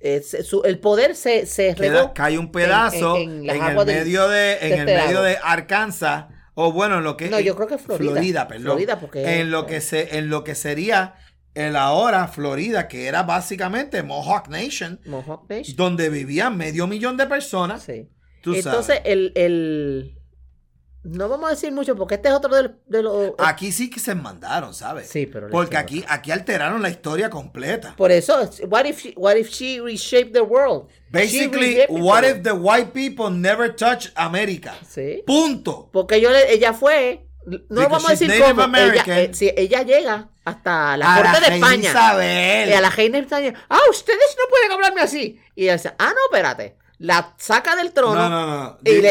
se- 0.00 0.42
su- 0.42 0.62
el 0.64 0.80
poder 0.80 1.14
se, 1.14 1.46
se 1.46 1.74
Queda- 1.76 2.12
cae 2.12 2.36
un 2.38 2.50
pedazo 2.50 3.16
en- 3.16 3.30
en, 3.30 3.50
en 3.50 3.58
las 3.58 3.70
el 3.70 3.86
medio 3.86 4.28
de, 4.28 4.58
en 4.60 4.80
el 4.80 4.86
medio 4.86 5.22
de 5.22 5.38
Arkansas. 5.42 6.24
O 6.54 6.72
bueno, 6.72 6.98
en 6.98 7.04
lo 7.04 7.16
que 7.16 7.30
No, 7.30 7.40
yo 7.40 7.54
creo 7.54 7.66
que 7.68 7.76
es 7.76 7.80
Florida. 7.80 8.46
perdón. 8.48 8.64
Florida, 8.64 8.98
porque- 9.00 9.40
en 9.40 9.50
lo 9.50 9.64
que 9.66 9.80
se, 9.80 10.18
en 10.18 10.28
lo 10.28 10.42
que 10.44 10.54
sería 10.54 11.14
el 11.54 11.76
ahora 11.76 12.28
Florida, 12.28 12.88
que 12.88 13.06
era 13.06 13.22
básicamente 13.22 14.02
Mohawk 14.02 14.48
Nation, 14.48 15.00
Mohawk 15.06 15.48
Nation. 15.48 15.76
donde 15.76 16.08
vivían 16.10 16.56
medio 16.56 16.86
millón 16.86 17.16
de 17.16 17.26
personas. 17.26 17.82
Sí. 17.84 18.08
Tú 18.42 18.54
Entonces, 18.54 18.96
sabes. 18.96 19.02
el, 19.04 19.32
el. 19.36 20.18
No 21.04 21.28
vamos 21.28 21.48
a 21.48 21.54
decir 21.54 21.72
mucho 21.72 21.96
porque 21.96 22.14
este 22.14 22.28
es 22.28 22.34
otro 22.34 22.54
de, 22.54 22.70
de 22.86 23.02
los. 23.02 23.32
Aquí 23.38 23.72
sí 23.72 23.90
que 23.90 23.98
se 23.98 24.14
mandaron, 24.14 24.72
¿sabes? 24.72 25.08
Sí, 25.08 25.26
pero 25.26 25.48
Porque 25.50 25.76
aquí, 25.76 26.04
aquí 26.06 26.30
alteraron 26.30 26.80
la 26.80 26.90
historia 26.90 27.28
completa. 27.28 27.94
Por 27.96 28.12
eso, 28.12 28.48
what 28.68 28.84
if, 28.84 29.02
she, 29.02 29.12
what 29.16 29.34
if 29.34 29.48
she 29.50 29.80
reshaped 29.80 30.32
the 30.32 30.42
world? 30.42 30.88
Basically, 31.10 31.80
what 31.88 32.22
if 32.24 32.42
the 32.42 32.52
white 32.52 32.92
people 32.92 33.30
never 33.30 33.74
touch 33.74 34.10
America? 34.14 34.74
Sí. 34.88 35.24
Punto. 35.26 35.90
Porque 35.92 36.20
yo 36.20 36.30
le- 36.30 36.52
ella 36.52 36.72
fue. 36.72 37.26
No 37.44 37.58
Because 37.68 37.88
vamos 37.88 38.06
a 38.06 38.10
decir 38.12 38.30
cómo. 38.40 38.76
Ella, 38.76 39.04
eh, 39.06 39.30
sí, 39.34 39.52
ella 39.56 39.82
llega 39.82 40.28
hasta 40.44 40.96
la 40.96 41.16
corte 41.16 41.40
de 41.40 41.48
reina 41.48 41.66
España. 41.66 41.90
Isabel. 41.90 42.68
Y 42.68 42.72
a 42.72 42.80
la 42.80 42.90
reina 42.90 43.18
España. 43.18 43.54
Ah, 43.68 43.80
ustedes 43.90 44.36
no 44.38 44.48
pueden 44.48 44.70
hablarme 44.70 45.00
así. 45.00 45.40
Y 45.56 45.64
ella 45.64 45.72
dice, 45.72 45.92
ah, 45.98 46.12
no, 46.14 46.20
espérate. 46.30 46.76
La 47.02 47.34
saca 47.36 47.74
del 47.74 47.92
trono. 47.92 48.14
No, 48.14 48.28
no, 48.28 48.46
no. 48.46 48.78
Y 48.84 49.00
le, 49.00 49.08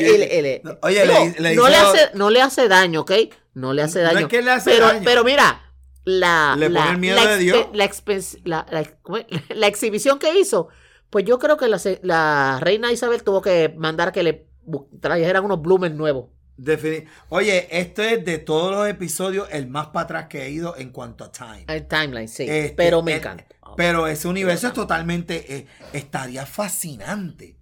Oye, 0.81 1.05
le, 1.05 1.35
le 1.41 1.55
no, 1.55 1.67
le 1.67 1.75
hizo- 1.75 1.87
hace, 1.87 2.09
no 2.13 2.29
le 2.29 2.41
hace 2.41 2.69
daño, 2.69 3.01
¿ok? 3.01 3.11
No 3.53 3.73
le 3.73 3.81
hace 3.81 4.01
No 4.01 4.07
es 4.07 4.13
daño. 4.15 4.27
que 4.29 4.41
le 4.41 4.49
hace 4.49 4.71
pero, 4.71 4.87
daño. 4.87 5.01
pero 5.03 5.23
mira, 5.25 5.73
la, 6.05 6.55
Le 6.57 6.69
la, 6.69 6.79
pone 6.79 6.91
el 6.93 6.97
miedo 6.99 7.21
la 7.21 7.31
de 7.31 7.37
Dios. 7.37 7.67
La, 8.45 9.67
exhibición 9.67 10.19
que 10.19 10.39
hizo, 10.39 10.69
pues 11.09 11.25
yo 11.25 11.37
creo 11.37 11.57
que 11.57 11.67
la, 11.67 12.59
reina 12.61 12.93
Isabel 12.93 13.23
tuvo 13.23 13.41
que 13.41 13.73
mandar 13.75 14.13
que 14.13 14.23
le 14.23 14.47
trajeran 15.01 15.43
unos 15.43 15.61
bloomers 15.61 15.93
nuevos. 15.93 16.29
Oye, 17.27 17.67
esto 17.77 18.03
es 18.03 18.23
de 18.23 18.37
todos 18.37 18.71
los 18.71 18.87
episodios 18.87 19.49
el 19.51 19.67
más 19.67 19.87
para 19.87 20.03
atrás 20.05 20.25
que 20.29 20.45
he 20.45 20.49
ido 20.49 20.77
en 20.77 20.91
cuanto 20.91 21.25
a 21.25 21.31
time. 21.33 21.65
El 21.67 21.85
timeline, 21.89 22.29
sí. 22.29 22.43
Este, 22.43 22.73
pero 22.77 23.03
me 23.03 23.15
encanta. 23.17 23.45
Pero 23.75 24.07
ese 24.07 24.29
universo 24.29 24.67
es 24.67 24.73
totalmente, 24.73 25.55
eh, 25.57 25.67
estaría 25.91 26.45
fascinante. 26.45 27.57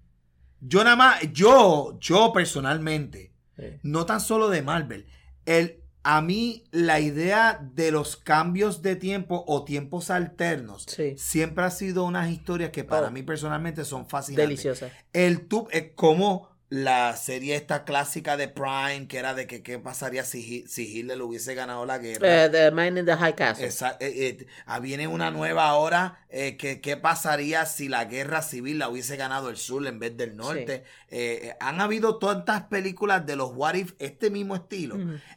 Yo 0.61 0.83
nada 0.83 0.95
más, 0.95 1.21
yo, 1.33 1.97
yo 1.99 2.31
personalmente, 2.33 3.31
Sí. 3.57 3.65
no 3.83 4.05
tan 4.05 4.21
solo 4.21 4.49
de 4.49 4.61
Marvel, 4.61 5.05
el, 5.45 5.81
a 6.03 6.21
mí 6.21 6.63
la 6.71 6.99
idea 7.01 7.59
de 7.73 7.91
los 7.91 8.15
cambios 8.15 8.81
de 8.81 8.95
tiempo 8.95 9.43
o 9.47 9.65
tiempos 9.65 10.09
alternos 10.09 10.83
Sí. 10.87 11.15
siempre 11.17 11.65
ha 11.65 11.71
sido 11.71 12.05
unas 12.05 12.29
historias 12.29 12.71
que 12.71 12.83
para 12.85 13.07
Oh. 13.07 13.11
mí 13.11 13.21
personalmente 13.23 13.83
son 13.83 14.07
fascinantes. 14.07 14.47
Deliciosa. 14.47 14.89
El 15.13 15.47
tu, 15.47 15.67
eh, 15.71 15.91
como 15.95 16.48
la 16.71 17.15
serie 17.17 17.55
esta 17.55 17.83
clásica 17.83 18.37
de 18.37 18.47
Prime, 18.47 19.07
que 19.07 19.17
era 19.17 19.33
de 19.33 19.47
que 19.47 19.63
qué 19.63 19.79
pasaría 19.79 20.23
si, 20.23 20.67
si 20.67 20.83
Hitler 20.99 21.19
hubiese 21.21 21.55
ganado 21.55 21.83
la 21.87 21.97
guerra. 21.97 22.45
Eh, 22.45 22.49
the 22.49 22.69
Man 22.69 22.95
in 22.97 23.05
the 23.05 23.15
High 23.15 23.33
Castle. 23.35 23.65
Esa- 23.65 23.97
eh, 23.99 24.37
eh, 24.39 24.47
ah, 24.67 24.79
viene 24.79 25.07
una 25.07 25.31
nueva 25.31 25.67
ahora, 25.67 26.25
eh, 26.29 26.57
que 26.57 26.79
qué 26.79 26.95
pasaría 26.95 27.65
si 27.65 27.87
la 27.89 28.05
guerra 28.05 28.43
civil 28.43 28.77
la 28.77 28.87
hubiese 28.89 29.17
ganado 29.17 29.49
el 29.49 29.57
sur 29.57 29.87
en 29.87 29.97
vez 29.97 30.15
del 30.15 30.35
norte. 30.35 30.83
Eh, 31.09 31.39
eh, 31.49 31.55
han 31.59 31.81
habido 31.81 32.19
tantas 32.19 32.63
películas 32.65 33.25
de 33.25 33.35
los 33.35 33.49
What 33.55 33.73
If, 33.73 33.93
este 33.97 34.29
mismo 34.29 34.55
estilo. 34.55 34.95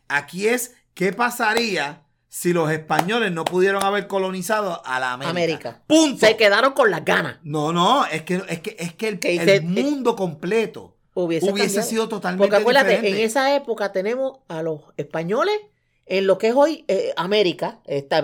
Aquí 0.09 0.49
es 0.49 0.75
qué 0.93 1.15
pasaría 1.15 2.03
si 2.29 2.53
los 2.53 2.71
españoles 2.71 3.33
no 3.33 3.45
pudieron 3.47 3.83
haber 3.83 4.07
colonizado 4.07 4.85
a 4.85 5.01
la 5.01 5.13
América. 5.13 5.31
América. 5.31 5.83
Punto. 5.87 6.27
Se 6.27 6.37
quedaron 6.37 6.73
con 6.75 6.91
las 6.91 7.05
ganas. 7.05 7.39
No, 7.43 7.73
no, 7.73 8.05
es 8.07 8.23
que, 8.23 8.43
es 8.49 8.61
que, 8.61 8.77
es 8.79 8.95
que 8.95 9.09
el, 9.09 9.19
el 9.49 9.63
mundo 9.63 10.15
completo 10.17 10.99
Hubiese, 11.15 11.45
hubiese 11.51 11.67
cambiado. 11.69 11.89
sido 11.91 12.09
totalmente 12.09 12.43
Porque 12.49 12.57
acuérdate, 12.63 12.91
diferente. 12.91 13.19
en 13.21 13.27
esa 13.27 13.55
época 13.55 13.93
tenemos 13.93 14.39
a 14.49 14.63
los 14.63 14.81
españoles 14.97 15.55
en 16.05 16.27
lo 16.27 16.37
que 16.37 16.49
es 16.49 16.55
hoy 16.55 16.85
eh, 16.89 17.13
América, 17.17 17.81
esta, 17.87 18.21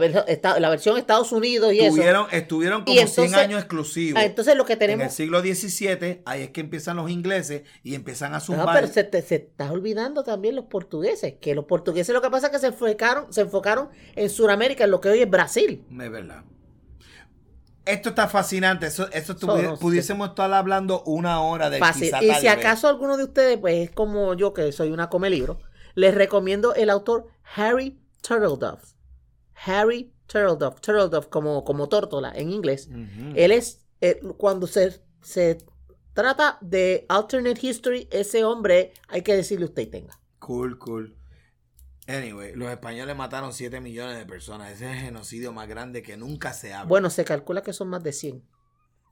la 0.59 0.68
versión 0.68 0.98
Estados 0.98 1.31
Unidos 1.31 1.72
y 1.72 1.79
eso. 1.79 1.87
Estuvieron, 1.88 2.27
estuvieron 2.33 2.85
como 2.85 2.98
entonces- 2.98 3.29
100 3.31 3.35
años 3.40 3.61
exclusivos. 3.61 4.20
Ah, 4.20 4.24
entonces 4.27 4.57
lo 4.57 4.64
que 4.64 4.72
en 4.72 4.83
el 4.83 4.87
tenemos. 4.88 5.14
siglo 5.14 5.40
XVII, 5.40 6.22
ahí 6.24 6.42
es 6.42 6.51
que 6.51 6.61
empiezan 6.61 6.96
los 6.96 7.09
ingleses 7.09 7.62
y 7.85 7.94
empiezan 7.94 8.33
a 8.35 8.38
No, 8.38 8.40
zumbar. 8.40 8.74
pero 8.74 8.88
se 8.92 9.05
te 9.05 9.22
se 9.22 9.37
está 9.37 9.70
olvidando 9.70 10.24
también 10.24 10.57
los 10.57 10.64
portugueses, 10.64 11.35
que 11.40 11.55
los 11.55 11.66
portugueses 11.66 12.12
lo 12.12 12.20
que 12.20 12.31
pasa 12.31 12.48
es 12.48 12.53
que 12.53 12.59
se 12.59 12.66
enfocaron, 12.68 13.33
se 13.33 13.42
enfocaron 13.42 13.90
en 14.16 14.29
Sudamérica, 14.29 14.85
en 14.85 14.90
lo 14.90 15.01
que 15.01 15.11
hoy 15.11 15.20
es 15.22 15.31
Brasil. 15.31 15.85
Es 15.90 16.11
verdad. 16.11 16.42
Esto 17.88 18.11
está 18.11 18.29
fascinante. 18.29 18.87
Eso, 18.87 19.09
no 19.42 19.77
sé. 19.77 19.81
pudiésemos 19.81 20.29
estar 20.29 20.53
hablando 20.53 21.03
una 21.05 21.40
hora 21.40 21.70
de 21.70 21.79
Fácil. 21.79 22.05
quizá 22.05 22.22
Y 22.22 22.35
si 22.35 22.46
vez. 22.46 22.57
acaso 22.57 22.87
alguno 22.88 23.16
de 23.16 23.24
ustedes, 23.24 23.59
pues 23.59 23.88
es 23.88 23.90
como 23.90 24.35
yo 24.35 24.53
que 24.53 24.70
soy 24.72 24.90
una 24.90 25.09
come 25.09 25.31
libro, 25.31 25.61
les 25.94 26.14
recomiendo 26.14 26.74
el 26.74 26.90
autor 26.90 27.27
Harry 27.57 27.98
Turtledove. 28.20 28.83
Harry 29.64 30.12
Turtledove, 30.27 30.81
Turtledove 30.81 31.29
como, 31.29 31.64
como 31.64 31.88
tórtola 31.88 32.33
en 32.35 32.51
inglés. 32.53 32.88
Él 33.35 33.53
es, 33.53 33.87
eh, 34.01 34.20
cuando 34.37 34.66
se, 34.66 35.03
se 35.22 35.59
trata 36.12 36.59
de 36.61 37.07
alternate 37.09 37.66
history, 37.66 38.09
ese 38.11 38.44
hombre 38.44 38.92
hay 39.09 39.22
que 39.22 39.35
decirle 39.35 39.64
usted 39.64 39.83
y 39.83 39.87
tenga. 39.87 40.20
Cool, 40.38 40.79
cool. 40.79 41.17
Anyway, 42.08 42.54
los 42.54 42.70
españoles 42.70 43.14
mataron 43.14 43.52
7 43.52 43.80
millones 43.80 44.16
de 44.18 44.24
personas. 44.24 44.72
Ese 44.72 44.86
es 44.90 44.96
el 44.96 44.98
genocidio 45.04 45.52
más 45.52 45.68
grande 45.68 46.02
que 46.02 46.16
nunca 46.16 46.52
se 46.54 46.72
habla. 46.72 46.88
Bueno, 46.88 47.10
se 47.10 47.24
calcula 47.24 47.62
que 47.62 47.72
son 47.74 47.88
más 47.88 48.02
de 48.02 48.12
100. 48.12 48.42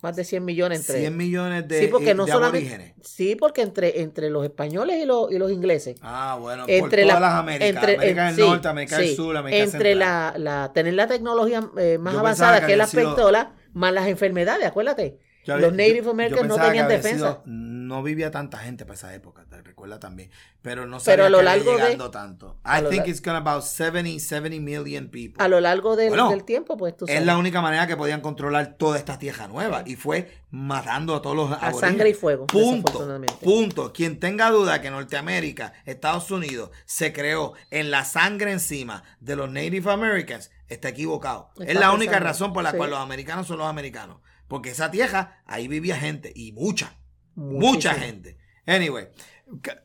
Más 0.03 0.15
de 0.17 0.25
100 0.25 0.45
millones 0.45 0.81
entre... 0.81 1.01
100 1.01 1.17
millones 1.17 1.69
de, 1.69 1.81
sí, 1.81 1.87
porque 1.89 2.15
no 2.15 2.27
de 2.27 2.33
solamente... 2.33 2.69
aborígenes. 2.69 2.95
Sí, 3.07 3.35
porque 3.35 3.63
entre, 3.63 4.01
entre 4.03 4.29
los 4.31 4.45
españoles 4.45 4.97
y 5.03 5.07
los, 5.07 5.31
y 5.33 5.39
los 5.39 5.51
ingleses. 5.51 5.97
Ah, 6.03 6.37
bueno, 6.41 6.65
entre 6.69 7.03
por 7.03 7.09
todas 7.11 7.21
la- 7.21 7.29
las 7.31 7.39
Américas. 7.39 7.69
entre- 7.69 7.95
América 7.97 8.27
del 8.27 8.35
sí, 8.35 8.41
Norte, 8.43 8.69
América 8.69 8.97
del 8.99 9.09
sí. 9.09 9.17
Sur, 9.17 9.37
América 9.37 9.63
entre 9.65 9.91
Central. 9.91 9.99
la, 9.99 10.35
la 10.39 10.73
tener 10.75 10.95
la 10.95 11.07
tecnología 11.07 11.71
eh, 11.79 11.97
más 11.99 12.13
Yo 12.15 12.21
avanzada 12.21 12.61
que, 12.61 12.67
que 12.67 12.73
es 12.73 12.79
la 12.79 12.85
había 12.85 13.01
sido- 13.01 13.15
pistola, 13.15 13.55
más 13.73 13.93
las 13.95 14.07
enfermedades, 14.09 14.67
acuérdate. 14.67 15.19
Yo 15.47 15.55
había- 15.55 15.69
los 15.69 15.77
Native 15.77 16.11
Americans 16.11 16.49
no 16.49 16.57
tenían 16.57 16.89
defensa. 16.89 17.17
sido- 17.17 17.43
no 17.47 18.03
vivía 18.03 18.31
tanta 18.33 18.59
gente 18.59 18.85
para 18.85 18.95
esa 18.97 19.15
época, 19.15 19.45
te 19.49 19.63
recuerda 19.63 20.01
también. 20.01 20.31
Pero 20.61 20.87
no 20.87 20.99
Pero 20.99 21.01
sabía 21.01 21.27
a 21.27 21.31
lo 21.31 21.41
largo 21.43 21.71
de- 21.77 21.83
llegando 21.85 22.11
tanto. 22.11 22.59
I 22.65 22.83
think 22.91 23.07
it's 23.07 23.23
gonna 23.23 23.39
about 23.39 23.63
70, 23.63 24.19
70 24.19 24.61
million 24.61 25.07
people. 25.09 25.37
A 25.43 25.47
lo 25.47 25.61
largo 25.61 25.95
del, 25.95 26.09
Bueno, 26.09 26.29
del 26.31 26.43
tiempo, 26.43 26.77
pues 26.77 26.97
tú 26.97 27.07
sabes. 27.07 27.21
es 27.21 27.27
la 27.27 27.39
única 27.39 27.61
manera 27.63 27.87
que 27.87 27.97
podían 27.97 28.21
controlar 28.21 28.75
toda 28.77 28.99
esta 28.99 29.19
tierra 29.21 29.47
nueva. 29.47 29.85
Y 29.87 29.95
fue 29.95 30.33
matando 30.51 31.15
a 31.15 31.23
todos 31.23 31.37
los 31.37 31.51
a 31.53 31.55
aborígenes. 31.55 31.81
sangre 31.81 32.11
y 32.11 32.15
fuego. 32.15 32.47
Punto. 32.49 33.21
Punto. 33.41 33.93
Quien 33.93 34.19
tenga 34.19 34.51
duda 34.51 34.81
que 34.81 34.91
Norteamérica, 34.91 35.73
Estados 35.85 36.31
Unidos, 36.33 36.71
se 36.87 37.13
creó 37.13 37.53
en 37.71 37.91
la 37.93 38.05
sangre 38.05 38.51
encima 38.51 39.05
de 39.21 39.37
los 39.37 39.49
Native 39.51 39.93
Americans, 39.93 40.51
está 40.69 40.89
equivocado. 40.89 41.51
Está 41.61 41.73
es 41.73 41.79
la 41.79 41.93
única 41.93 42.19
razón 42.19 42.53
por 42.53 42.65
la 42.65 42.73
sí. 42.73 42.77
cual 42.77 42.91
los 42.91 42.99
americanos 42.99 43.47
son 43.47 43.59
los 43.59 43.69
americanos. 43.69 44.19
Porque 44.49 44.71
esa 44.71 44.91
tierra, 44.91 45.43
ahí 45.47 45.69
vivía 45.69 45.97
gente. 45.97 46.33
Y 46.35 46.53
mucha. 46.53 46.97
Muchísimo. 47.35 47.61
Mucha 47.73 47.95
gente. 47.95 48.39
Anyway. 48.67 49.09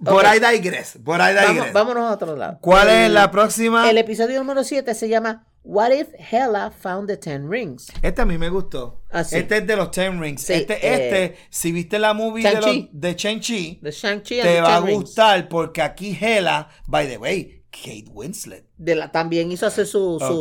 Por 0.03 0.25
ahí 0.25 0.39
digress. 0.39 0.97
Por 1.03 1.21
ahí 1.21 1.35
Vamos- 1.35 1.53
digress. 1.53 1.73
vámonos 1.73 2.09
a 2.09 2.13
otro 2.13 2.35
lado. 2.35 2.57
¿Cuál 2.61 2.89
es 2.89 3.11
la 3.11 3.29
próxima? 3.29 3.89
El 3.89 3.97
episodio 3.97 4.39
número 4.39 4.63
7 4.63 4.95
se 4.95 5.07
llama 5.09 5.47
What 5.63 5.91
if 5.91 6.07
Hela 6.31 6.71
found 6.71 7.07
the 7.07 7.17
Ten 7.17 7.47
Rings? 7.49 7.87
Este 8.01 8.21
a 8.21 8.25
mí 8.25 8.39
me 8.39 8.49
gustó. 8.49 9.03
Ah, 9.11 9.23
sí. 9.23 9.37
Este 9.37 9.57
es 9.57 9.67
de 9.67 9.75
los 9.75 9.91
Ten 9.91 10.19
Rings. 10.19 10.41
Sí, 10.41 10.53
este, 10.53 10.73
eh, 10.73 10.79
este, 11.27 11.37
si 11.51 11.71
viste 11.71 11.99
la 11.99 12.15
movie 12.15 12.43
de, 12.43 13.13
Shang-Chi. 13.15 13.79
de 13.81 14.41
te 14.41 14.61
va 14.61 14.77
a 14.77 14.81
Rings. 14.81 14.93
gustar 14.99 15.47
porque 15.47 15.83
aquí 15.83 16.17
Hela, 16.19 16.67
by 16.87 17.07
the 17.07 17.17
way, 17.19 17.63
Kate 17.69 18.05
Winslet. 18.11 18.65
De 18.83 18.95
la, 18.95 19.11
también 19.11 19.51
hizo 19.51 19.67
hacer 19.67 19.85
su, 19.85 20.17
su 20.19 20.39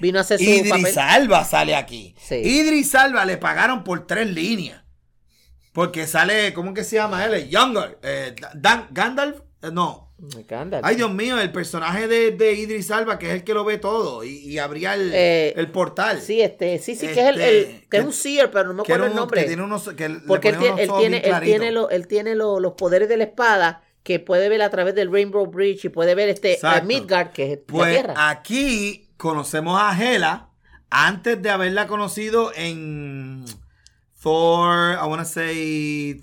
vino 0.00 0.18
a 0.18 0.22
hacer 0.22 0.38
su 0.40 0.44
Idris 0.44 0.70
papel. 0.72 0.98
Alba 0.98 1.44
sale 1.44 1.76
aquí. 1.76 2.16
Sí. 2.20 2.34
Idris 2.34 2.92
Alba 2.96 3.24
le 3.24 3.36
pagaron 3.36 3.84
por 3.84 4.08
tres 4.08 4.26
líneas. 4.28 4.82
Porque 5.72 6.08
sale, 6.08 6.52
¿cómo 6.52 6.74
que 6.74 6.82
se 6.82 6.96
llama 6.96 7.24
él? 7.26 7.48
Younger. 7.48 7.98
Eh, 8.02 8.34
Dan- 8.54 8.88
Gandalf. 8.90 9.36
Eh, 9.62 9.68
no. 9.72 10.12
Encanta. 10.36 10.80
Ay, 10.82 10.96
Dios 10.96 11.12
mío, 11.12 11.38
el 11.38 11.52
personaje 11.52 12.08
de, 12.08 12.32
de 12.32 12.54
Idris 12.54 12.90
Alba, 12.90 13.18
que 13.20 13.26
es 13.28 13.34
el 13.34 13.44
que 13.44 13.54
lo 13.54 13.64
ve 13.64 13.76
todo 13.78 14.24
y, 14.24 14.30
y 14.38 14.58
abría 14.58 14.94
el, 14.94 15.12
Eh, 15.14 15.52
el 15.56 15.70
portal. 15.70 16.20
Sí, 16.22 16.40
este, 16.40 16.78
sí, 16.78 16.96
sí, 16.96 17.06
que 17.06 17.20
es 17.20 17.26
el, 17.28 17.40
Este, 17.40 17.58
el- 17.76 17.88
que 17.88 17.96
es 17.98 18.04
un 18.04 18.12
seer, 18.14 18.50
pero 18.50 18.68
no 18.68 18.74
me 18.76 18.80
acuerdo 18.82 19.04
el 19.04 19.10
uno- 19.12 19.20
nombre. 19.20 19.42
que 19.42 19.46
tiene 19.46 19.62
unos, 19.62 19.90
que 19.90 20.08
Porque 20.26 20.48
él 20.48 20.58
tiene, 20.58 20.72
unos 20.72 20.80
él 20.80 20.90
tiene, 20.98 21.16
él 21.18 21.40
tiene, 21.42 21.70
lo- 21.70 21.90
él 21.90 22.08
tiene 22.08 22.34
lo- 22.34 22.58
los 22.58 22.72
poderes 22.72 23.08
de 23.08 23.16
la 23.18 23.24
espada 23.24 23.82
que 24.06 24.20
puede 24.20 24.48
ver 24.48 24.62
a 24.62 24.70
través 24.70 24.94
del 24.94 25.10
Rainbow 25.12 25.44
Bridge 25.48 25.86
y 25.86 25.88
puede 25.88 26.14
ver 26.14 26.28
este 26.28 26.60
a 26.62 26.80
Midgard, 26.80 27.32
que 27.32 27.52
es 27.54 27.58
la 27.58 27.64
Pues 27.66 27.92
tierra. 27.92 28.28
aquí 28.30 29.10
conocemos 29.16 29.76
a 29.82 30.00
Hela 30.00 30.50
antes 30.90 31.42
de 31.42 31.50
haberla 31.50 31.88
conocido 31.88 32.52
en 32.54 33.44
Thor, 34.22 34.92
I 34.94 35.06
want 35.08 35.18
to 35.20 35.24
say 35.28 36.20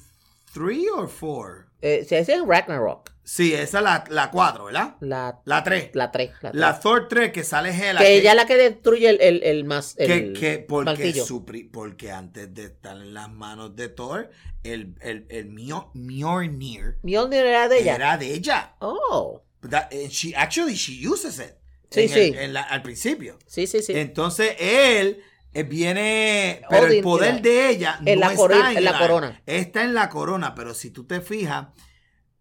3 0.54 0.78
or 0.96 1.10
4. 1.10 1.66
Eh, 1.82 2.06
se 2.08 2.18
dice 2.20 2.36
en 2.36 2.48
Ragnarok. 2.48 3.12
Sí, 3.26 3.54
esa 3.54 3.78
es 3.78 3.84
la, 3.86 4.04
la 4.10 4.30
4, 4.32 4.66
¿verdad? 4.66 4.96
La, 5.00 5.40
La 5.46 5.64
3. 5.64 5.92
la 5.94 6.12
3. 6.12 6.32
La, 6.42 6.52
La. 6.54 6.80
Thor 6.80 7.08
3 7.08 7.32
que 7.32 7.44
sale 7.46 7.70
Hela. 7.72 8.02
que 8.02 8.18
ella 8.18 8.32
es 8.32 8.36
la 8.36 8.46
que 8.46 8.56
destruye 8.58 9.10
el, 9.10 9.22
el, 9.22 9.44
el 9.44 9.64
más. 9.64 9.96
El 9.98 10.34
que, 10.34 10.40
que 10.40 10.60
porque, 10.60 11.14
su 11.14 11.46
porque 11.72 12.12
antes 12.12 12.54
de 12.54 12.66
estar 12.66 12.98
en 12.98 13.14
las 13.14 13.30
manos 13.32 13.76
de 13.78 13.88
Thor, 13.88 14.30
el, 14.64 14.96
el, 15.02 15.26
el 15.30 15.50
Mjol- 15.50 15.90
Mjolnir 15.94 16.98
Mjolnir 17.04 17.46
era 17.46 17.70
de 17.70 17.80
ella. 17.80 17.96
era 17.96 18.18
de 18.18 18.34
ella. 18.34 18.76
Oh. 18.80 19.42
That- 19.70 19.94
and 19.94 20.10
she, 20.10 20.34
actually, 20.36 20.74
she 20.76 21.08
uses 21.08 21.40
it. 21.40 21.54
Sí, 21.92 22.02
en 22.02 22.10
sí. 22.10 22.20
el- 22.20 22.36
en 22.38 22.54
la- 22.54 22.64
al 22.64 22.82
principio. 22.82 23.38
Sí, 23.48 23.68
sí, 23.68 23.82
sí. 23.82 23.94
Entonces 23.96 24.56
él 24.60 25.22
eh, 25.54 25.64
viene, 25.64 26.62
pero 26.70 26.88
el 26.88 27.02
poder 27.02 27.42
de 27.42 27.70
ella 27.70 28.00
En 28.06 28.20
no 28.20 28.26
la 28.28 28.34
está 28.34 28.72
en, 28.74 28.84
la 28.84 28.98
corona. 29.00 29.42
Está 29.46 29.84
en 29.84 29.94
la 29.94 30.10
corona, 30.10 30.56
pero 30.56 30.74
si 30.74 30.90
tú 30.90 31.06
te 31.06 31.22
fijas, 31.22 31.68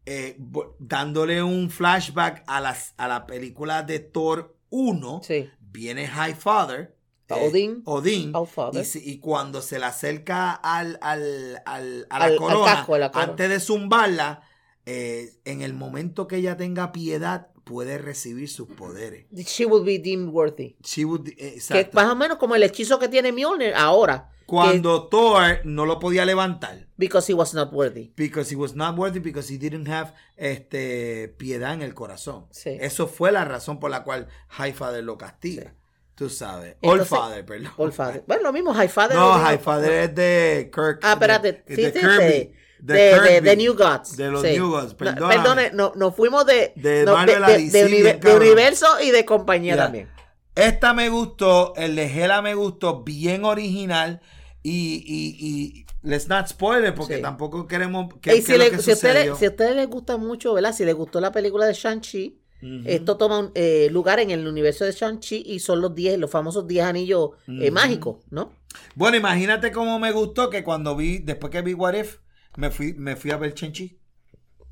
eh, 0.06 0.36
dándole 0.78 1.42
un 1.42 1.70
flashback 1.70 2.44
a, 2.46 2.60
las, 2.60 2.94
a 2.96 3.08
la 3.08 3.26
película 3.26 3.82
de 3.82 3.98
Thor 4.00 4.56
1, 4.70 5.20
sí. 5.24 5.48
viene 5.60 6.06
High 6.06 6.34
Father. 6.34 6.96
Eh, 7.28 7.48
Odin. 7.48 7.82
Odin. 7.86 8.34
Our 8.36 8.46
Father. 8.46 8.84
Y, 9.04 9.18
cuando 9.18 9.62
se 9.62 9.78
le 9.78 9.86
acerca 9.86 10.52
al, 10.52 10.98
al, 11.00 11.62
al- 11.64 12.06
a 12.10 12.18
la 12.18 12.24
Al- 12.26 12.36
corona, 12.36 12.86
la 12.98 13.10
antes 13.14 13.48
de 13.48 13.58
zumbarla, 13.60 14.42
eh, 14.84 15.30
en 15.44 15.62
el 15.62 15.72
momento 15.72 16.26
que 16.26 16.36
ella 16.36 16.56
tenga 16.56 16.92
piedad, 16.92 17.48
puede 17.64 17.96
recibir 17.96 18.50
sus 18.50 18.68
poderes. 18.68 19.26
She 19.46 19.64
would 19.64 19.84
be 19.86 19.98
deemed 19.98 20.28
worthy. 20.30 20.76
She 20.82 21.04
would- 21.06 21.32
eh, 21.38 21.58
Que 21.68 21.88
más 21.94 22.10
o 22.10 22.16
menos 22.16 22.36
como 22.38 22.54
el 22.56 22.64
hechizo 22.64 22.98
que 22.98 23.08
tiene 23.08 23.30
Mjolnir 23.32 23.72
ahora. 23.74 24.31
Cuando 24.46 25.08
Thor 25.08 25.60
no 25.64 25.86
lo 25.86 25.98
podía 25.98 26.24
levantar. 26.24 26.86
Because 26.96 27.30
he 27.30 27.34
was 27.34 27.54
not 27.54 27.72
worthy. 27.72 28.12
Because 28.16 28.52
he 28.52 28.56
was 28.56 28.74
not 28.74 28.96
worthy, 28.98 29.18
because 29.20 29.52
he 29.52 29.58
didn't 29.58 29.88
have 29.88 30.12
este, 30.36 31.28
piedad 31.38 31.74
en 31.74 31.82
el 31.82 31.94
corazón. 31.94 32.46
Sí. 32.50 32.76
Eso 32.80 33.06
fue 33.06 33.32
la 33.32 33.44
razón 33.44 33.80
por 33.80 33.90
la 33.90 34.04
cual 34.04 34.28
Highfather 34.58 35.02
lo 35.02 35.16
castiga. 35.18 35.62
Sí. 35.64 35.76
Tú 36.14 36.28
sabes. 36.28 36.76
All 36.82 37.00
Entonces- 37.00 37.08
Father, 37.08 37.44
perdón. 37.44 37.72
All 37.78 37.92
Father. 37.92 38.22
Bueno, 38.26 38.42
lo 38.44 38.52
mismo, 38.52 38.74
High 38.74 38.88
Father. 38.88 39.16
No. 39.16 39.32
High 39.32 39.58
Father 39.58 39.92
es 39.92 40.14
de 40.14 40.70
Kirk. 40.72 41.00
Ah, 41.02 41.14
espérate. 41.14 41.64
de, 41.66 41.74
Sí, 41.74 41.82
de 41.82 41.92
sí, 41.92 41.98
Kirby. 41.98 42.14
de- 42.18 42.52
de 42.94 43.20
de, 43.20 43.40
de, 43.40 43.56
New 43.56 43.74
Gods. 43.74 44.16
De 44.16 44.28
los 44.28 44.42
sí. 44.42 44.50
New 44.52 44.70
Gods, 44.70 44.90
No, 44.92 44.96
perdóname. 44.98 45.34
perdone, 45.34 45.70
no, 45.72 45.92
nos 45.96 46.14
fuimos 46.14 46.44
de, 46.44 46.72
De 46.76 47.04
no, 47.04 47.16
de, 47.24 48.18
de 48.20 48.34
universo 48.36 48.86
y 49.00 49.10
de 49.10 49.24
compañía 49.24 49.74
Mira, 49.74 49.84
también. 49.84 50.10
Esta 50.54 50.92
me 50.94 51.08
gustó, 51.08 51.72
el 51.76 51.96
de 51.96 52.04
Hela 52.06 52.42
me 52.42 52.54
gustó, 52.54 53.02
bien 53.02 53.44
original. 53.44 54.20
Y, 54.64 55.02
y, 55.06 55.46
y 55.46 55.86
let's 56.02 56.28
not 56.28 56.46
spoil 56.46 56.86
it, 56.86 56.94
porque 56.94 57.16
Sí. 57.16 57.22
tampoco 57.22 57.66
queremos 57.66 58.14
que, 58.20 58.36
Y 58.36 58.42
si, 58.42 58.56
le- 58.56 58.68
si, 58.68 58.74
a 58.90 58.94
ustedes, 58.94 58.98
sucedió. 58.98 59.36
si 59.36 59.44
a 59.46 59.48
ustedes 59.48 59.74
les 59.76 59.88
gusta 59.88 60.16
mucho, 60.18 60.54
¿verdad? 60.54 60.72
Si 60.72 60.84
les 60.84 60.94
gustó 60.94 61.20
la 61.20 61.32
película 61.32 61.66
de 61.66 61.72
Shang-Chi, 61.74 62.38
esto 62.84 63.16
toma 63.16 63.40
un, 63.40 63.50
eh, 63.56 63.88
lugar 63.90 64.20
en 64.20 64.30
el 64.30 64.46
universo 64.46 64.84
de 64.84 64.92
Shang-Chi 64.92 65.42
y 65.46 65.58
son 65.58 65.80
los 65.80 65.96
10, 65.96 66.16
los 66.18 66.30
famosos 66.30 66.68
10 66.68 66.84
anillos 66.84 67.30
eh, 67.48 67.72
mágicos, 67.72 68.18
¿no? 68.30 68.52
Bueno, 68.94 69.16
imagínate 69.16 69.72
cómo 69.72 69.98
me 69.98 70.12
gustó 70.12 70.48
que 70.48 70.62
cuando 70.62 70.94
vi, 70.94 71.18
después 71.18 71.50
que 71.50 71.60
vi 71.62 71.74
What 71.74 71.94
If, 71.94 72.18
me 72.56 72.70
fui, 72.70 72.94
me 72.94 73.16
fui 73.16 73.32
a 73.32 73.36
ver 73.36 73.54
Chenchi. 73.54 73.98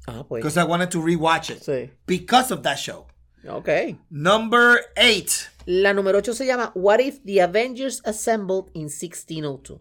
Ah, 0.07 0.25
pues. 0.29 0.41
Because 0.41 0.57
I 0.61 0.63
wanted 0.63 0.91
to 0.91 1.03
rewatch 1.03 1.51
it. 1.51 1.63
Sí. 1.63 1.91
Because 2.07 2.55
of 2.55 2.63
that 2.63 2.77
show. 2.77 3.09
Ok. 3.49 3.69
Number 4.09 4.79
8. 4.97 5.50
La 5.67 5.93
número 5.93 6.19
8 6.19 6.33
se 6.35 6.47
llama 6.47 6.73
What 6.75 7.01
If 7.01 7.21
the 7.25 7.43
Avengers 7.43 8.03
Assembled 8.05 8.71
in 8.75 8.85
1602. 8.89 9.81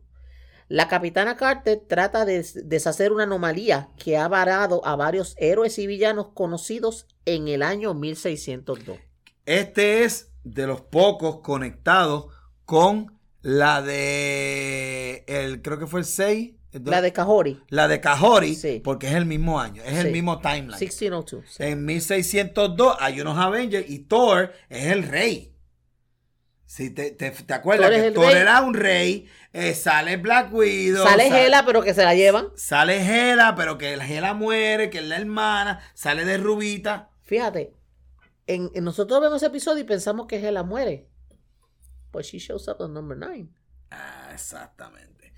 La 0.67 0.87
capitana 0.87 1.35
Carter 1.35 1.81
trata 1.87 2.25
de 2.25 2.37
des- 2.37 2.69
deshacer 2.69 3.11
una 3.11 3.23
anomalía 3.23 3.89
que 3.97 4.17
ha 4.17 4.27
varado 4.27 4.85
a 4.85 4.95
varios 4.95 5.33
héroes 5.39 5.79
y 5.79 5.87
villanos 5.87 6.27
conocidos 6.35 7.07
en 7.25 7.47
el 7.47 7.63
año 7.63 7.93
1602. 7.95 8.99
Este 9.45 10.03
es 10.03 10.31
de 10.43 10.67
los 10.67 10.81
pocos 10.81 11.39
conectados 11.41 12.27
con 12.65 13.17
la 13.41 13.81
de 13.81 15.23
el 15.27 15.61
creo 15.63 15.79
que 15.79 15.87
fue 15.87 16.01
el 16.01 16.05
6, 16.05 16.53
el 16.71 16.83
do- 16.83 16.91
La 16.91 17.01
de 17.01 17.13
Kahori, 17.13 17.63
la 17.69 17.87
de 17.87 17.99
Kahori, 17.99 18.53
Sí. 18.53 18.79
porque 18.83 19.07
es 19.07 19.13
el 19.15 19.25
mismo 19.25 19.59
año, 19.59 19.81
es 19.83 19.93
Sí. 19.93 20.05
el 20.07 20.11
mismo 20.11 20.39
timeline. 20.39 20.77
1602. 20.77 21.45
sí. 21.49 21.63
En 21.63 21.83
1602 21.83 22.95
hay 22.99 23.21
unos 23.21 23.39
Avengers 23.39 23.89
y 23.89 23.99
Thor 23.99 24.51
es 24.69 24.85
el 24.85 25.01
rey. 25.03 25.55
Si 26.69 26.91
te, 26.91 27.09
te, 27.09 27.31
te 27.31 27.53
acuerdas 27.55 27.89
que 27.89 28.05
el 28.07 28.13
Thor 28.13 28.31
era 28.31 28.61
un 28.61 28.75
rey, 28.75 29.27
eh, 29.53 29.73
sale 29.73 30.17
Black 30.17 30.53
Widow, 30.53 31.03
Sale 31.03 31.27
sa- 31.27 31.41
Hela, 31.41 31.65
pero 31.65 31.81
que 31.81 31.95
se 31.95 32.03
la 32.03 32.13
llevan. 32.13 32.49
sale 32.55 32.99
Hela, 33.31 33.55
pero 33.55 33.79
que 33.79 33.93
Hela 33.95 34.35
muere, 34.35 34.91
que 34.91 34.99
es 34.99 35.03
la 35.05 35.17
hermana, 35.17 35.79
sale 35.95 36.25
de 36.25 36.37
Rubita. 36.37 37.09
Fíjate, 37.23 37.73
en, 38.45 38.69
en 38.75 38.83
nosotros 38.83 39.19
vemos 39.19 39.37
ese 39.37 39.47
episodio 39.47 39.81
y 39.81 39.83
pensamos 39.87 40.27
que 40.27 40.35
Hela 40.47 40.61
muere. 40.61 41.07
Pues 42.11 42.27
she 42.27 42.37
shows 42.37 42.67
up 42.67 42.75
on 42.81 42.93
number 42.93 43.17
9. 43.17 43.47
Ah, 43.89 44.29
exactamente. 44.31 45.33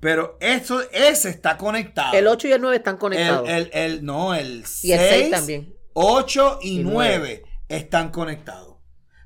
Pero 0.00 0.38
eso, 0.40 0.80
ese 0.92 1.28
está 1.28 1.58
conectado. 1.58 2.14
El 2.14 2.26
8 2.26 2.48
y 2.48 2.52
el 2.52 2.60
9 2.62 2.76
están 2.78 2.94
el, 2.94 3.00
conectados. 3.00 3.48
el- 3.50 3.70
el- 3.74 4.02
no, 4.02 4.34
el 4.34 4.64
6, 4.64 4.84
y 4.84 4.92
el 4.92 4.98
6 5.00 5.30
también. 5.30 5.74
8 5.92 6.58
y, 6.62 6.80
Y 6.80 6.84
9 6.84 7.42
están 7.68 8.10
conectados. 8.10 8.69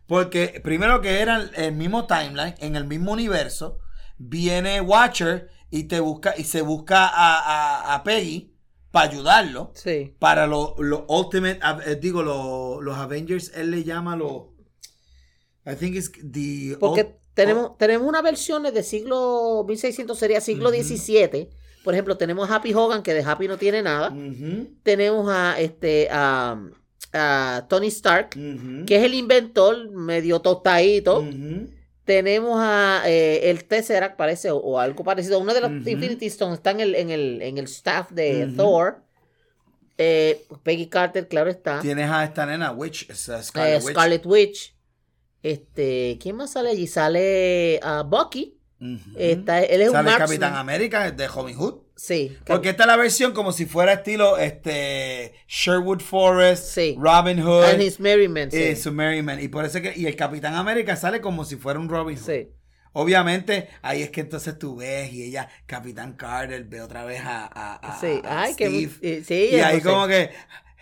Porque 0.07 0.61
primero 0.63 1.01
que 1.01 1.21
eran 1.21 1.51
el 1.57 1.73
mismo 1.73 2.07
timeline, 2.07 2.55
en 2.59 2.77
el 2.77 2.85
mismo 2.85 3.13
universo, 3.13 3.79
viene 4.19 4.81
Watcher 4.81 5.49
y 5.71 5.85
te 5.85 6.01
busca 6.01 6.35
y 6.37 6.45
se 6.45 6.63
busca 6.63 7.07
a, 7.09 7.39
a- 7.39 7.95
a 7.95 8.05
Peggy 8.05 8.53
para 8.91 9.11
ayudarlo. 9.11 9.73
Sí. 9.75 10.15
Para 10.19 10.47
los 10.47 10.75
los 10.79 11.03
Ultimate, 11.09 11.59
eh, 11.87 11.97
digo, 11.97 12.23
los, 12.23 12.83
los 12.83 12.97
Avengers, 12.97 13.51
él 13.55 13.71
le 13.71 13.83
llama 13.83 14.15
los... 14.17 14.43
I 15.67 15.75
think 15.77 15.97
it's 15.97 16.13
the... 16.13 16.77
Porque 16.79 17.17
tenemos, 17.33 17.77
tenemos 17.79 18.07
una 18.07 18.23
versión 18.23 18.63
de 18.63 18.83
siglo 18.83 19.65
1600, 19.67 20.17
sería 20.19 20.41
siglo. 20.41 20.71
XVII. 20.71 21.49
Por 21.83 21.95
ejemplo, 21.95 22.17
tenemos 22.17 22.49
a 22.51 22.57
Happy 22.57 22.73
Hogan, 22.73 23.03
que 23.03 23.15
de 23.15 23.23
Happy 23.25 23.49
no 23.49 23.57
tiene 23.59 23.83
nada. 23.83 24.15
Tenemos 24.83 25.29
a 25.31 25.59
este 25.59 26.09
a, 26.11 26.61
a 27.15 27.67
Tony 27.69 27.87
Stark, 27.89 28.31
que 28.31 28.97
es 28.97 29.03
el 29.03 29.15
inventor, 29.15 29.91
medio 29.91 30.41
tostadito. 30.41 31.25
Tenemos 32.05 32.59
a 32.61 33.03
eh, 33.07 33.49
el 33.49 33.65
Tesseract, 33.65 34.17
parece, 34.19 34.51
o, 34.51 34.59
o 34.59 34.79
algo 34.79 35.03
parecido. 35.05 35.39
Uno 35.39 35.55
de 35.55 35.61
los. 35.63 35.71
Infinity 35.71 36.27
Stones 36.27 36.59
está 36.59 36.73
en 36.73 36.81
el, 36.81 36.95
en 36.95 37.11
el, 37.11 37.41
en 37.41 37.57
el 37.57 37.65
staff 37.65 38.11
de. 38.11 38.53
Thor. 38.57 39.03
Eh, 39.97 40.45
Peggy 40.63 40.89
Carter, 40.89 41.29
claro 41.29 41.49
está. 41.49 41.81
Tienes 41.81 42.11
a 42.11 42.25
esta 42.25 42.45
nena, 42.45 42.73
Witch, 42.73 43.09
es 43.09 43.29
Eh, 43.29 43.81
Scarlet 43.81 44.27
Witch. 44.27 44.75
Este, 45.43 46.19
¿quién 46.21 46.37
más 46.37 46.53
sale 46.53 46.71
allí? 46.71 46.87
Sale 46.87 47.79
a 47.83 48.03
Bucky. 48.03 48.54
Ujú. 48.81 48.99
Está, 49.17 49.63
él 49.63 49.81
es 49.83 49.89
un 49.89 49.93
Sale 49.95 50.05
marksman. 50.11 50.29
Capitán 50.29 50.55
América 50.57 51.11
de 51.11 51.29
Robin 51.29 51.57
Hood. 51.57 51.77
Sí. 51.97 52.37
Porque 52.45 52.71
esta 52.71 52.83
es 52.83 52.87
la 52.89 52.97
versión 52.97 53.33
como 53.33 53.53
si 53.53 53.67
fuera 53.67 53.93
estilo 53.93 54.37
este 54.37 55.33
Sherwood 55.49 56.01
Forest, 56.01 56.65
Sí. 56.75 56.97
Robin 56.99 57.41
Hood 57.41 57.65
And 57.65 57.81
his 57.83 58.01
Merry 58.01 58.29
Men, 58.29 58.51
sí. 58.51 58.75
su 58.77 58.93
Merry 58.93 59.23
Man. 59.23 59.41
Y 59.41 59.49
por 59.49 59.65
eso 59.65 59.81
que 59.81 59.93
y 59.97 60.07
el 60.07 60.17
Capitán 60.17 60.55
América 60.55 60.97
sale 60.97 61.21
como 61.21 61.45
si 61.45 61.57
fuera 61.57 61.79
un 61.79 61.89
Robin 61.89 62.17
Hood. 62.19 62.27
Sí. 62.27 62.49
Obviamente, 62.97 63.69
ahí 63.83 64.03
es 64.03 64.11
que 64.11 64.21
entonces 64.21 64.57
tú 64.59 64.77
ves 64.77 65.13
y 65.13 65.25
ella, 65.25 65.49
Capitán 65.67 66.13
Carter, 66.15 66.63
ve 66.65 66.81
otra 66.81 67.05
vez 67.05 67.21
a, 67.25 67.45
a, 67.45 67.75
a- 67.77 68.01
Sí. 68.01 68.21
Ay, 68.25 68.55
que 68.55 68.67
Steve. 68.69 68.93
eh, 69.03 69.23
sí, 69.27 69.35
y 69.53 69.55
ahí 69.61 69.77
entonces, 69.79 69.83
como 69.85 70.07
que, 70.07 70.31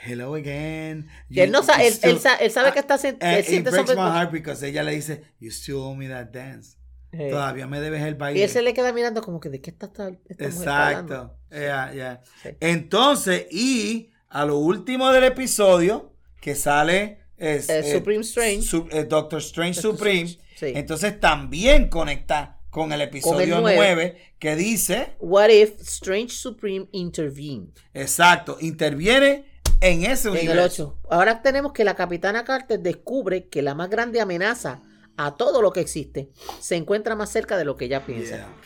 hello 0.05 0.35
again. 0.35 1.09
que 1.33 1.43
él 1.45 1.51
no 1.51 1.63
sabe, 1.63 1.87
él, 1.87 1.95
él 1.95 1.99
still- 2.17 2.19
sa- 2.19 2.37
él 2.37 2.51
sabe 2.51 2.73
que 2.73 2.81
está 2.81 2.97
Eh, 2.97 3.17
él 3.21 3.41
it 3.41 3.47
siente 3.47 3.71
breaks 3.71 3.91
my 3.91 3.97
heart 4.11 4.31
because 4.31 4.67
ella 4.67 4.83
le 4.83 4.93
dice, 4.93 5.23
you 5.41 5.51
still 5.51 5.77
owe 5.77 5.95
me 5.97 6.07
that 6.09 6.27
dance. 6.33 6.77
Sí. 7.13 7.29
Todavía 7.31 7.67
me 7.67 7.79
debes 7.81 8.03
el 8.03 8.15
baile. 8.15 8.41
Y 8.41 8.43
él 8.43 8.49
se 8.49 8.63
le 8.63 8.73
queda 8.73 8.93
mirando 8.93 9.21
como 9.23 9.39
que 9.39 9.51
de 9.51 9.61
qué 9.61 9.71
está 9.71 9.87
esta? 9.87 10.09
Exacto. 10.45 11.37
Yeah, 11.51 11.93
yeah. 11.93 12.21
Sí. 12.43 12.49
Entonces, 12.61 13.47
y 13.51 14.11
a 14.31 14.45
lo 14.47 14.57
último 14.59 15.11
del 15.13 15.25
episodio, 15.25 16.13
que 16.41 16.55
sale 16.55 17.19
es, 17.37 17.69
Eh, 17.69 17.93
Supreme 17.93 18.23
Strange. 18.23 18.63
Su- 18.63 18.89
eh, 18.91 19.05
Doctor 19.05 19.41
Strange 19.41 19.81
Doctor 19.83 19.99
Supreme. 19.99 20.23
Strange, 20.23 20.57
sí. 20.57 20.73
Entonces 20.75 21.21
también 21.21 21.89
conecta 21.89 22.59
con 22.71 22.93
el 22.93 23.03
episodio 23.03 23.61
nueve. 23.61 23.77
9 23.77 24.19
que 24.39 24.57
dice, 24.57 25.15
What 25.21 25.51
if 25.51 25.79
Strange 25.83 26.31
Supreme 26.35 26.89
intervened? 26.93 27.69
exacto, 27.93 28.57
interviene 28.61 29.45
en 29.83 30.05
ese 30.05 30.29
En 30.29 30.37
el 30.37 30.41
universo. 30.49 30.99
8. 31.03 31.09
Ahora 31.11 31.43
tenemos 31.43 31.73
que 31.73 31.85
la 31.85 31.95
capitana 31.95 32.45
Carter 32.45 32.81
descubre 32.81 33.49
que 33.49 33.61
la 33.61 33.75
más 33.75 33.91
grande 33.91 34.21
amenaza 34.21 34.81
a 35.17 35.37
todo 35.37 35.63
lo 35.63 35.73
que 35.73 35.81
existe 35.81 36.31
se 36.61 36.77
encuentra 36.77 37.15
más 37.15 37.31
cerca 37.31 37.57
de 37.57 37.65
lo 37.65 37.77
que 37.77 37.87
ella 37.87 38.05
piensa. 38.07 38.37
Yeah. 38.37 38.57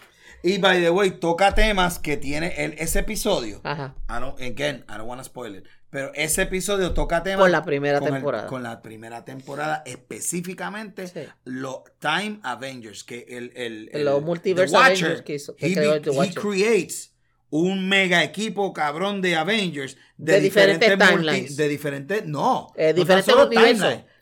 Y 0.42 0.59
by 0.59 0.80
the 0.80 0.90
way, 0.90 1.11
toca 1.12 1.55
temas 1.55 1.99
que 1.99 2.16
tiene 2.16 2.55
el, 2.64 2.74
ese 2.74 3.01
episodio. 3.01 3.61
Ajá. 3.64 3.97
I 4.09 4.20
don't, 4.20 4.40
again, 4.40 4.84
I 4.88 4.92
don't 4.99 5.09
want 5.09 5.20
to 5.20 5.24
spoil 5.24 5.57
it. 5.57 5.64
Pero 5.90 6.12
ese 6.14 6.42
episodio 6.42 6.92
toca 6.92 7.22
temas. 7.22 7.40
Con 7.40 7.51
la 7.53 7.64
primera 7.64 7.99
con 7.99 8.09
el- 8.09 8.14
temporada. 8.14 8.47
con 8.49 8.62
la 8.62 8.82
primera 8.82 9.24
temporada, 9.24 9.82
específicamente 9.86 11.07
Sí. 11.07 11.20
los 11.44 11.78
Time 12.01 12.38
Avengers, 12.42 13.03
que 13.05 13.24
el. 13.28 13.53
el, 13.57 13.88
el- 13.92 14.05
Los 14.05 14.22
Multiverse 14.22 14.72
The 14.72 14.76
Watcher, 14.78 15.05
Avengers 15.07 15.22
que 15.22 15.34
hizo- 15.34 15.57
que 15.57 15.66
he, 15.66 15.74
creó 15.74 16.01
The 16.01 16.11
he 16.11 16.12
Watcher. 16.16 16.42
creates 16.42 17.12
un 17.51 17.88
mega 17.88 18.22
equipo 18.24 18.72
cabrón 18.72 19.22
de 19.22 19.36
Avengers 19.36 19.97
de, 20.16 20.34
De 20.34 20.40
diferentes 20.40 20.88
multi- 20.99 21.07
timelines. 21.09 21.57
de 21.57 21.68
diferentes. 21.68 22.26
No. 22.26 22.72
Eh, 22.76 22.88
no 22.88 23.01
diferentes 23.01 23.32
solo 23.32 23.47
universos. 23.47 23.78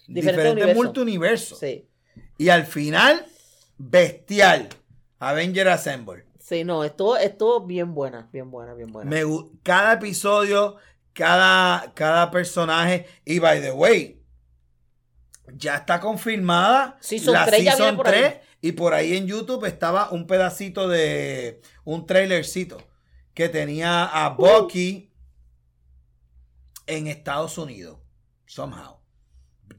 Diferentes 0.06 0.54
diferentes. 0.54 1.58
Sí. 1.58 1.88
Y 2.38 2.48
al 2.48 2.66
final, 2.66 3.26
bestial. 3.78 4.68
Avenger 5.18 5.68
Assemble. 5.68 6.24
Sí, 6.40 6.64
no, 6.64 6.84
estuvo, 6.84 7.16
estuvo 7.16 7.64
bien 7.64 7.94
buena, 7.94 8.28
bien 8.32 8.50
buena, 8.50 8.74
bien 8.74 8.92
buena. 8.92 9.10
Me 9.10 9.22
cada 9.62 9.94
episodio, 9.94 10.76
cada, 11.14 11.92
cada 11.94 12.30
personaje. 12.30 13.06
Y 13.24 13.38
by 13.38 13.62
the 13.62 13.70
way, 13.70 14.20
ya 15.54 15.76
está 15.76 16.00
confirmada 16.00 16.98
Season 17.00 17.32
la 17.32 17.46
3 17.46 17.64
ya 17.64 17.70
season 17.72 17.86
viene 17.86 17.96
por 17.96 18.08
ahí. 18.08 18.20
3. 18.20 18.34
Y 18.60 18.72
por 18.72 18.94
ahí 18.94 19.16
en 19.16 19.26
YouTube 19.26 19.64
estaba 19.66 20.10
un 20.10 20.26
pedacito 20.26 20.88
de 20.88 21.60
un 21.84 22.06
trailercito 22.06 22.78
que 23.34 23.48
tenía 23.48 24.04
a 24.04 24.32
Uh. 24.32 24.36
Bucky 24.36 25.10
en 26.86 27.06
Estados 27.06 27.58
Unidos. 27.58 27.98
Somehow. 28.46 29.03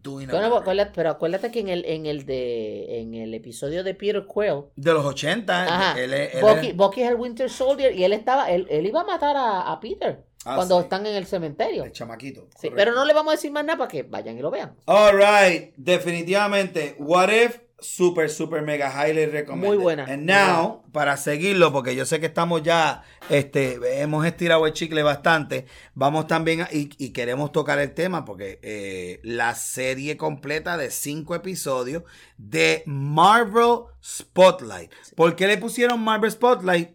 Doing 0.06 0.30
a 0.30 0.32
Bueno, 0.34 0.47
murder. 0.49 0.62
acuérdate- 0.62 0.91
pero 0.95 1.10
acuérdate 1.10 1.51
que 1.51 1.60
en 1.62 1.68
el, 1.70 1.84
en 1.86 2.06
el 2.06 2.26
de 2.28 2.99
en 3.01 3.14
el 3.16 3.34
episodio 3.34 3.84
de 3.84 3.93
Peter 3.95 4.24
Quill, 4.32 4.66
de 4.76 4.93
los 4.93 5.03
80. 5.03 5.64
Ajá, 5.64 5.99
él 5.99 6.14
es- 6.14 6.36
él 6.36 6.41
Bucky, 6.41 6.68
es- 6.68 6.76
Bucky 6.78 7.01
es 7.01 7.10
el 7.10 7.16
Winter 7.16 7.49
Soldier 7.49 7.95
y 7.95 8.03
él 8.03 8.14
estaba, 8.14 8.51
él, 8.51 8.68
él 8.70 8.86
iba 8.86 9.01
a 9.01 9.03
matar 9.03 9.36
a, 9.36 9.72
a 9.72 9.80
Peter 9.80 10.24
Ah, 10.47 10.58
cuando 10.58 10.78
sí. 10.78 10.84
están 10.84 11.06
en 11.08 11.16
el 11.16 11.26
cementerio. 11.26 11.84
el 11.86 11.91
chamaquito. 11.91 12.47
Sí, 12.60 12.70
pero 12.76 12.93
no 12.93 13.03
le 13.03 13.14
vamos 13.16 13.32
a 13.34 13.36
decir 13.36 13.51
más 13.51 13.66
nada 13.66 13.80
para 13.80 13.88
que 13.88 14.03
vayan 14.03 14.38
y 14.38 14.41
lo 14.41 14.51
vean. 14.51 14.76
All 14.86 15.18
right, 15.18 15.74
definitivamente. 15.76 16.95
What 16.99 17.30
if 17.30 17.60
super, 17.86 18.29
super, 18.29 18.61
mega 18.61 18.89
highly 18.89 19.25
recommended. 19.25 19.67
Muy 19.67 19.77
buena. 19.77 20.03
And 20.05 20.25
now, 20.25 20.83
para 20.91 21.17
seguirlo, 21.17 21.71
porque 21.71 21.95
yo 21.95 22.05
sé 22.05 22.19
que 22.19 22.25
estamos 22.27 22.63
ya, 22.63 23.03
este, 23.29 24.01
hemos 24.01 24.25
estirado 24.25 24.65
el 24.65 24.73
chicle 24.73 25.03
bastante, 25.03 25.65
vamos 25.93 26.27
también, 26.27 26.61
a- 26.61 26.69
y, 26.71 26.89
y 26.97 27.09
queremos 27.11 27.51
tocar 27.51 27.79
el 27.79 27.93
tema, 27.93 28.25
porque 28.25 28.59
eh, 28.61 29.19
la 29.23 29.55
serie 29.55 30.17
completa 30.17 30.77
de 30.77 30.91
cinco 30.91 31.36
episodios 31.36 32.03
de 32.38 32.83
Marvel 32.86 33.86
Spotlight. 34.03 34.91
¿Por 35.15 35.36
qué 35.36 35.47
le 35.47 35.57
pusieron 35.57 35.99
Marvel 36.01 36.31
Spotlight? 36.31 36.91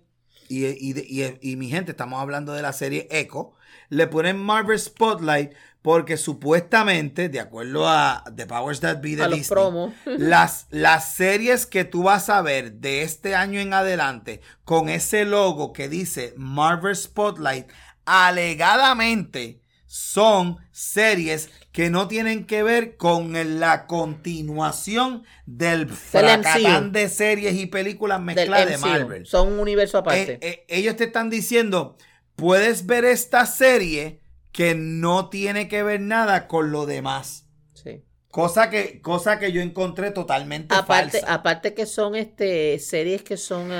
Y, 0.48 0.66
y, 0.66 0.94
y- 0.98 1.38
y 1.52 1.56
mi 1.56 1.68
gente, 1.68 1.92
estamos 1.92 2.20
hablando 2.20 2.52
de 2.52 2.62
la 2.62 2.72
serie 2.72 3.06
Echo. 3.10 3.52
Le 3.88 4.06
ponen 4.06 4.36
Marvel 4.38 4.78
Spotlight 4.78 5.52
porque 5.82 6.16
supuestamente, 6.16 7.28
de 7.28 7.40
acuerdo 7.40 7.88
a 7.88 8.24
The 8.34 8.46
Powers 8.46 8.80
That 8.80 9.00
Be 9.00 9.16
de 9.16 9.22
A 9.22 9.28
los 9.28 9.38
Disney, 9.38 9.54
promos. 9.54 9.94
las, 10.04 10.66
las 10.70 11.14
series 11.14 11.66
que 11.66 11.84
tú 11.84 12.02
vas 12.02 12.28
a 12.28 12.42
ver 12.42 12.74
de 12.74 13.02
este 13.02 13.34
año 13.34 13.60
en 13.60 13.72
adelante 13.72 14.40
con 14.64 14.88
ese 14.88 15.24
logo 15.24 15.72
que 15.72 15.88
dice 15.88 16.34
Marvel 16.36 16.94
Spotlight, 16.94 17.68
alegadamente 18.04 19.60
son 19.86 20.58
series 20.70 21.50
que 21.72 21.90
no 21.90 22.06
tienen 22.06 22.46
que 22.46 22.62
ver 22.62 22.96
con 22.96 23.32
la 23.58 23.86
continuación 23.86 25.24
del 25.46 25.88
fracatán 25.88 26.92
de 26.92 27.08
series 27.08 27.56
y 27.56 27.66
películas 27.66 28.20
mezcladas 28.20 28.68
de. 28.68 28.78
Marvel. 28.78 29.26
Son 29.26 29.48
un 29.48 29.58
universo 29.58 29.98
aparte. 29.98 30.34
Eh, 30.34 30.38
eh, 30.42 30.64
ellos 30.68 30.94
te 30.96 31.04
están 31.04 31.28
diciendo, 31.28 31.96
puedes 32.36 32.86
ver 32.86 33.04
esta 33.04 33.46
serie 33.46 34.19
que 34.60 34.74
no 34.74 35.28
tiene 35.30 35.68
que 35.68 35.82
ver 35.82 36.00
nada 36.00 36.46
con 36.48 36.70
lo 36.70 36.84
demás. 36.86 37.46
sí. 37.72 38.02
Cosa 38.30 38.70
que, 38.70 39.00
cosa 39.00 39.40
que 39.40 39.50
yo 39.50 39.60
encontré 39.60 40.12
totalmente 40.12 40.72
Aparte, 40.72 41.18
falsa. 41.20 41.34
aparte 41.34 41.74
que 41.74 41.84
son 41.84 42.14
este 42.14 42.78
series 42.78 43.22
que 43.24 43.36
son 43.36 43.70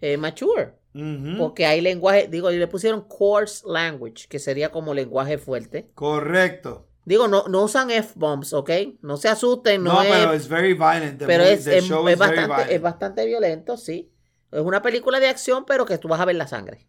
eh, 0.00 0.16
mature. 0.16 0.72
Porque 1.38 1.66
hay 1.66 1.80
lenguaje, 1.82 2.26
digo, 2.28 2.50
y 2.50 2.56
le 2.56 2.66
pusieron 2.66 3.02
coarse 3.06 3.62
language, 3.68 4.26
que 4.28 4.38
sería 4.38 4.70
como 4.72 4.94
lenguaje 4.94 5.36
fuerte. 5.36 5.90
Correcto. 5.94 6.88
Digo, 7.04 7.28
no, 7.28 7.44
no 7.48 7.62
usan 7.64 7.90
F-bombs, 7.90 8.52
¿ok? 8.54 8.70
No 9.02 9.16
se 9.18 9.28
asusten, 9.28 9.84
no, 9.84 9.92
No, 9.92 10.02
es. 10.02 10.08
pero 10.10 10.32
es 10.32 10.48
very 10.48 10.72
violent. 10.72 11.18
The 11.18 11.26
pero 11.26 11.44
movie- 11.44 11.52
es, 11.52 11.64
the 11.66 11.78
es- 11.78 11.84
show 11.84 12.08
es 12.08 12.14
is 12.14 12.18
very 12.18 12.34
bastante, 12.36 12.62
es 12.62 12.66
violent. 12.68 12.82
bastante 12.82 13.26
violento, 13.26 13.76
sí. 13.76 14.10
Es 14.50 14.60
una 14.62 14.80
película 14.80 15.20
de 15.20 15.28
acción, 15.28 15.64
pero 15.66 15.84
que 15.84 15.98
tú 15.98 16.08
vas 16.08 16.18
a 16.20 16.24
ver 16.24 16.36
la 16.36 16.48
sangre. 16.48 16.88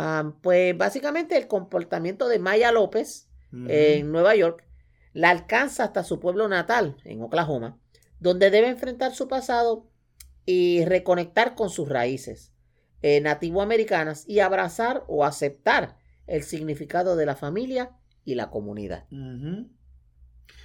Ah, 0.00 0.32
pues 0.42 0.78
básicamente 0.78 1.36
el 1.36 1.48
comportamiento 1.48 2.28
de 2.28 2.38
Maya 2.38 2.70
López 2.70 3.28
en 3.50 4.12
Nueva 4.12 4.36
York 4.36 4.64
la 5.12 5.30
alcanza 5.30 5.82
hasta 5.84 6.04
su 6.04 6.20
pueblo 6.20 6.46
natal, 6.48 6.96
en 7.04 7.20
Oklahoma, 7.22 7.78
donde 8.20 8.50
debe 8.50 8.68
enfrentar 8.68 9.14
su 9.14 9.26
pasado 9.26 9.88
y 10.46 10.84
reconectar 10.84 11.54
con 11.56 11.68
sus 11.68 11.88
raíces 11.88 12.52
eh, 13.02 13.20
nativoamericanas 13.20 14.24
y 14.28 14.38
abrazar 14.40 15.02
o 15.08 15.24
aceptar 15.24 15.96
el 16.28 16.42
significado 16.44 17.16
de 17.16 17.26
la 17.26 17.34
familia 17.36 17.90
y 18.24 18.34
la 18.36 18.50
comunidad. 18.50 19.06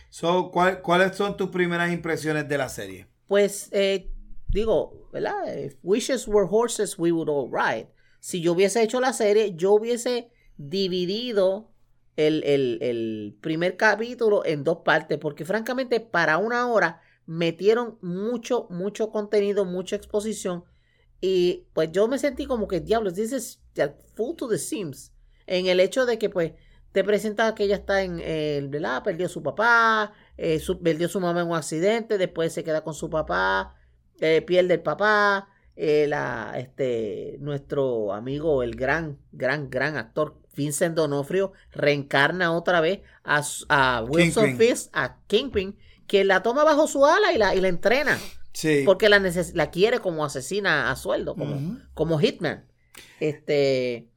So, 0.09 0.51
¿cuál- 0.51 0.81
¿Cuáles 0.81 1.15
son 1.15 1.37
tus 1.37 1.49
primeras 1.49 1.91
impresiones 1.91 2.47
de 2.47 2.57
la 2.57 2.69
serie? 2.69 3.07
Pues 3.27 3.69
eh, 3.71 4.11
digo, 4.49 5.09
¿verdad? 5.11 5.57
If 5.57 5.75
wishes 5.81 6.27
were 6.27 6.47
horses, 6.49 6.99
we 6.99 7.11
would 7.11 7.29
all 7.29 7.49
ride. 7.51 7.87
Si 8.23 8.39
yo 8.39 8.53
hubiese 8.53 8.81
hecho 8.81 9.01
la 9.01 9.11
serie, 9.11 9.53
yo 9.55 9.73
hubiese 9.73 10.29
dividido 10.57 11.71
el, 12.15 12.41
el- 12.45 12.77
el 12.81 13.37
primer 13.41 13.75
capítulo 13.75 14.45
en 14.45 14.63
dos 14.63 14.77
partes, 14.85 15.17
porque 15.17 15.43
francamente 15.43 15.99
para 15.99 16.37
una 16.37 16.67
hora 16.71 17.01
metieron 17.25 17.97
mucho, 18.01 18.67
mucho 18.69 19.09
contenido, 19.11 19.65
mucha 19.65 19.97
exposición, 19.97 20.63
y 21.19 21.65
pues 21.73 21.89
yo 21.91 22.07
me 22.07 22.17
sentí 22.17 22.45
como 22.45 22.67
que, 22.69 22.79
diablos, 22.79 23.17
is 23.17 23.59
full 24.15 24.35
to 24.37 24.47
the 24.47 24.57
seams, 24.57 25.11
en 25.45 25.67
el 25.67 25.81
hecho 25.81 26.05
de 26.05 26.17
que 26.17 26.29
pues 26.29 26.53
te 26.93 27.03
presenta 27.03 27.53
que 27.55 27.63
ella 27.65 27.75
está 27.75 28.03
en, 28.03 28.19
eh, 28.21 28.61
¿verdad? 28.69 29.03
Perdió 29.03 29.25
a 29.25 29.29
su 29.29 29.43
papá, 29.43 30.13
eh, 30.37 30.61
perdió 30.81 31.07
a 31.07 31.09
su 31.09 31.19
mamá 31.19 31.41
en 31.41 31.47
un 31.49 31.55
accidente, 31.57 32.17
después 32.17 32.53
se 32.53 32.63
queda 32.63 32.83
con 32.85 32.93
su 32.93 33.09
papá, 33.09 33.75
eh, 34.21 34.41
pierde 34.43 34.75
el 34.75 34.81
papá, 34.81 35.49
eh, 35.75 36.05
la, 36.07 36.53
este, 36.57 37.37
nuestro 37.39 38.13
amigo, 38.13 38.63
el 38.63 38.75
gran, 38.75 39.17
gran, 39.31 39.69
gran 39.69 39.97
actor 39.97 40.37
Vincent 40.55 40.95
Donofrio, 40.95 41.53
reencarna 41.71 42.51
otra 42.55 42.79
vez 42.79 42.99
a, 43.23 43.41
a 43.69 44.03
Wilson 44.03 44.45
Kingpin. 44.49 44.67
Fisk, 44.69 44.89
a 44.93 45.17
Kingpin, 45.27 45.77
que 46.05 46.23
la 46.23 46.43
toma 46.43 46.63
bajo 46.63 46.85
su 46.87 47.05
ala 47.05 47.33
y 47.33 47.37
la, 47.37 47.55
y 47.55 47.61
la 47.61 47.69
entrena, 47.69 48.19
Sí. 48.51 48.83
porque 48.85 49.09
la, 49.09 49.17
neces- 49.19 49.53
la 49.55 49.71
quiere 49.71 49.97
como 49.99 50.23
asesina 50.23 50.91
a 50.91 50.95
sueldo, 50.95 51.35
como, 51.35 51.79
como 51.95 52.19
Hitman. 52.19 52.65
Este, 53.19 54.09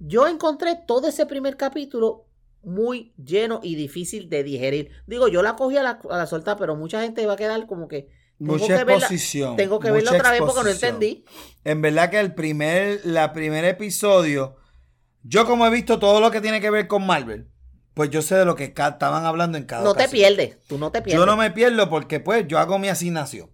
yo 0.00 0.26
encontré 0.26 0.76
todo 0.86 1.06
ese 1.06 1.26
primer 1.26 1.56
capítulo 1.56 2.26
muy 2.64 3.12
lleno 3.22 3.60
y 3.62 3.74
difícil 3.76 4.28
de 4.28 4.42
digerir. 4.42 4.90
Digo, 5.06 5.28
yo 5.28 5.42
la 5.42 5.54
cogí 5.54 5.76
a 5.76 5.82
la, 5.82 6.00
a 6.10 6.16
la 6.18 6.26
solta, 6.26 6.56
pero 6.56 6.74
mucha 6.76 7.02
gente 7.02 7.24
va 7.26 7.34
a 7.34 7.36
quedar 7.36 7.66
como 7.66 7.86
que 7.88 8.08
tengo 8.44 8.58
Mucha 8.58 8.66
que 8.78 8.84
verla- 8.84 8.92
exposición. 8.98 9.56
tengo 9.56 9.80
que 9.80 9.90
verla 9.90 10.10
mucha 10.12 10.20
otra 10.20 10.30
vez 10.32 10.40
porque 10.40 10.54
no 10.54 10.60
exposición. 10.70 10.94
entendí. 10.94 11.24
En 11.64 11.82
verdad 11.82 12.10
que 12.10 12.20
el 12.20 12.34
primer, 12.34 13.00
la 13.04 13.32
primer 13.32 13.64
episodio, 13.64 14.56
yo 15.22 15.46
como 15.46 15.66
he 15.66 15.70
visto 15.70 15.98
todo 15.98 16.20
lo 16.20 16.30
que 16.30 16.40
tiene 16.40 16.60
que 16.60 16.70
ver 16.70 16.86
con 16.88 17.06
Marvel, 17.06 17.48
pues 17.94 18.10
yo 18.10 18.22
sé 18.22 18.34
de 18.36 18.44
lo 18.44 18.56
que 18.56 18.64
estaban 18.64 19.24
hablando 19.26 19.58
en 19.58 19.64
cada 19.64 19.84
No 19.84 19.94
te 19.94 20.08
pierdes, 20.08 20.56
tú 20.66 20.78
no 20.78 20.90
te 20.90 21.02
pierdes. 21.02 21.20
Yo 21.20 21.26
no 21.26 21.36
me 21.36 21.50
pierdo 21.50 21.88
porque 21.90 22.20
pues 22.20 22.46
yo 22.48 22.58
hago 22.58 22.78
mi 22.78 22.88
asignación. 22.88 23.50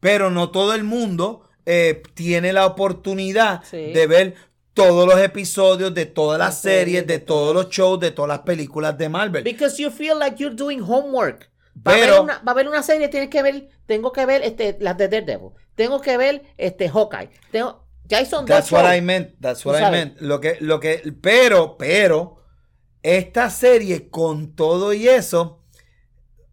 Pero 0.00 0.30
no 0.30 0.50
todo 0.50 0.74
el 0.74 0.84
mundo 0.84 1.48
eh, 1.66 2.02
tiene 2.14 2.52
la 2.52 2.66
oportunidad 2.66 3.62
Sí. 3.64 3.92
de 3.92 4.06
ver 4.06 4.34
todos 4.74 5.06
los 5.08 5.18
episodios 5.20 5.94
de 5.94 6.04
todas 6.04 6.38
las 6.38 6.60
series, 6.60 7.06
de 7.06 7.20
todos 7.20 7.54
los 7.54 7.70
shows, 7.70 8.00
de 8.00 8.10
todas 8.10 8.28
las 8.28 8.40
películas 8.40 8.98
de 8.98 9.08
Marvel. 9.08 9.42
Because 9.44 9.80
you 9.82 9.90
feel 9.90 10.18
like 10.18 10.36
you're 10.36 10.54
doing 10.54 10.80
homework. 10.82 11.50
Va, 11.86 11.92
a 11.92 11.96
ver 11.96 12.20
una, 12.20 12.38
va 12.38 12.52
a 12.52 12.54
ver 12.54 12.68
una 12.68 12.82
serie, 12.82 13.08
tienes 13.08 13.30
que 13.30 13.42
ver, 13.42 13.68
tengo 13.86 14.12
que 14.12 14.24
ver 14.26 14.42
este, 14.42 14.76
las 14.80 14.96
de 14.96 15.08
Daredevil. 15.08 15.50
Tengo 15.74 16.00
que 16.00 16.16
ver 16.16 16.42
este 16.56 16.88
Hawkeye. 16.88 17.30
Tengo, 17.50 17.84
ya 18.04 18.18
ahí 18.18 18.26
son 18.26 18.46
That's 18.46 18.70
dos 18.70 18.72
what 18.72 18.84
shows. 18.84 18.98
I 18.98 19.00
meant. 19.00 19.30
That's 19.40 19.66
what 19.66 19.78
I 19.78 19.90
meant. 19.90 20.20
Lo 20.20 20.40
que, 20.40 20.56
lo 20.60 20.80
que, 20.80 21.02
pero, 21.20 21.76
pero, 21.76 22.42
esta 23.02 23.50
serie 23.50 24.08
con 24.08 24.54
todo 24.54 24.92
y 24.94 25.08
eso 25.08 25.60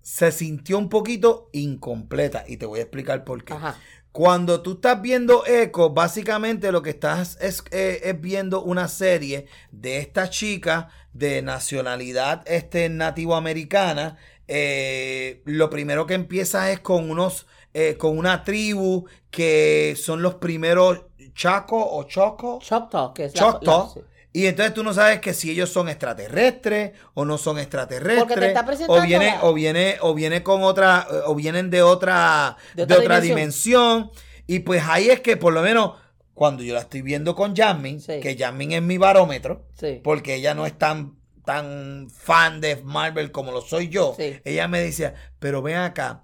se 0.01 0.32
sintió 0.32 0.78
un 0.78 0.89
poquito 0.89 1.49
incompleta 1.53 2.43
y 2.47 2.57
te 2.57 2.65
voy 2.65 2.80
a 2.80 2.84
explicar 2.84 3.24
por 3.24 3.43
qué. 3.43 3.53
Ajá. 3.53 3.78
Cuando 4.11 4.61
tú 4.61 4.74
estás 4.74 5.01
viendo 5.01 5.45
Echo, 5.45 5.91
básicamente 5.91 6.74
lo 6.74 6.82
que 6.82 6.89
estás 6.89 7.38
es, 7.39 7.63
eh, 7.72 8.01
es 8.03 8.19
viendo 8.19 8.61
una 8.61 8.89
serie 8.89 9.47
de 9.72 9.99
esta 9.99 10.30
chica 10.30 10.89
de 11.13 11.41
nacionalidad 11.41 12.43
este, 12.45 12.89
nativoamericana. 12.89 14.17
Eh, 14.48 15.42
lo 15.46 15.70
primero 15.70 16.06
que 16.06 16.14
empieza 16.14 16.72
es 16.72 16.80
con 16.80 17.10
unos, 17.10 17.48
eh, 17.74 17.96
con 17.98 18.18
una 18.18 18.44
tribu 18.44 19.06
que 19.30 19.96
son 20.02 20.22
los 20.22 20.36
primeros 20.36 21.04
Chaco 21.34 21.78
o 21.96 22.04
Choco. 22.04 22.60
Choctaw, 22.62 23.14
que 23.14 23.26
es 23.26 23.36
la- 23.36 23.39
Choctaw. 23.39 23.88
la- 23.88 23.94
sí. 23.94 24.00
Y 24.34 24.46
entonces 24.46 24.74
tú 24.74 24.84
no 24.84 24.94
sabes 24.94 25.20
que 25.20 25.34
si 25.34 25.52
ellos 25.52 25.70
son 25.70 25.89
extraterrestres 25.89 26.92
o 27.14 27.26
no 27.26 27.38
son 27.38 27.60
extraterrestres. 27.60 28.20
Porque 28.20 28.36
te 28.39 28.48
está 28.48 28.66
presentando 28.66 29.02
o 29.02 29.06
viene, 29.06 29.36
o 29.42 29.54
viene, 29.54 29.98
o 30.02 30.14
viene 30.14 30.42
con 30.44 30.64
otra, 30.64 31.06
o 31.26 31.36
vienen 31.36 31.70
de 31.70 31.82
otra, 31.82 32.56
De 32.76 32.86
de 32.86 32.96
otra 32.96 33.20
dimensión. 33.20 34.10
Y 34.48 34.60
pues 34.60 34.84
ahí 34.88 35.10
es 35.10 35.20
que 35.22 35.36
por 35.38 35.52
lo 35.54 35.62
menos 35.62 35.94
cuando 36.34 36.64
yo 36.64 36.74
la 36.74 36.80
estoy 36.82 37.02
viendo 37.02 37.36
con 37.36 37.56
Jasmine, 37.56 38.00
Sí. 38.00 38.20
que 38.22 38.38
Jasmine 38.38 38.78
es 38.78 38.82
mi 38.82 38.98
barómetro, 38.98 39.66
Sí. 39.78 40.00
porque 40.04 40.36
ella 40.36 40.54
no 40.54 40.66
es 40.66 40.78
tan, 40.78 41.18
tan 41.52 42.10
fan 42.10 42.62
de 42.62 42.78
Marvel 42.78 43.32
como 43.32 43.52
lo 43.52 43.62
soy 43.62 43.89
yo. 43.89 44.14
Sí. 44.18 44.39
Ella 44.45 44.68
me 44.68 44.80
decía, 44.80 45.16
pero 45.39 45.62
ven 45.62 45.78
acá, 45.78 46.24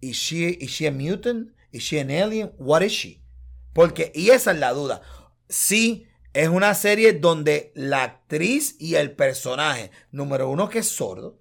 ¿is 0.00 0.16
she, 0.16 0.56
is 0.60 0.70
she 0.70 0.86
a 0.86 0.90
mutant? 0.92 1.50
¿Is 1.72 1.82
she 1.84 2.00
an 2.00 2.10
alien? 2.10 2.52
What 2.58 2.82
is 2.82 2.92
she? 2.92 3.22
Porque, 3.72 4.12
y 4.14 4.30
esa 4.30 4.52
es 4.52 4.58
la 4.58 4.72
duda. 4.72 5.02
Sí, 5.48 6.06
es 6.32 6.48
una 6.48 6.74
serie 6.74 7.14
donde 7.14 7.72
la 7.74 8.02
actriz 8.02 8.76
y 8.78 8.94
el 8.96 9.12
personaje, 9.12 9.90
número 10.10 10.48
uno, 10.50 10.68
que 10.68 10.80
es 10.80 10.88
sordo, 10.88 11.38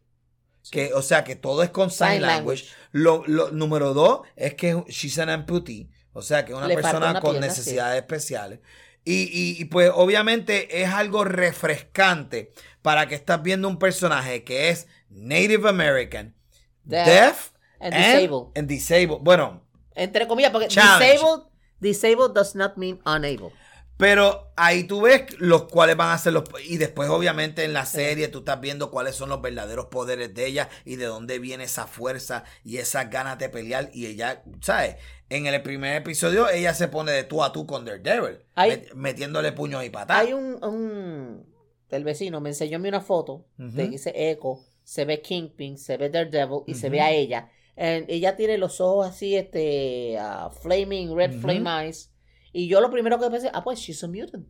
que, 0.72 0.94
o 0.94 1.02
sea, 1.02 1.24
que 1.24 1.36
todo 1.36 1.64
es 1.64 1.70
con 1.70 1.92
sign, 1.92 2.10
Sign 2.14 2.22
language. 2.22 2.64
language. 2.64 2.90
Lo, 2.92 3.24
lo- 3.28 3.52
número 3.52 3.94
dos 3.94 4.22
es 4.36 4.54
que 4.56 4.84
she's 4.88 5.20
an 5.20 5.30
amputee, 5.30 5.90
o 6.14 6.22
sea, 6.22 6.46
que 6.46 6.54
es 6.54 6.58
una 6.58 6.68
Le 6.68 6.76
persona 6.76 7.12
una 7.12 7.20
con 7.22 7.32
pierna, 7.32 7.48
necesidades 7.48 8.02
especiales. 8.02 8.60
Y, 9.06 9.24
y- 9.32 9.62
y, 9.62 9.66
pues 9.66 9.92
obviamente 9.94 10.82
es 10.82 10.90
algo 10.90 11.24
refrescante 11.24 12.52
para 12.82 13.08
que 13.08 13.16
estás 13.16 13.42
viendo 13.44 13.68
un 13.68 13.78
personaje 13.80 14.44
que 14.44 14.70
es 14.70 14.88
Native 15.10 15.70
American, 15.70 16.36
Deaf 16.84 17.06
deaf, 17.06 17.52
and 17.80 17.94
disabled. 17.96 18.52
and 18.56 18.68
disabled. 18.68 19.20
Bueno, 19.22 19.62
Entre 19.96 20.28
comillas, 20.28 20.52
porque 20.52 20.68
disabled, 20.68 21.44
disabled 21.80 22.34
does 22.34 22.56
not 22.56 22.78
mean 22.78 23.00
unable. 23.06 23.52
Pero 23.98 24.52
ahí 24.58 24.84
tú 24.84 25.02
ves 25.02 25.24
los 25.40 25.66
cuales 25.66 25.96
van 25.96 26.10
a 26.12 26.18
ser 26.18 26.34
los... 26.34 26.44
Y 26.66 26.76
después 26.78 27.10
obviamente 27.10 27.64
en 27.64 27.72
la 27.72 27.86
serie 27.86 28.28
tú 28.28 28.40
estás 28.40 28.60
viendo 28.60 28.92
cuáles 28.92 29.16
son 29.16 29.30
los 29.30 29.42
verdaderos 29.42 29.86
poderes 29.86 30.34
de 30.34 30.48
ella 30.48 30.70
y 30.84 30.98
de 30.98 31.06
dónde 31.06 31.40
viene 31.40 31.64
esa 31.64 31.88
fuerza 31.88 32.44
y 32.66 32.78
esas 32.78 33.10
ganas 33.10 33.38
de 33.38 33.48
pelear. 33.48 33.90
Y 33.94 34.08
ella, 34.08 34.44
¿sabes? 34.62 34.98
En 35.30 35.48
el 35.48 35.62
primer 35.64 35.96
episodio 35.96 36.50
ella 36.50 36.74
se 36.74 36.88
pone 36.88 37.12
de 37.12 37.24
tú 37.24 37.44
a 37.44 37.52
tú 37.52 37.66
con 37.66 37.84
Daredevil, 37.86 38.40
Hay- 38.56 38.72
met- 38.72 38.94
metiéndole 38.94 39.52
puños 39.54 39.84
y 39.84 39.90
patadas. 39.90 40.26
Hay 40.26 40.34
un, 40.34 40.64
un- 40.64 41.46
El 41.90 42.04
vecino 42.04 42.42
me 42.42 42.50
enseñó 42.50 42.78
a 42.78 42.80
mí 42.80 42.90
una 42.90 43.02
foto 43.02 43.46
de 43.58 43.84
que 43.86 43.90
dice 43.90 44.12
Echo, 44.16 44.60
se 44.84 45.06
ve 45.06 45.22
Kingpin, 45.22 45.78
se 45.78 45.98
ve 45.98 46.10
Daredevil 46.10 46.62
y 46.68 46.76
se 46.76 46.90
ve 46.90 47.02
a 47.02 47.12
ella. 47.12 47.50
And 47.78 48.06
ella 48.10 48.36
tiene 48.36 48.58
los 48.58 48.80
ojos 48.82 49.08
así, 49.08 49.36
este, 49.36 50.18
ah, 50.20 50.50
flaming, 50.62 51.16
red 51.16 51.40
flame 51.42 51.70
eyes. 51.86 52.12
Y 52.54 52.68
yo 52.68 52.80
lo 52.80 52.90
primero 52.90 53.20
que 53.20 53.30
pensé, 53.30 53.50
ah, 53.54 53.64
pues 53.64 53.80
she's 53.80 54.04
a 54.04 54.08
mutant. 54.08 54.48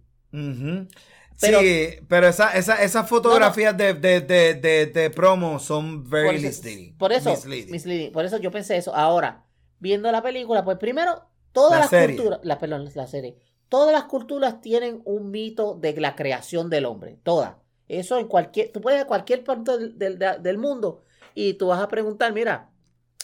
Pero- 1.41 1.59
sí, 1.59 1.87
pero 2.07 2.27
esa, 2.27 2.55
esa, 2.57 2.81
esas 2.83 3.09
fotografías 3.09 3.75
De, 3.75 3.93
de, 3.93 4.21
de, 4.21 4.53
de, 4.55 4.85
de 4.87 5.09
promo 5.09 5.59
son 5.59 6.07
very 6.09 6.27
Por 6.27 6.35
eso, 6.35 6.47
misleading. 6.47 6.97
por 6.97 7.11
eso, 7.13 7.29
Misleading. 7.31 7.71
misleading. 7.71 8.11
por 8.11 8.25
eso 8.25 8.37
yo 8.37 8.51
pensé 8.51 8.77
eso. 8.77 8.95
Ahora, 8.95 9.43
viendo 9.79 10.11
la 10.11 10.21
película, 10.21 10.63
pues 10.63 10.77
primero, 10.77 11.23
todas 11.51 11.73
La 11.73 11.79
las 11.79 11.89
serie. 11.89 12.15
culturas, 12.15 12.39
la, 12.43 12.59
perdón, 12.59 12.89
la 12.93 13.07
serie, 13.07 13.37
todas 13.69 13.91
las 13.93 14.05
culturas 14.05 14.61
tienen 14.61 15.01
un 15.05 15.31
mito 15.31 15.75
de 15.75 15.93
la 15.99 16.15
creación 16.15 16.69
del 16.69 16.85
hombre, 16.85 17.17
todas. 17.23 17.55
Eso 17.87 18.17
en 18.17 18.27
cualquier, 18.27 18.71
tú 18.71 18.81
puedes 18.81 18.99
ir 18.99 19.03
a 19.03 19.07
cualquier 19.07 19.43
parte 19.43 19.77
del, 19.77 19.97
del- 19.97 20.19
del 20.41 20.57
mundo 20.57 21.03
y 21.33 21.53
tú 21.53 21.67
vas 21.67 21.81
a 21.81 21.87
preguntar, 21.87 22.33
mira, 22.33 22.69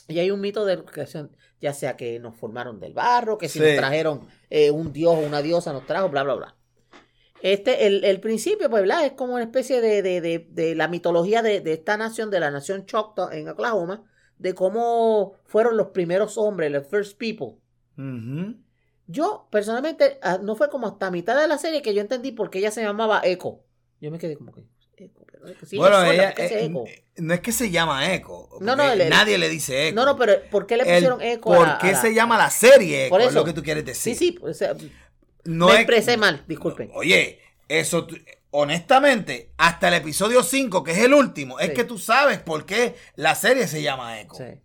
y 0.07 0.19
hay 0.19 0.29
un 0.31 0.41
mito 0.41 0.65
de 0.65 0.83
creación, 0.83 1.35
ya 1.61 1.73
sea 1.73 1.95
que 1.97 2.19
nos 2.19 2.35
formaron 2.35 2.79
del 2.79 2.93
barro, 2.93 3.37
que 3.37 3.47
si 3.49 3.59
Sí. 3.59 3.65
nos 3.65 3.75
trajeron 3.77 4.21
eh, 4.49 4.69
un 4.71 4.91
dios 4.93 5.15
o 5.15 5.19
una 5.19 5.41
diosa, 5.41 5.73
nos 5.73 5.85
trajo, 5.85 6.09
bla, 6.09 6.23
bla, 6.23 6.33
bla. 6.35 6.55
Este, 7.41 7.87
el, 7.87 8.03
el 8.03 8.19
principio, 8.19 8.69
pues, 8.69 8.83
¿verdad? 8.83 9.05
Es 9.05 9.13
como 9.13 9.33
una 9.33 9.43
especie 9.43 9.81
de, 9.81 10.03
de, 10.03 10.21
de, 10.21 10.47
de 10.51 10.75
la 10.75 10.87
mitología 10.87 11.41
de, 11.41 11.59
de 11.61 11.73
esta 11.73 11.97
nación, 11.97 12.29
de 12.29 12.39
la 12.39 12.51
nación 12.51 12.85
Choctaw 12.85 13.31
en 13.31 13.49
Oklahoma, 13.49 14.03
de 14.41 14.55
cómo 14.55 15.33
fueron 15.45 15.77
los 15.77 15.87
primeros 15.89 16.37
hombres, 16.37 16.71
los 16.71 16.87
first 16.87 17.17
people. 17.17 17.57
Yo, 19.07 19.47
personalmente, 19.51 20.19
ah, 20.21 20.39
no 20.41 20.55
fue 20.55 20.69
como 20.69 20.87
hasta 20.87 21.11
mitad 21.11 21.39
de 21.39 21.47
la 21.47 21.57
serie 21.57 21.81
que 21.81 21.93
yo 21.93 22.01
entendí 22.01 22.31
por 22.31 22.49
qué 22.49 22.59
ella 22.59 22.71
se 22.71 22.81
llamaba 22.81 23.21
Echo. 23.23 23.59
Yo 23.99 24.09
me 24.09 24.17
quedé 24.17 24.37
como 24.37 24.51
que, 24.53 24.61
Echo, 24.97 25.21
pero 25.29 25.47
Echo, 25.47 25.65
sí, 25.65 25.77
bueno, 25.77 26.01
es 26.03 26.13
ella, 26.13 26.27
¿por 26.27 26.35
qué 26.35 26.47
se 26.47 26.59
eh, 26.61 26.65
Echo? 26.65 26.83
no 27.17 27.33
es 27.33 27.39
que 27.41 27.51
se 27.51 27.69
llama 27.71 28.13
Echo. 28.13 28.47
No, 28.61 28.75
no, 28.75 28.91
el- 28.91 29.09
nadie 29.09 29.37
le 29.37 29.49
dice 29.49 29.87
Echo. 29.89 29.95
No, 29.95 30.05
no, 30.05 30.15
pero 30.15 30.33
¿por 30.49 30.65
qué 30.65 30.77
le 30.77 30.83
El 30.83 30.89
pusieron 30.93 31.21
Echo 31.21 31.53
a 31.53 31.57
¿Por 31.57 31.67
la- 31.67 31.77
qué 31.79 31.87
a 31.89 31.91
la- 31.91 32.01
se 32.01 32.13
llama 32.13 32.37
la 32.37 32.49
serie 32.49 33.05
Echo? 33.05 33.09
Por 33.09 33.21
Es 33.21 33.33
lo 33.33 33.43
que 33.43 33.53
tú 33.53 33.61
quieres 33.63 33.85
decir. 33.85 34.15
Sí, 34.15 34.31
sí, 34.31 34.39
o 34.41 34.53
sea, 34.53 34.73
No 35.43 35.67
me 35.67 35.73
es- 35.73 35.79
expresé 35.79 36.17
mal, 36.17 36.43
disculpen. 36.47 36.89
Oye, 36.93 37.39
eso, 37.67 38.07
honestamente, 38.51 39.53
hasta 39.57 39.87
el 39.87 39.95
episodio 39.95 40.43
5, 40.43 40.83
que 40.83 40.91
es 40.91 40.99
el 40.99 41.13
último, 41.13 41.59
es 41.59 41.71
que 41.71 41.83
tú 41.83 41.97
sabes 41.97 42.39
por 42.39 42.65
qué 42.65 42.95
la 43.15 43.35
serie 43.35 43.67
se 43.67 43.81
llama 43.81 44.19
Echo. 44.21 44.35
Sí. 44.35 44.61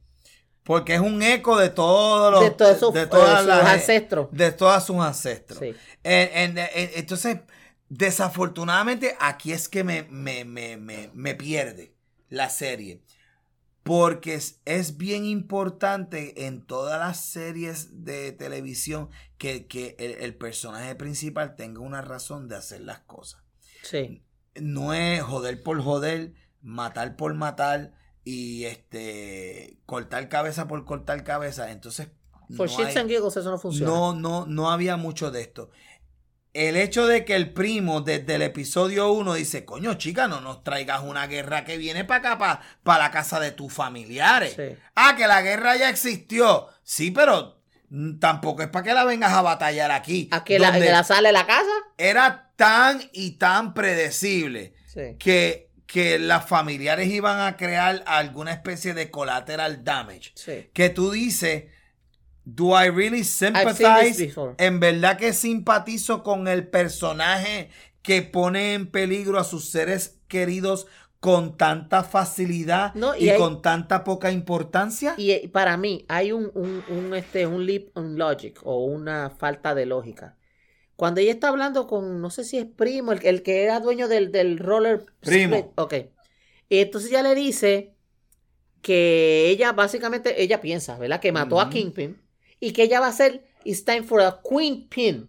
Porque 0.62 0.94
es 0.96 1.00
un 1.00 1.22
eco 1.22 1.56
de 1.56 1.68
todos 1.70 2.32
los. 2.32 2.40
De 2.42 2.50
todos 2.50 2.78
sus, 2.80 2.92
de 2.92 3.06
todas 3.06 3.38
sus 3.38 3.46
las- 3.46 3.64
ancestros. 3.66 4.28
De 4.32 4.50
todos 4.52 4.84
sus 4.84 4.96
ancestros. 4.96 5.60
Sí. 5.60 5.74
En- 6.02 6.58
en- 6.58 6.58
en- 6.58 6.90
entonces, 6.96 7.38
desafortunadamente, 7.88 9.16
aquí 9.20 9.52
es 9.52 9.68
que 9.68 9.84
me, 9.84 10.02
me, 10.10 10.44
me, 10.44 10.76
me, 10.76 11.10
me 11.14 11.34
pierde 11.34 11.94
la 12.28 12.50
serie. 12.50 13.02
Porque 13.84 14.34
es, 14.34 14.60
es 14.64 14.96
bien 14.96 15.24
importante 15.24 16.46
en 16.46 16.66
todas 16.66 16.98
las 16.98 17.20
series 17.24 18.04
de 18.04 18.32
televisión 18.32 19.08
que, 19.38 19.68
que 19.68 19.94
el, 20.00 20.12
el 20.24 20.34
personaje 20.34 20.96
principal 20.96 21.54
tenga 21.54 21.80
una 21.80 22.02
razón 22.02 22.48
de 22.48 22.56
hacer 22.56 22.80
las 22.80 22.98
cosas. 23.00 23.42
Sí. 23.88 24.22
No 24.54 24.92
es 24.94 25.22
joder 25.22 25.62
por 25.62 25.82
joder, 25.82 26.34
matar 26.62 27.16
por 27.16 27.34
matar 27.34 27.92
y 28.24 28.64
este 28.64 29.78
cortar 29.86 30.28
cabeza 30.28 30.66
por 30.66 30.84
cortar 30.84 31.24
cabeza. 31.24 31.70
Entonces, 31.70 32.08
For 32.56 32.68
no 32.70 32.76
shits 32.76 32.88
hay- 32.96 32.96
and 33.02 33.10
giggles 33.10 33.36
eso 33.36 33.50
no 33.50 33.58
funciona. 33.58 33.90
no, 33.90 34.14
no, 34.14 34.46
no 34.46 34.70
había 34.70 34.96
mucho 34.96 35.30
de 35.30 35.42
esto. 35.42 35.70
El 36.52 36.76
hecho 36.76 37.06
de 37.06 37.26
que 37.26 37.36
el 37.36 37.52
primo 37.52 38.00
desde 38.00 38.36
el 38.36 38.42
episodio 38.42 39.12
1 39.12 39.34
dice, 39.34 39.66
coño 39.66 39.94
chica, 39.94 40.26
no 40.26 40.40
nos 40.40 40.64
traigas 40.64 41.02
una 41.02 41.26
guerra 41.26 41.64
que 41.66 41.76
viene 41.76 42.06
para 42.06 42.32
acá, 42.34 42.60
para 42.82 42.98
la 42.98 43.10
casa 43.10 43.38
de 43.40 43.50
tus 43.52 43.70
familiares. 43.72 44.54
Sí. 44.56 44.74
Ah, 44.94 45.14
que 45.18 45.26
la 45.26 45.42
guerra 45.42 45.76
ya 45.76 45.90
existió. 45.90 46.68
Sí, 46.82 47.10
pero 47.10 47.55
tampoco 48.20 48.62
es 48.62 48.68
para 48.68 48.84
que 48.84 48.94
la 48.94 49.04
vengas 49.04 49.32
a 49.32 49.42
batallar 49.42 49.90
aquí. 49.90 50.28
¿A 50.32 50.44
que 50.44 50.58
la, 50.58 50.76
la 50.78 51.04
sala 51.04 51.28
de 51.28 51.32
la 51.32 51.46
casa? 51.46 51.70
Era 51.98 52.50
tan 52.56 53.00
y 53.12 53.32
tan 53.32 53.74
predecible 53.74 54.74
Sí. 54.86 55.16
que, 55.18 55.70
que 55.86 56.18
las 56.18 56.46
familiares 56.48 57.08
iban 57.08 57.40
a 57.40 57.56
crear 57.56 58.02
alguna 58.06 58.52
especie 58.52 58.94
de 58.94 59.10
collateral 59.10 59.84
damage 59.84 60.32
Sí. 60.34 60.70
que 60.72 60.88
tú 60.88 61.10
dices, 61.10 61.64
do 62.44 62.70
I 62.82 62.88
really 62.90 63.22
sympathize? 63.24 64.32
En 64.58 64.80
verdad 64.80 65.18
que 65.18 65.32
simpatizo 65.32 66.22
con 66.22 66.48
el 66.48 66.66
personaje 66.68 67.68
que 68.02 68.22
pone 68.22 68.74
en 68.74 68.86
peligro 68.90 69.38
a 69.38 69.44
sus 69.44 69.68
seres 69.70 70.18
queridos 70.28 70.86
con 71.26 71.56
tanta 71.56 72.04
facilidad 72.04 72.94
No, 72.94 73.16
y, 73.16 73.24
y 73.24 73.30
hay- 73.30 73.38
con 73.38 73.60
tanta 73.60 74.04
poca 74.04 74.30
importancia. 74.30 75.14
Y 75.16 75.32
eh, 75.32 75.50
para 75.52 75.76
mí 75.76 76.04
hay 76.08 76.30
un, 76.30 76.52
un, 76.54 76.84
un, 76.88 77.14
este, 77.14 77.48
un 77.48 77.66
leap 77.66 77.88
on 77.96 78.16
logic 78.16 78.60
o 78.62 78.84
una 78.84 79.30
falta 79.30 79.74
de 79.74 79.86
lógica. 79.86 80.36
Cuando 80.94 81.20
ella 81.20 81.32
está 81.32 81.48
hablando 81.48 81.88
con, 81.88 82.20
no 82.20 82.30
sé 82.30 82.44
si 82.44 82.58
es 82.58 82.66
primo, 82.66 83.10
el, 83.10 83.26
el 83.26 83.42
que 83.42 83.64
era 83.64 83.80
dueño 83.80 84.06
del, 84.06 84.30
del 84.30 84.56
roller. 84.60 85.04
Primo. 85.18 85.56
split, 85.56 85.72
Ok. 85.80 85.94
Y 86.68 86.78
entonces 86.78 87.10
ella 87.10 87.22
le 87.24 87.34
dice 87.34 87.96
que 88.80 89.48
ella 89.50 89.72
básicamente, 89.72 90.40
ella 90.44 90.60
piensa, 90.60 90.96
¿verdad? 90.96 91.18
Que 91.18 91.32
mató 91.32 91.60
a. 91.60 91.70
Kingpin 91.70 92.22
y 92.60 92.70
que 92.72 92.84
ella 92.84 93.00
va 93.00 93.08
a 93.08 93.12
ser, 93.12 93.44
it's 93.64 93.84
time 93.84 94.04
for 94.04 94.20
a 94.22 94.40
Queen 94.48 94.86
Pin. 94.88 95.28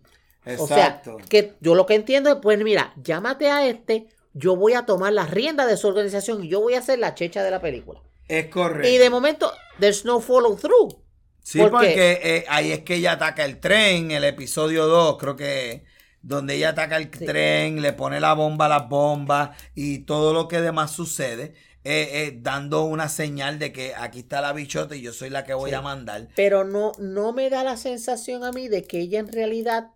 O 0.59 0.67
sea, 0.67 0.77
Exacto. 0.77 1.17
que 1.27 1.55
yo 1.59 1.73
lo 1.73 1.87
que 1.87 1.95
entiendo 1.95 2.29
es, 2.29 2.37
pues 2.39 2.63
mira, 2.63 2.93
llámate 3.03 3.49
a 3.49 3.67
este, 3.67 4.07
yo 4.37 4.55
voy 4.55 4.73
a 4.73 4.85
tomar 4.85 5.13
las 5.13 5.31
riendas 5.31 5.67
de 5.67 5.77
su 5.77 5.87
organización 5.87 6.43
y 6.43 6.49
yo 6.49 6.61
voy 6.61 6.75
a 6.75 6.81
ser 6.81 6.99
la 6.99 7.15
checha 7.15 7.43
de 7.43 7.51
la 7.51 7.61
película. 7.61 8.01
es 8.27 8.47
correcto. 8.47 8.87
Y 8.89 8.97
de 8.97 9.09
momento, 9.09 9.51
there's 9.79 10.03
no 10.03 10.19
follow 10.19 10.55
through. 10.57 10.97
Sí, 11.43 11.59
¿Por 11.59 11.71
porque 11.71 12.19
eh, 12.21 12.45
ahí 12.49 12.73
es 12.73 12.79
que 12.81 12.95
ella 12.95 13.13
ataca 13.13 13.45
el 13.45 13.59
tren, 13.61 14.11
el 14.11 14.25
episodio 14.25 14.85
2, 14.87 15.17
creo 15.17 15.35
que 15.37 15.85
donde 16.21 16.55
ella 16.55 16.69
ataca 16.69 16.97
el 16.97 17.05
Sí. 17.05 17.25
tren, 17.25 17.81
le 17.81 17.93
pone 17.93 18.19
la 18.19 18.33
bomba 18.33 18.65
a 18.65 18.69
las 18.69 18.89
bombas 18.89 19.51
y 19.75 19.99
todo 19.99 20.33
lo 20.33 20.49
que 20.49 20.59
demás 20.59 20.91
sucede, 20.91 21.53
eh, 21.85 22.09
eh, 22.25 22.37
dando 22.41 22.83
una 22.83 23.07
señal 23.07 23.59
de 23.59 23.71
que 23.71 23.93
aquí 23.95 24.19
está 24.19 24.41
la 24.41 24.51
bichota 24.51 24.93
y 24.97 25.01
yo 25.01 25.13
soy 25.13 25.29
la 25.29 25.45
que 25.45 25.53
voy 25.53 25.69
Sí. 25.69 25.75
a 25.77 25.81
mandar. 25.81 26.27
Pero 26.35 26.65
no, 26.65 26.91
no 26.99 27.31
me 27.31 27.49
da 27.49 27.63
la 27.63 27.77
sensación 27.77 28.43
a 28.43 28.51
mí 28.51 28.67
de 28.67 28.83
que 28.83 28.99
ella 28.99 29.19
en 29.19 29.31
realidad 29.31 29.91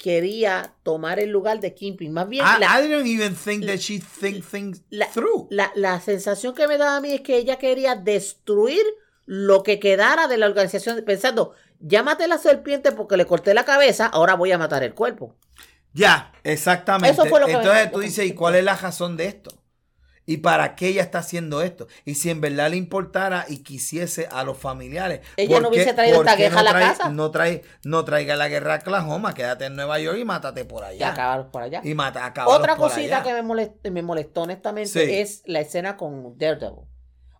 quería 0.00 0.72
tomar 0.82 1.20
el 1.20 1.30
lugar 1.30 1.60
de 1.60 1.74
Kingpin. 1.74 2.12
Más 2.12 2.26
bien, 2.28 2.44
I, 2.44 2.58
la, 2.60 2.80
I 2.80 2.88
don't 2.88 3.06
even 3.06 3.36
think 3.36 3.66
that 3.66 3.76
she 3.76 4.00
think 4.00 4.44
things 4.44 4.82
la- 4.90 5.08
through. 5.10 5.46
la- 5.50 5.70
la 5.74 6.00
sensación 6.00 6.54
que 6.54 6.66
me 6.66 6.78
da 6.78 6.96
a 6.96 7.00
mí 7.00 7.12
es 7.12 7.20
que 7.20 7.36
ella 7.36 7.56
quería 7.58 7.94
destruir 7.94 8.82
lo 9.26 9.62
que 9.62 9.78
quedara 9.78 10.26
de 10.26 10.38
la 10.38 10.46
organización, 10.46 11.02
pensando, 11.04 11.52
llámate 11.80 12.26
la 12.26 12.38
serpiente 12.38 12.92
porque 12.92 13.16
le 13.16 13.26
corté 13.26 13.52
la 13.54 13.64
cabeza, 13.64 14.06
ahora 14.06 14.34
voy 14.34 14.50
a 14.52 14.58
matar 14.58 14.82
el 14.82 14.94
cuerpo. 14.94 15.36
Ya, 15.92 16.32
exactamente. 16.44 17.12
Eso 17.12 17.26
fue 17.26 17.40
lo 17.40 17.46
que 17.46 17.52
Entonces 17.52 17.92
tú 17.92 18.00
dices, 18.00 18.26
¿y 18.26 18.34
cuál 18.34 18.54
es 18.56 18.64
la 18.64 18.76
razón 18.76 19.16
de 19.16 19.26
esto? 19.26 19.59
¿Y 20.30 20.36
para 20.36 20.76
qué 20.76 20.86
ella 20.86 21.02
está 21.02 21.18
haciendo 21.18 21.60
esto? 21.60 21.88
Y 22.04 22.14
si 22.14 22.30
en 22.30 22.40
verdad 22.40 22.70
le 22.70 22.76
importara 22.76 23.46
y 23.48 23.64
quisiese 23.64 24.28
a 24.30 24.44
los 24.44 24.56
familiares. 24.56 25.22
Ella 25.36 25.56
¿por 25.56 25.62
no 25.62 25.70
qué- 25.70 25.76
hubiese 25.78 25.92
traído 25.92 26.20
esta 26.20 26.36
guerra 26.36 26.54
no 26.54 26.60
a 26.60 26.62
la 26.62 26.70
trae- 26.70 26.88
casa? 26.96 27.08
No, 27.08 27.30
trae, 27.32 27.62
no 27.82 28.04
traiga 28.04 28.36
la 28.36 28.46
guerra 28.48 28.74
a 28.74 28.78
Oklahoma, 28.78 29.34
quédate 29.34 29.64
en 29.64 29.74
Nueva 29.74 29.98
York 29.98 30.18
y 30.20 30.24
mátate 30.24 30.64
por 30.64 30.82
Y 30.84 30.86
allá. 30.86 31.08
acabar 31.10 31.50
por 31.50 31.62
allá. 31.62 31.80
Y 31.82 31.94
mata, 31.94 32.32
Otra 32.46 32.76
por 32.76 32.88
cosita 32.90 33.16
allá. 33.16 33.22
que 33.24 33.32
me 33.32 33.42
molestó, 33.42 33.90
me 33.90 34.02
molestó 34.02 34.42
honestamente 34.42 35.04
Sí. 35.06 35.14
es 35.18 35.42
la 35.46 35.58
escena 35.60 35.96
con 35.96 36.38
Daredevil. 36.38 36.84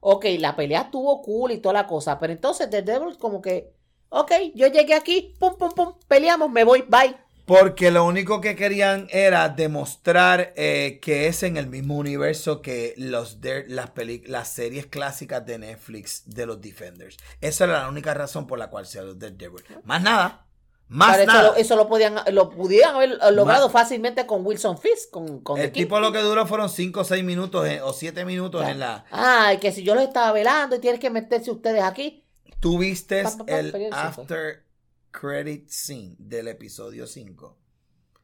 Ok, 0.01 0.25
la 0.41 0.57
pelea 0.57 0.81
estuvo 0.81 1.23
cool 1.23 1.53
y 1.53 1.59
toda 1.59 1.75
la 1.75 1.87
cosa, 1.87 2.19
pero 2.19 2.33
entonces 2.33 2.69
Daredevil 2.71 3.19
como 3.19 3.41
que, 3.41 3.73
ok, 4.09 4.33
yo 4.55 4.67
llegué 4.67 4.95
aquí, 4.95 5.35
pum, 5.39 5.57
pum, 5.57 5.71
pum, 5.77 5.93
peleamos, 6.09 6.51
me 6.51 6.65
voy, 6.65 6.83
bye. 6.89 7.15
Porque 7.51 7.91
lo 7.91 8.05
único 8.05 8.41
que 8.41 8.55
querían 8.55 9.09
era 9.11 9.49
demostrar 9.49 10.53
eh, 10.55 11.01
que 11.03 11.27
es 11.27 11.43
en 11.43 11.57
el 11.57 11.67
mismo 11.67 11.97
universo 11.97 12.63
que 12.63 12.95
los 12.97 13.39
las, 13.67 13.91
peli- 13.91 14.23
las 14.27 14.49
series 14.53 14.87
clásicas 14.87 15.45
de 15.45 15.59
Netflix 15.59 16.23
de 16.27 16.47
los 16.47 16.61
Defenders. 16.61 17.17
Esa 17.41 17.65
era 17.65 17.83
la 17.83 17.89
única 17.89 18.15
razón 18.15 18.47
por 18.47 18.59
la 18.59 18.71
cual 18.71 18.87
se 18.87 19.03
los 19.03 19.19
Daredevil. 19.19 19.65
Más 19.83 20.01
nada. 20.01 20.47
Más 20.87 21.11
Para 21.11 21.23
eso, 21.25 21.33
nada. 21.33 21.43
lo, 21.51 21.55
eso 21.57 21.77
lo 21.77 21.89
podían, 21.89 22.17
lo 22.33 22.51
pudieran 22.51 22.95
haber 22.97 23.19
logrado 23.33 23.69
fácilmente 23.69 24.27
con 24.27 24.47
Wilson 24.47 24.79
Fisk, 24.79 25.11
con, 25.11 25.41
con 25.41 25.61
el 25.61 25.73
tipo 25.73 25.99
lo 25.99 26.13
que 26.13 26.19
duró 26.21 26.47
fueron 26.47 26.69
5 26.69 27.01
o 27.01 27.05
6 27.05 27.25
minutos 27.25 27.67
en- 27.69 27.83
o 27.83 27.93
7 27.93 28.25
minutos 28.25 28.65
en 28.69 28.79
la... 28.79 29.05
Ay, 29.11 29.59
que 29.59 29.73
si 29.73 29.83
yo 29.83 29.95
los 29.97 30.05
estaba 30.05 30.31
velando 30.33 30.77
y 30.77 30.79
tienes 30.81 31.01
que 31.01 31.11
meterse 31.11 31.51
ustedes 31.51 31.83
aquí. 31.83 32.25
Tú 32.61 32.79
viste 32.79 33.23
Pa, 33.25 33.37
pa, 33.39 33.45
pa, 33.47 33.53
el 33.59 33.73
pelearse, 33.73 33.99
after 34.21 34.63
credit 35.11 35.69
scene 35.69 36.15
del 36.19 36.49
episodio 36.49 37.07
5. 37.07 37.57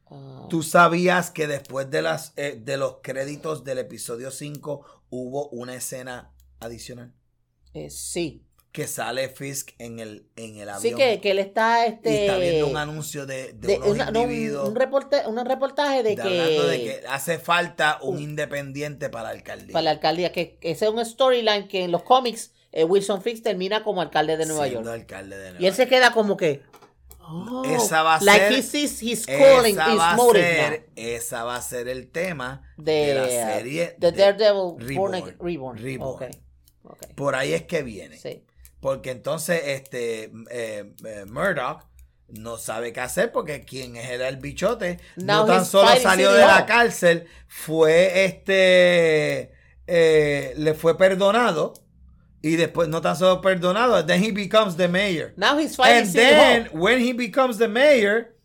Ah, 0.09 0.47
¿Tú 0.49 0.63
sabías 0.63 1.31
que 1.31 1.47
después 1.47 1.91
de, 1.91 2.03
las, 2.03 2.33
eh, 2.37 2.61
de 2.63 2.77
los 2.77 2.97
créditos 3.03 3.65
del 3.65 3.79
episodio 3.79 4.31
5 4.31 4.85
hubo 5.11 5.49
una 5.49 5.75
escena 5.75 6.33
adicional? 6.61 7.13
eh, 7.75 7.91
sí. 7.91 8.43
Que 8.73 8.87
sale 8.87 9.31
Fisk 9.31 9.71
en 9.79 10.01
el, 10.01 10.29
en 10.37 10.57
el 10.59 10.69
avión. 10.69 10.83
Sí, 10.83 10.95
que, 10.95 11.19
que 11.23 11.31
él 11.31 11.39
está, 11.39 11.87
y 11.87 11.93
este... 11.93 12.27
está 12.27 12.37
viendo 12.39 12.67
un 12.67 12.77
anuncio 12.77 13.25
de, 13.25 13.55
de 13.55 13.69
de- 13.69 13.77
unos 13.79 13.89
una- 13.89 14.11
no, 14.11 14.21
un, 14.21 14.31
individuos 14.31 14.75
reporte, 14.75 15.27
un 15.27 15.43
reportaje 15.47 16.03
de 16.03 16.15
de 16.15 16.23
hablando 16.23 16.67
de 16.67 16.79
que, 16.79 17.01
que 17.01 17.07
hace 17.07 17.39
falta 17.39 17.99
un 18.03 18.17
un- 18.17 18.23
independiente 18.23 19.09
para 19.09 19.25
la 19.25 19.31
alcaldía. 19.31 19.73
para 19.73 19.83
la 19.85 19.91
alcaldía, 19.93 20.31
que 20.31 20.59
ese 20.61 20.85
es 20.85 20.91
un 20.91 21.03
storyline 21.05 21.69
que 21.69 21.85
en 21.85 21.91
los 21.91 22.03
cómics 22.03 22.53
eh, 22.77 22.85
Wilson 22.85 23.23
Fix 23.23 23.43
termina 23.43 23.83
como 23.83 24.03
alcalde 24.03 24.37
de 24.37 24.45
Nueva 24.45 24.67
York. 24.69 24.87
alcalde 24.87 25.37
de 25.37 25.45
Nueva 25.53 25.63
Y 25.63 25.67
él 25.67 25.75
se 25.75 25.89
queda 25.89 26.13
como 26.13 26.37
que... 26.37 26.63
oh, 27.21 27.65
Esa 27.65 28.03
va 28.03 28.17
a 28.17 28.21
like 28.21 28.49
ser- 28.49 28.59
he 28.59 28.63
sees 28.63 29.03
his 29.03 29.27
calling, 29.27 29.75
esa, 29.77 29.91
his 29.93 29.99
va 29.99 30.11
a 30.13 30.17
motive 30.17 30.43
ser, 30.45 30.89
esa 30.95 31.45
va 31.45 31.57
a 31.57 31.63
ser 31.63 31.89
el 31.89 32.11
tema 32.11 32.63
De, 32.77 32.93
de, 32.93 33.15
la 33.15 33.25
uh, 33.25 33.29
serie 33.57 33.97
The 33.99 34.13
de 34.13 34.19
Daredevil 34.19 34.75
Reborn. 34.79 35.37
Reborn. 35.41 35.79
Reborn. 35.79 36.31
Por 37.15 37.35
ahí 37.35 37.55
es 37.55 37.63
que 37.63 37.83
viene. 37.83 38.19
Sí. 38.19 38.45
Porque 38.81 39.11
entonces 39.11 39.61
este 39.65 40.31
eh, 40.51 40.93
eh, 41.05 41.25
Murdoch 41.27 41.83
no 42.29 42.59
sabe 42.59 42.93
qué 42.93 43.01
hacer 43.01 43.33
porque 43.33 43.65
quien 43.65 43.97
era 43.97 44.29
el 44.29 44.37
bichote 44.37 44.99
Now 45.17 45.47
no 45.47 45.47
tan 45.47 45.65
solo 45.65 45.89
salió 45.97 46.31
de 46.33 46.41
la 46.45 46.67
cárcel, 46.67 47.27
fue 47.49 48.25
este 48.25 49.53
eh, 49.87 50.53
le 50.57 50.75
fue 50.75 50.99
perdonado 50.99 51.73
y 52.47 52.55
después 52.57 52.89
no 52.89 53.01
tan 53.01 53.17
solo 53.17 53.41
perdonado, 53.41 54.05
then 54.07 54.23
he 54.23 54.31
becomes 54.31 54.77
the 54.77 54.87
mayor. 54.87 55.33
Now 55.37 55.59
he's 55.59 55.75
fighting 55.75 56.05
And 56.05 56.13
then 56.13 56.69
when 56.73 57.01
he 57.01 57.13
becomes 57.13 57.59
the 57.59 57.67
mayor 57.67 58.37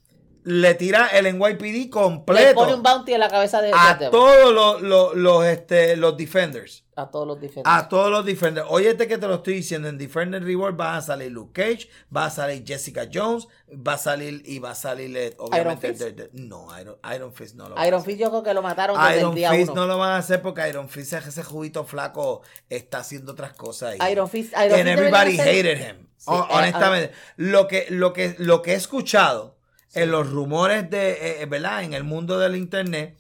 le 0.44 0.74
tira 0.74 1.08
el 1.14 1.26
NYPD 1.38 1.62
Le 1.62 1.90
completo 1.92 2.56
pone 2.56 2.74
un 2.74 2.82
bounty 2.82 3.14
en 3.14 3.20
la 3.20 3.30
cabeza 3.30 3.62
de 3.62 3.70
a 3.70 3.76
Daredevil. 3.76 4.10
todos 4.10 4.52
los, 4.52 4.82
los, 4.82 5.16
los, 5.16 5.46
este, 5.46 5.96
los 5.98 6.18
defenders. 6.18 6.84
A 7.02 7.12
todos 7.12 7.28
los 7.28 7.40
diferentes. 7.42 7.72
A 7.74 7.88
todos 7.90 8.12
los 8.12 8.26
Defenders. 8.26 8.68
Óyete 8.70 9.08
que 9.08 9.18
te 9.18 9.28
lo 9.28 9.36
estoy 9.36 9.56
diciendo. 9.56 9.88
En 9.90 9.98
Defender 9.98 10.44
Reward 10.44 10.80
va 10.80 10.98
a 10.98 11.02
salir 11.02 11.32
Luke 11.32 11.52
Cage, 11.54 11.90
va 12.16 12.26
a 12.26 12.30
salir 12.30 12.64
Jessica 12.66 13.08
Jones, 13.12 13.48
va 13.72 13.94
a 13.94 13.98
salir 13.98 14.42
y 14.46 14.60
va 14.60 14.72
a 14.72 14.76
salir 14.76 15.16
eh, 15.18 15.34
obviamente 15.38 15.90
Fist? 15.90 16.02
el 16.02 16.16
de- 16.16 16.24
de- 16.28 16.30
no, 16.34 16.68
Iron, 16.80 16.98
Iron 17.16 17.34
Fist 17.34 17.56
no 17.56 17.70
lo 17.70 17.76
va 17.76 17.82
a 17.82 17.88
Iron. 17.88 18.04
Fist 18.04 18.20
yo 18.20 18.30
creo 18.30 18.44
que 18.44 18.54
lo 18.54 18.62
mataron 18.62 18.98
desde 19.02 19.20
Iron 19.20 19.30
el 19.32 19.36
día 19.36 19.52
Fist 19.52 19.72
uno. 19.72 19.82
no 19.82 19.88
lo 19.88 19.98
van 19.98 20.12
a 20.12 20.18
hacer 20.18 20.42
porque 20.42 20.68
Iron 20.70 20.90
Fist 20.90 21.14
ese 21.14 21.44
juguito 21.44 21.84
flaco 21.86 22.42
está 22.70 23.00
haciendo 23.00 23.32
otras 23.34 23.54
cosas 23.54 23.96
ahí. 24.00 24.12
Iron 24.12 24.30
Fist, 24.30 24.52
Iron 24.54 24.80
And 24.80 24.88
Fist 24.88 24.88
everybody 25.00 25.40
hated 25.40 25.78
him. 25.80 26.08
Sí, 26.18 26.32
eh, 26.32 26.44
honestamente, 26.52 27.14
lo 27.38 27.68
que 27.68 27.88
lo 27.90 28.14
que 28.14 28.36
lo 28.38 28.62
que 28.62 28.74
he 28.74 28.76
escuchado 28.76 29.56
en 29.94 30.10
los 30.12 30.30
rumores 30.30 30.90
de 30.90 31.42
eh, 31.42 31.46
verdad 31.48 31.84
en 31.84 31.94
el 31.94 32.04
mundo 32.06 32.40
del 32.40 32.56
internet 32.56 33.18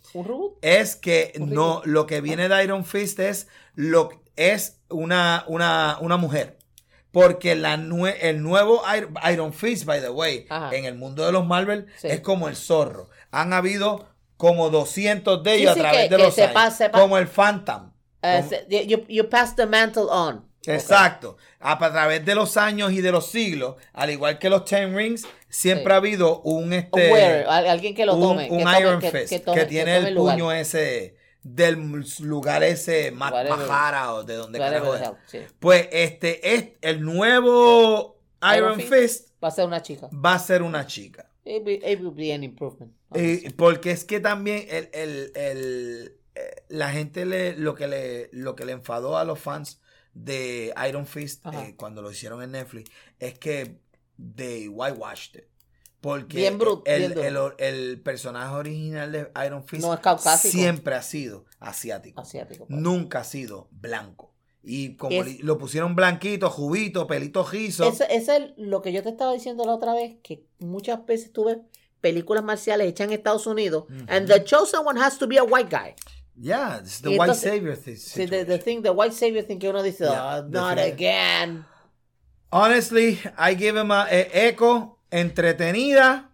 es 0.61 0.95
que 0.95 1.33
no 1.39 1.81
lo 1.85 2.05
que 2.05 2.21
viene 2.21 2.47
de 2.47 2.63
Iron 2.63 2.85
Fist 2.85 3.19
es 3.19 3.47
lo 3.75 4.09
es 4.35 4.79
una 4.89 5.43
una, 5.47 5.97
una 6.01 6.17
mujer 6.17 6.57
porque 7.11 7.55
la 7.55 7.75
nue- 7.77 8.15
el 8.21 8.41
nuevo 8.41 8.81
Iron, 8.95 9.13
Iron 9.31 9.53
Fist 9.53 9.85
by 9.85 9.99
the 10.01 10.09
way 10.09 10.45
Ajá. 10.49 10.73
en 10.75 10.85
el 10.85 10.95
mundo 10.95 11.25
de 11.25 11.31
los 11.31 11.45
Marvel 11.45 11.87
Sí. 11.97 12.07
es 12.07 12.21
como 12.21 12.47
el 12.47 12.55
zorro 12.55 13.09
han 13.31 13.51
habido 13.53 14.07
como 14.37 14.69
200 14.69 15.43
de 15.43 15.55
ellos 15.55 15.73
sí, 15.73 15.79
a 15.79 15.83
través 15.83 15.97
que- 16.03 16.09
de 16.09 16.17
que 16.17 16.23
los 16.23 16.37
años 16.39 16.89
como 16.93 17.17
el 17.17 17.27
Phantom 17.27 17.91
Eh, 18.23 18.43
Como- 18.47 18.83
you, 18.87 19.03
you 19.09 19.27
pass 19.29 19.55
the 19.55 19.65
mantle 19.65 20.03
on. 20.07 20.45
Exacto. 20.67 21.37
A, 21.59 21.71
a 21.83 21.91
través 21.91 22.23
de 22.23 22.35
los 22.35 22.55
años 22.55 22.91
y 22.91 23.01
de 23.01 23.11
los 23.11 23.25
siglos, 23.31 23.77
al 23.93 24.11
igual 24.11 24.37
que 24.37 24.47
los 24.47 24.63
Ten 24.63 24.95
Rings, 24.95 25.25
siempre 25.49 25.85
Sí. 25.85 25.91
ha 25.91 25.95
habido 25.95 26.41
un 26.41 26.71
este 26.71 27.11
wearer, 27.11 27.47
alguien 27.47 27.95
que 27.95 28.05
lo 28.05 28.13
tome. 28.19 28.47
un 28.51 28.63
que 28.63 28.79
Iron 28.79 28.99
que- 29.01 29.09
Fist 29.09 29.29
que 29.29 29.39
que, 29.39 29.43
tome- 29.45 29.55
que 29.55 29.65
tiene 29.65 29.97
el 29.97 30.13
puño 30.15 30.51
ese 30.51 31.15
del 31.43 31.77
lugar 32.19 32.63
ese 32.63 33.11
más 33.11 33.31
o 33.33 34.23
de 34.23 34.35
donde 34.35 34.59
carajo 34.59 34.95
es. 34.95 35.09
sí. 35.27 35.39
Pues 35.59 35.87
este 35.91 36.55
es 36.55 36.69
el 36.81 37.01
nuevo 37.01 38.19
Iron, 38.43 38.57
Iron 38.57 38.79
Fist, 38.79 38.93
Fist. 38.93 39.43
Va 39.43 39.47
a 39.47 39.51
ser 39.51 39.65
una 39.65 39.81
chica. 39.81 40.09
va 40.13 40.33
a 40.35 40.39
ser 40.39 40.61
una 40.61 40.85
chica. 40.87 41.27
It, 41.43 41.63
will- 41.65 41.83
it 41.83 41.99
will 41.99 42.11
be 42.13 42.31
an 42.33 42.43
improvement. 42.43 42.93
Y 43.15 43.49
porque 43.51 43.91
es 43.91 44.05
que 44.05 44.19
también 44.19 44.65
el, 44.69 44.89
el- 44.93 45.31
el, 45.35 46.17
eh, 46.35 46.63
la 46.69 46.91
gente 46.91 47.25
le, 47.25 47.55
lo 47.57 47.73
que 47.75 47.87
le 47.87 48.29
lo 48.31 48.55
que 48.55 48.63
le 48.65 48.73
enfadó 48.73 49.17
a 49.17 49.25
los 49.25 49.39
fans 49.39 49.81
de 50.13 50.73
Iron 50.87 51.07
Fist 51.07 51.45
eh, 51.53 51.73
cuando 51.77 52.01
lo 52.01 52.11
hicieron 52.11 52.41
en 52.43 52.51
Netflix 52.51 52.91
es 53.19 53.37
que 53.39 53.79
they 54.35 54.67
whitewashed 54.67 55.35
it. 55.39 55.45
Porque 56.01 56.37
Bien 56.37 56.57
brut- 56.59 56.81
el, 56.85 57.13
bien 57.13 57.25
el- 57.27 57.37
el 57.59 58.01
personaje 58.01 58.53
original 58.55 59.11
de 59.11 59.31
Iron 59.45 59.63
Fist 59.63 59.83
No 59.83 59.93
es 59.93 59.99
caucásico. 59.99 60.51
siempre 60.51 60.95
ha 60.95 61.03
sido 61.03 61.45
asiático. 61.59 62.19
Asiático. 62.21 62.65
pues. 62.65 62.79
Nunca 62.79 63.19
ha 63.19 63.23
sido 63.23 63.67
blanco. 63.71 64.33
Y 64.63 64.95
como 64.95 65.23
Es- 65.23 65.39
lo 65.41 65.57
pusieron 65.59 65.95
blanquito, 65.95 66.49
jubito, 66.49 67.05
pelito 67.07 67.43
rizo. 67.47 67.83
Eso, 67.87 68.03
eso 68.09 68.33
es 68.33 68.51
lo 68.57 68.81
que 68.81 68.91
yo 68.93 69.03
te 69.03 69.09
estaba 69.09 69.31
diciendo 69.33 69.63
la 69.65 69.73
otra 69.75 69.93
vez, 69.93 70.17
que 70.23 70.43
muchas 70.59 71.05
veces 71.05 71.31
tú 71.31 71.45
ves 71.45 71.57
películas 71.99 72.43
marciales 72.43 72.87
hechas 72.87 73.05
en 73.07 73.13
Estados 73.13 73.45
Unidos, 73.45 73.85
and 74.07 74.27
the 74.27 74.43
chosen 74.43 74.81
one 74.85 74.99
has 74.99 75.17
to 75.19 75.27
be 75.27 75.37
a 75.37 75.43
white 75.43 75.69
guy. 75.69 75.93
yeah, 76.35 76.79
it's 76.81 76.99
the 77.01 77.09
Y 77.11 77.17
white 77.19 77.31
entonces- 77.33 77.41
savior 77.51 77.75
thi- 77.77 77.95
Sí, 77.97 78.25
the, 78.27 78.57
thing, 78.57 78.81
the 78.81 78.89
white 78.89 79.13
savior 79.15 79.43
thing 79.45 79.59
que 79.59 79.69
uno 79.69 79.83
dice, 79.83 80.05
Yeah, 80.05 80.39
"Oh, 80.39 80.43
not 80.49 80.79
again. 80.79 81.63
Honestly, 82.51 83.19
I 83.37 83.55
give 83.55 83.79
him 83.79 83.91
a 83.91 84.07
eh, 84.09 84.29
Echo 84.47 84.97
entretenida, 85.11 86.31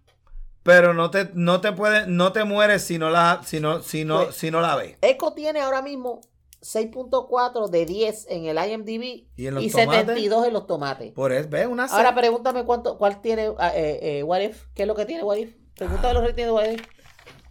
pero 0.63 0.93
no 0.93 1.11
te 1.11 1.29
no 1.33 1.61
te 1.61 1.71
puede 1.73 2.07
no 2.07 2.31
te 2.31 2.43
mueres 2.43 2.83
si 2.83 2.97
no 2.97 3.09
la 3.09 3.41
si 3.45 3.59
no 3.59 3.81
si 3.81 4.05
no 4.05 4.25
Pues- 4.25 4.35
si 4.35 4.51
no 4.51 4.61
la 4.61 4.75
ves. 4.75 4.97
Echo 5.01 5.31
tiene 5.33 5.59
ahora 5.61 5.81
mismo 5.81 6.21
6.4 6.61 7.67
de 7.69 7.85
10 7.85 8.25
en 8.29 8.45
el 8.45 8.57
IMDb 8.57 9.27
¿Y 9.35 9.47
en 9.47 9.55
los 9.55 9.63
y 9.63 9.69
tomates? 9.69 9.99
72 9.99 10.47
en 10.47 10.53
los 10.53 10.67
tomates. 10.67 11.11
Por 11.13 11.31
eso, 11.31 11.47
ve 11.49 11.67
una 11.67 11.85
Ahora 11.85 12.15
pregúntame 12.15 12.65
cuánto, 12.65 12.97
cuál 12.97 13.21
tiene 13.21 13.51
ah, 13.59 13.71
eh, 13.75 13.99
eh, 14.19 14.23
What 14.23 14.41
If, 14.41 14.63
qué 14.73 14.83
es 14.83 14.87
lo 14.87 14.95
que 14.95 15.05
tiene 15.05 15.23
What 15.23 15.37
If. 15.37 15.55
Pregúntame 15.75 16.13
los 16.15 16.23
ratings 16.23 16.47
de 16.47 16.51
What 16.51 16.71
If. 16.71 16.81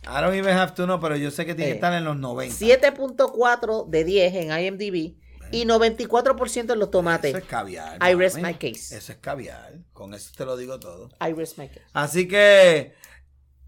I 0.09 0.21
don't 0.23 0.35
even 0.37 0.57
have 0.57 0.73
to 0.75 0.85
know, 0.85 1.01
pero 1.01 1.17
yo 1.17 1.31
sé 1.31 1.45
que 1.47 1.55
tiene 1.55 1.71
Eh, 1.71 1.73
que 1.75 1.77
estar 1.79 1.93
en 1.95 2.05
los 2.05 2.17
90. 2.17 2.55
7.4 2.57 3.87
de 3.89 4.05
10 4.05 4.35
en 4.35 4.51
IMDb 4.57 5.17
y 5.53 5.65
94% 5.65 6.73
en 6.73 6.79
los 6.79 6.91
tomates. 6.91 7.31
Eso 7.31 7.39
es 7.39 7.45
caviar. 7.45 7.99
I 8.03 8.15
rest 8.15 8.37
my 8.39 8.55
case. 8.55 8.97
Eso 8.97 9.13
es 9.13 9.19
caviar. 9.19 9.75
Con 9.93 10.15
eso 10.15 10.31
te 10.37 10.45
lo 10.45 10.57
digo 10.57 10.79
todo. 10.81 11.11
I 11.21 11.33
rest 11.33 11.59
my 11.59 11.69
case. 11.69 11.83
Así 11.93 12.29
que 12.29 12.95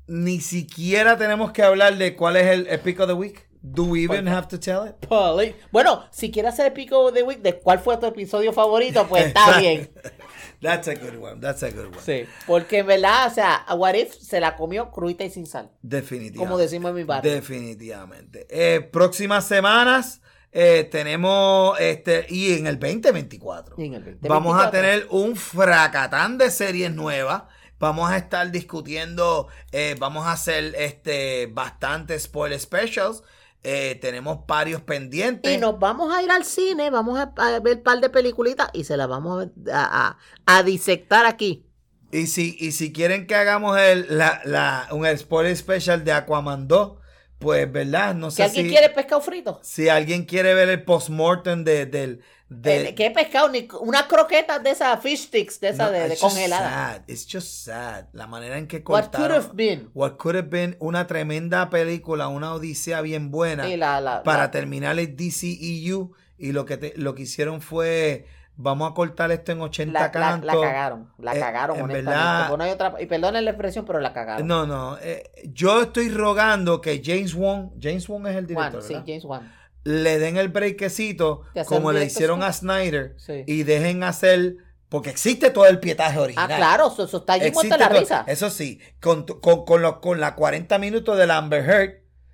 ni 0.06 0.40
siquiera 0.40 1.16
tenemos 1.18 1.52
que 1.52 1.62
hablar 1.62 1.96
de 1.98 2.16
cuál 2.16 2.36
es 2.36 2.46
el, 2.46 2.66
el 2.66 2.80
pick 2.80 3.00
of 3.00 3.06
the 3.08 3.12
week. 3.14 3.46
Do 3.60 3.84
we 3.84 4.04
even 4.04 4.24
¿Cuál? 4.24 4.28
have 4.36 4.46
to 4.48 4.58
tell 4.60 4.88
it? 4.88 4.94
Poli- 5.08 5.54
Bueno, 5.72 6.06
si 6.12 6.30
quieres 6.30 6.54
hacer 6.54 6.66
el 6.66 6.72
pico 6.72 7.10
de 7.10 7.22
week 7.24 7.40
de 7.42 7.58
cuál 7.58 7.80
fue 7.80 7.96
tu 7.96 8.06
episodio 8.06 8.52
favorito, 8.52 9.06
pues 9.08 9.26
está 9.26 9.58
bien. 9.58 9.90
That's 10.62 10.88
a 10.88 10.94
good 10.94 11.16
one. 11.20 11.40
That's 11.40 11.62
a 11.64 11.70
good 11.70 11.86
one. 11.86 12.00
Sí. 12.04 12.24
Porque 12.46 12.78
en 12.78 12.86
verdad, 12.86 13.26
o 13.26 13.34
sea, 13.34 13.64
What 13.76 13.94
If 13.94 14.14
se 14.14 14.40
la 14.40 14.56
comió 14.56 14.90
cruita 14.90 15.24
y 15.24 15.30
sin 15.30 15.46
sal. 15.46 15.70
Definitivamente. 15.82 16.38
Como 16.38 16.56
decimos 16.58 16.90
en 16.90 16.94
mi 16.96 17.04
barrio. 17.04 17.30
Definitivamente. 17.32 18.46
Eh, 18.48 18.80
próximas 18.80 19.46
semanas 19.46 20.20
eh, 20.52 20.84
tenemos 20.90 21.78
este 21.80 22.26
y 22.28 22.54
en 22.54 22.66
el 22.66 22.78
2024 22.78 23.74
Y 23.78 23.84
en 23.86 23.94
el 23.94 24.00
2024. 24.04 24.28
vamos 24.28 24.62
a 24.62 24.70
tener 24.70 25.06
un 25.10 25.36
fracatán 25.36 26.38
de 26.38 26.50
series 26.50 26.92
nuevas. 26.94 27.42
Vamos 27.80 28.10
a 28.10 28.16
estar 28.16 28.50
discutiendo, 28.50 29.46
eh, 29.70 29.94
vamos 30.00 30.26
a 30.26 30.32
hacer 30.32 30.74
este 30.76 31.46
bastantes 31.52 32.24
spoiler 32.24 32.58
specials. 32.58 33.22
Eh, 33.62 33.98
tenemos 34.00 34.46
varios 34.46 34.82
pendientes. 34.82 35.52
Y 35.52 35.58
nos 35.58 35.78
vamos 35.78 36.12
a 36.14 36.22
ir 36.22 36.30
al 36.30 36.44
cine, 36.44 36.90
vamos 36.90 37.18
a, 37.18 37.32
a 37.36 37.60
ver 37.60 37.78
un 37.78 37.82
par 37.82 38.00
de 38.00 38.08
peliculitas 38.08 38.68
y 38.72 38.84
se 38.84 38.96
las 38.96 39.08
vamos 39.08 39.48
a, 39.72 40.16
a- 40.46 40.56
a 40.58 40.62
disectar 40.62 41.26
aquí. 41.26 41.66
Y 42.10 42.26
si, 42.28 42.56
y 42.58 42.72
si 42.72 42.92
quieren 42.92 43.26
que 43.26 43.34
hagamos 43.34 43.78
el, 43.78 44.06
la, 44.16 44.40
la, 44.44 44.88
un 44.92 45.06
spoiler 45.16 45.54
special 45.56 46.04
de 46.04 46.12
Aquaman 46.12 46.66
2, 46.66 46.92
pues 47.38 47.70
verdad, 47.70 48.14
no 48.14 48.30
Si 48.30 48.38
sé 48.38 48.42
alguien 48.44 48.66
si, 48.66 48.72
quiere 48.72 48.90
pescado 48.90 49.20
frito. 49.20 49.60
si 49.62 49.88
alguien 49.88 50.24
quiere 50.24 50.54
ver 50.54 50.68
el 50.68 50.82
postmortem 50.82 51.64
de, 51.64 51.86
del 51.86 52.20
de, 52.48 52.88
Eh, 52.88 52.94
¿Qué 52.94 53.10
pescado? 53.10 53.50
Ni 53.50 53.68
unas 53.80 54.04
croquetas 54.04 54.62
de 54.62 54.70
esas 54.70 54.98
fish 55.02 55.26
sticks, 55.26 55.60
de 55.60 55.68
esas 55.68 55.88
No, 55.88 55.92
de, 55.92 56.08
de 56.08 56.16
congeladas. 56.16 56.72
sad. 56.72 57.02
It's 57.06 57.26
just 57.30 57.46
sad. 57.66 58.06
La 58.12 58.26
manera 58.26 58.56
en 58.56 58.66
que 58.66 58.78
What 58.78 58.84
could 58.84 59.02
cortaron. 59.10 59.32
have 59.44 59.50
been. 59.54 59.90
What 59.94 60.16
could 60.16 60.34
have 60.34 60.48
been 60.48 60.74
una 60.80 61.06
tremenda 61.06 61.68
película, 61.68 62.28
una 62.28 62.54
odisea 62.54 63.02
bien 63.02 63.30
buena 63.30 63.68
Y 63.68 63.76
la- 63.76 64.00
la- 64.00 64.22
para 64.22 64.44
la- 64.44 64.50
terminar 64.50 64.98
el 64.98 65.14
DCEU 65.14 66.12
y 66.38 66.52
lo 66.52 66.64
que 66.64 66.78
te- 66.78 66.94
lo 66.96 67.14
que 67.14 67.22
hicieron 67.22 67.60
fue 67.60 68.26
vamos 68.60 68.90
a 68.90 68.94
cortar 68.94 69.30
esto 69.32 69.52
en 69.52 69.60
80 69.62 69.92
La, 69.98 70.10
cantos. 70.10 70.44
la 70.46 70.52
cagaron, 70.60 71.10
la 71.18 71.34
Eh, 71.36 71.40
cagaron, 71.40 71.76
en 71.78 71.82
honestamente. 71.84 72.10
verdad- 72.10 72.48
Porque 72.48 72.58
no 72.58 72.64
hay 72.64 72.70
otra, 72.72 72.94
y 73.00 73.06
perdonen 73.06 73.44
la 73.44 73.50
expresión, 73.52 73.84
pero 73.86 74.00
la 74.00 74.12
cagaron. 74.12 74.46
No, 74.46 74.66
no. 74.66 74.98
eh, 75.00 75.30
yo 75.54 75.80
estoy 75.82 76.08
rogando 76.10 76.80
que 76.80 77.00
James 77.02 77.34
Wong, 77.34 77.70
James 77.80 78.06
Wong 78.08 78.26
es 78.26 78.36
el 78.36 78.44
Juan, 78.46 78.56
director, 78.72 78.82
sí, 78.82 78.92
¿verdad? 78.94 79.04
James 79.06 79.24
Wan. 79.24 79.52
le 79.84 80.18
den 80.18 80.36
el 80.36 80.52
hacer 80.52 81.64
como 81.66 81.92
le 81.92 82.04
hicieron 82.04 82.42
a 82.42 82.52
Snyder 82.52 83.14
Sí. 83.16 83.44
y 83.46 83.62
dejen 83.62 84.02
hacer 84.02 84.56
Porque 84.90 85.10
existe 85.10 85.50
todo 85.50 85.66
el 85.66 85.80
pietaje 85.80 86.18
Ah, 86.18 86.22
original. 86.22 86.46
claro, 86.56 86.88
eso, 86.88 87.04
eso 87.04 87.18
está 87.18 87.34
allí 87.34 87.44
Existe 87.44 87.76
la 87.76 87.88
todo- 87.90 88.00
risa. 88.00 88.24
Eso 88.26 88.48
sí, 88.48 88.80
con, 89.00 89.24
con, 89.24 89.66
con, 89.66 89.82
con 90.00 90.18
la 90.18 90.34
40 90.34 90.78
minutos 90.78 91.18
de 91.18 91.26
la 91.26 91.36
Amber 91.36 91.62
Heard, 91.62 91.90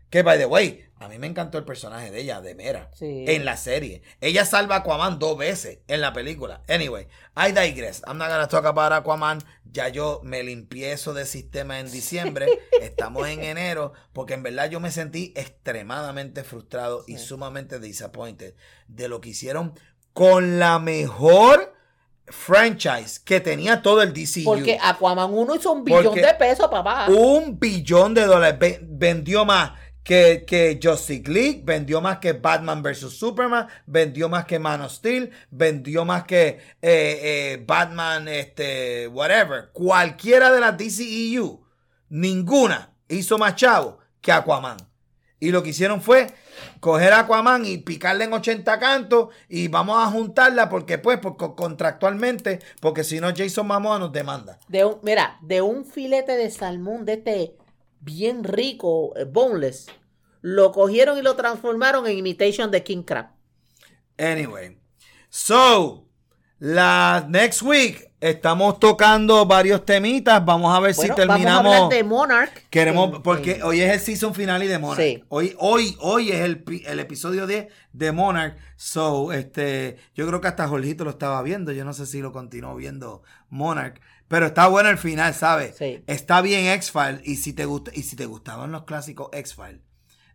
que 0.09 0.23
by 0.23 0.39
the 0.39 0.47
way, 0.47 0.84
a 0.99 1.09
mí 1.09 1.19
me 1.19 1.27
encantó 1.27 1.59
el 1.59 1.65
personaje 1.65 2.11
de 2.11 2.21
ella, 2.21 2.41
de 2.41 2.55
Mera, 2.55 2.91
Sí. 2.95 3.25
en 3.29 3.45
la 3.45 3.57
serie. 3.57 4.03
Ella 4.21 4.45
salva 4.45 4.77
a 4.77 4.79
Aquaman 4.79 5.19
dos 5.19 5.37
veces 5.37 5.81
en 5.89 6.01
la 6.01 6.13
película. 6.13 6.63
Anyway, 6.69 7.09
I 7.37 7.53
digress. 7.53 8.03
I'm 8.07 8.17
not 8.19 8.29
gonna 8.29 8.49
talk 8.49 8.65
about 8.65 8.93
Aquaman. 8.93 9.39
Ya 9.71 9.89
yo 9.89 10.21
me 10.23 10.43
limpié 10.45 10.93
eso 10.93 11.13
de 11.15 11.27
sistema 11.27 11.81
en 11.81 11.91
diciembre. 11.91 12.47
Estamos 12.81 13.27
en 13.29 13.43
enero, 13.43 13.93
porque 14.13 14.35
en 14.35 14.43
verdad 14.45 14.71
yo 14.71 14.79
me 14.81 14.91
sentí 14.93 15.33
extremadamente 15.37 16.45
frustrado 16.45 17.05
y 17.09 17.19
sumamente 17.19 17.81
disappointed 17.81 18.55
de 18.87 19.09
lo 19.09 19.21
que 19.21 19.31
hicieron 19.31 19.75
con 20.13 20.61
la 20.61 20.79
mejor 20.79 21.75
franchise 22.29 23.21
que 23.23 23.41
tenía 23.41 23.83
todo 23.83 24.01
el 24.03 24.13
DCU. 24.13 24.45
Porque 24.45 24.79
Aquaman 24.81 25.33
1 25.33 25.55
hizo 25.57 25.73
un 25.73 25.85
billón 25.85 26.05
Porque 26.05 26.23
de 26.25 26.35
pesos, 26.35 26.69
papá. 26.71 27.07
Un 27.09 27.59
billón 27.59 28.15
de 28.15 28.25
dólares. 28.27 28.59
Ve- 28.59 28.81
vendió 28.83 29.45
más 29.45 29.73
que, 30.05 30.45
que 30.47 30.79
Justice 30.81 31.29
League, 31.31 31.63
vendió 31.65 32.01
más 32.01 32.19
que 32.19 32.35
Batman 32.35 32.83
vs. 32.83 33.11
Superman, 33.11 33.67
vendió 33.87 34.29
más 34.29 34.45
que 34.45 34.59
Man 34.59 34.83
of 34.83 34.93
Steel, 34.93 35.31
vendió 35.51 36.05
más 36.05 36.25
que 36.25 36.47
eh, 36.47 36.61
eh, 36.83 37.65
Batman, 37.67 38.29
este, 38.29 39.09
whatever. 39.09 39.71
Cualquiera 39.73 40.53
de 40.53 40.61
las 40.61 40.77
DCEU, 40.77 41.65
ninguna 42.11 42.93
hizo 43.09 43.39
más 43.39 43.57
chavo 43.57 43.99
que 44.21 44.31
Aquaman. 44.31 44.77
Y 45.41 45.51
lo 45.51 45.63
que 45.63 45.71
hicieron 45.71 46.01
fue 46.01 46.29
coger 46.81 47.13
a 47.13 47.21
Aquaman 47.21 47.67
y 47.67 47.79
picarle 47.79 48.25
en 48.25 48.33
80 48.33 48.79
cantos 48.79 49.29
y 49.49 49.69
vamos 49.69 49.97
a 49.99 50.11
juntarla 50.11 50.69
porque 50.69 50.99
pues 50.99 51.19
porque 51.19 51.55
contractualmente, 51.55 52.61
porque 52.81 53.05
si 53.05 53.21
no 53.21 53.29
Jason 53.35 53.67
Momoa 53.67 53.99
nos 53.99 54.13
demanda. 54.13 54.59
De 54.69 54.85
un, 54.85 54.99
mira, 55.03 55.39
de 55.43 55.61
un 55.61 55.85
filete 55.85 56.37
de 56.37 56.51
salmón 56.51 57.05
de 57.05 57.15
este 57.15 57.57
bien 58.05 58.45
rico, 58.45 59.13
eh, 59.17 59.25
boneless, 59.25 59.87
lo 60.41 60.73
cogieron 60.73 61.19
y 61.19 61.23
lo 61.23 61.35
transformaron 61.37 62.07
en 62.07 62.19
imitation 62.19 62.71
de 62.71 62.83
King 62.85 63.03
Crab. 63.03 63.31
Anyway, 64.19 64.79
so 65.29 66.07
la 66.59 67.27
next 67.29 67.63
week 67.63 68.13
estamos 68.21 68.79
tocando 68.79 69.45
varios 69.45 69.85
temitas. 69.85 70.43
Vamos 70.45 70.75
a 70.75 70.81
ver 70.81 70.95
Bueno, 70.95 71.15
si 71.15 71.21
terminamos. 71.21 71.65
Vamos 71.65 71.73
a 71.75 71.85
hablar 71.85 71.91
de 71.99 72.05
Monarch. 72.05 72.69
Queremos, 72.71 73.17
en- 73.17 73.23
porque 73.23 73.53
en- 73.57 73.63
hoy 73.65 73.81
es 73.81 73.93
el 73.93 74.01
season 74.01 74.35
final 74.35 74.63
y 74.63 74.67
de 74.69 74.79
Monarch. 74.79 75.01
Sí. 75.01 75.25
Hoy, 75.29 75.55
hoy, 75.59 75.97
hoy 76.01 76.31
es 76.31 76.41
el, 76.41 76.65
el 76.87 77.01
episodio 77.01 77.47
10 77.47 77.69
de 77.93 78.13
Monarch. 78.13 78.57
So, 78.77 79.33
este, 79.33 79.97
yo 80.15 80.27
creo 80.27 80.41
que 80.41 80.49
hasta 80.49 80.69
Jorgito 80.69 81.05
lo 81.05 81.11
estaba 81.11 81.43
viendo. 81.43 81.73
Yo 81.73 81.85
no 81.85 81.93
sé 81.93 82.07
si 82.07 82.21
lo 82.21 82.33
continuó 82.33 82.75
viendo 82.77 83.23
Monarch. 83.51 84.01
Pero 84.29 84.47
está 84.47 84.69
bueno 84.69 84.89
el 84.91 84.99
final, 84.99 85.35
¿sabes? 85.35 85.77
Sí. 85.77 86.03
Está 86.07 86.41
bien 86.41 86.67
X-Files. 86.67 87.21
Y 87.25 87.37
si 87.37 87.53
te 87.53 87.67
gusta, 87.67 87.91
y 87.95 88.03
si 88.03 88.17
te 88.17 88.27
gustaban 88.27 88.73
los 88.73 88.85
clásicos 88.85 89.29
X-Files. 89.33 89.81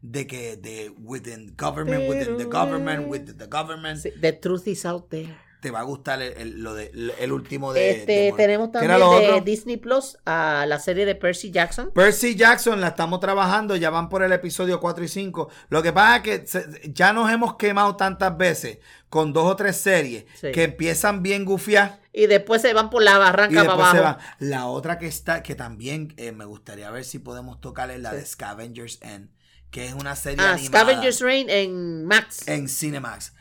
De 0.01 0.27
que 0.27 0.55
de 0.55 0.93
within 0.97 1.55
government, 1.57 2.09
within 2.09 2.37
the 2.37 2.45
government, 2.45 3.09
within 3.09 3.37
the 3.37 3.47
government. 3.47 4.01
The 4.21 4.33
truth 4.33 4.67
is 4.67 4.85
out 4.85 5.09
there. 5.09 5.35
Te 5.61 5.71
va 5.71 5.79
a 5.79 5.83
gustar 5.83 6.21
el, 6.21 6.33
el- 6.37 6.59
lo 6.63 6.73
de, 6.73 6.89
el 7.19 7.31
último 7.33 7.73
de. 7.73 7.91
Este, 7.91 8.11
de 8.13 8.33
tenemos 8.37 8.69
¿Qué 8.69 8.87
también 8.87 9.35
de? 9.35 9.41
Disney 9.41 9.75
Plus 9.77 10.17
a 10.25 10.65
la 10.67 10.79
serie 10.79 11.05
de 11.05 11.15
Percy 11.15 11.51
Jackson. 11.51 11.91
Percy 11.93 12.35
Jackson 12.35 12.79
la 12.79 12.89
estamos 12.89 13.19
trabajando, 13.19 13.75
ya 13.75 13.89
van 13.89 14.07
por 14.07 14.23
el 14.23 14.31
episodio 14.31 14.79
4 14.79 15.03
y 15.03 15.07
5. 15.09 15.49
Lo 15.69 15.83
que 15.83 15.91
pasa 15.91 16.15
es 16.17 16.21
que 16.23 16.47
se- 16.47 16.91
ya 16.93 17.11
nos 17.11 17.29
hemos 17.29 17.55
quemado 17.57 17.95
tantas 17.97 18.37
veces 18.37 18.79
con 19.09 19.33
dos 19.33 19.45
o 19.51 19.55
tres 19.57 19.75
series 19.75 20.25
Sí. 20.39 20.51
que 20.53 20.63
empiezan 20.63 21.23
bien 21.23 21.43
gufiadas 21.43 21.99
Y 22.13 22.27
después 22.27 22.61
se 22.61 22.73
van 22.73 22.89
por 22.89 23.01
la 23.03 23.15
y 23.15 23.17
barranca 23.19 23.65
para 23.65 23.91
se 23.91 23.97
abajo. 23.97 24.03
van. 24.03 24.17
La 24.49 24.67
otra 24.67 24.97
que 24.97 25.07
está, 25.07 25.43
que 25.43 25.55
también 25.55 26.13
eh, 26.17 26.31
me 26.31 26.45
gustaría 26.45 26.89
ver 26.91 27.03
si 27.03 27.19
podemos 27.19 27.59
tocar 27.59 27.91
es 27.91 27.99
la 27.99 28.11
Sí. 28.11 28.15
de 28.17 28.25
Scavengers 28.25 28.99
End, 29.01 29.29
que 29.71 29.85
es 29.87 29.93
una 29.93 30.15
serie 30.15 30.45
Ah, 30.45 30.53
animada 30.53 30.85
Scavengers 30.85 31.19
Reign 31.19 31.49
en 31.49 32.05
Max. 32.05 32.47
en 32.47 32.69
Cinemax. 32.69 33.33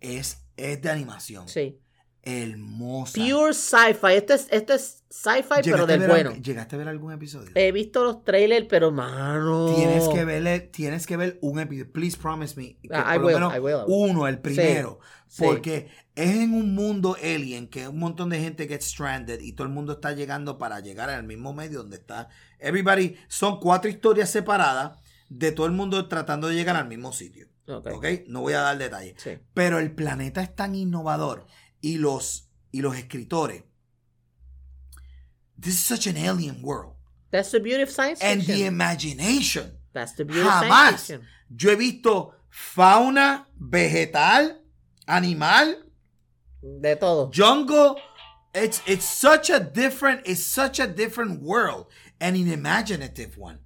Es, 0.00 0.38
es 0.56 0.80
de 0.82 0.90
animación. 0.90 1.48
Sí. 1.48 1.78
Hermosa. 2.22 3.14
Pure 3.18 3.54
sci-fi. 3.54 4.12
Esto 4.14 4.34
es, 4.34 4.46
esto 4.50 4.74
es 4.74 5.02
sci-fi, 5.08 5.62
pero 5.62 5.62
¿Llegaste 5.64 5.82
a 5.82 5.86
del 5.86 6.00
ver 6.00 6.08
bueno. 6.10 6.30
al- 6.30 6.42
¿Llegaste 6.42 6.74
a 6.76 6.78
ver 6.78 6.88
algún 6.88 7.12
episodio? 7.12 7.50
He 7.54 7.72
visto 7.72 8.04
los 8.04 8.24
trailers, 8.24 8.66
pero 8.68 8.90
mano. 8.92 9.74
Tienes 9.74 10.06
que 10.08 10.24
verle, 10.24 10.60
tienes 10.60 11.06
que 11.06 11.16
ver 11.16 11.38
un 11.40 11.58
episodio. 11.60 11.90
Please 11.92 12.16
promise 12.18 12.54
me. 12.56 12.76
Que 12.82 12.88
Ah, 12.92 13.14
I 13.14 13.18
por 13.18 13.26
will, 13.26 13.32
lo 13.40 13.48
menos 13.50 13.56
I 13.56 13.60
will. 13.60 13.76
uno, 13.86 14.28
el 14.28 14.38
primero. 14.38 15.00
sí. 15.28 15.42
Porque 15.44 15.88
es 16.14 16.30
en 16.36 16.52
un 16.54 16.74
mundo 16.74 17.16
alien 17.22 17.68
que 17.68 17.88
un 17.88 17.98
montón 17.98 18.28
de 18.28 18.38
gente 18.40 18.68
get 18.68 18.82
stranded 18.82 19.40
y 19.40 19.52
todo 19.54 19.66
el 19.66 19.72
mundo 19.72 19.94
está 19.94 20.12
llegando 20.12 20.58
para 20.58 20.80
llegar 20.80 21.08
al 21.08 21.24
mismo 21.24 21.54
medio 21.54 21.78
donde 21.78 21.96
está. 21.96 22.28
Everybody, 22.58 23.16
son 23.28 23.60
cuatro 23.60 23.90
historias 23.90 24.28
separadas 24.30 24.98
de 25.30 25.52
todo 25.52 25.64
el 25.66 25.72
mundo 25.72 26.06
tratando 26.08 26.48
de 26.48 26.54
llegar 26.54 26.76
al 26.76 26.88
mismo 26.88 27.12
sitio. 27.12 27.46
Ok. 27.70 27.86
¿Ok? 27.94 28.06
No 28.28 28.40
voy 28.40 28.52
a 28.54 28.60
dar 28.60 28.78
detalles. 28.78 29.14
Sí. 29.18 29.38
Pero 29.54 29.78
el 29.78 29.92
planeta 29.94 30.42
es 30.42 30.54
tan 30.54 30.74
innovador 30.74 31.46
y 31.80 31.98
los, 31.98 32.48
y 32.72 32.80
los 32.82 32.96
escritores. 32.96 33.64
This 35.58 35.74
is 35.74 35.80
such 35.84 36.06
an 36.06 36.16
alien 36.16 36.62
world. 36.62 36.94
That's 37.30 37.50
the 37.50 37.60
beauty 37.60 37.82
of 37.82 37.90
science 37.90 38.20
And 38.22 38.40
the 38.40 38.46
fiction. 38.46 38.66
imagination. 38.66 39.78
That's 39.92 40.12
the 40.14 40.24
beauty 40.24 40.40
of 40.40 40.46
science 40.46 40.70
Jamás 40.70 40.90
fiction. 41.06 41.22
yo 41.54 41.70
he 41.70 41.76
visto 41.76 42.34
fauna, 42.48 43.46
vegetal, 43.58 44.56
animal, 45.06 45.76
De 46.62 46.96
todo. 46.96 47.30
jungle. 47.30 47.96
It's 48.52 48.82
it's 48.86 49.04
such 49.04 49.48
a 49.50 49.60
different, 49.60 50.22
it's 50.26 50.42
such 50.44 50.80
a 50.80 50.86
different 50.86 51.40
world 51.42 51.86
and 52.20 52.36
an 52.36 52.50
imaginative 52.50 53.38
one. 53.38 53.60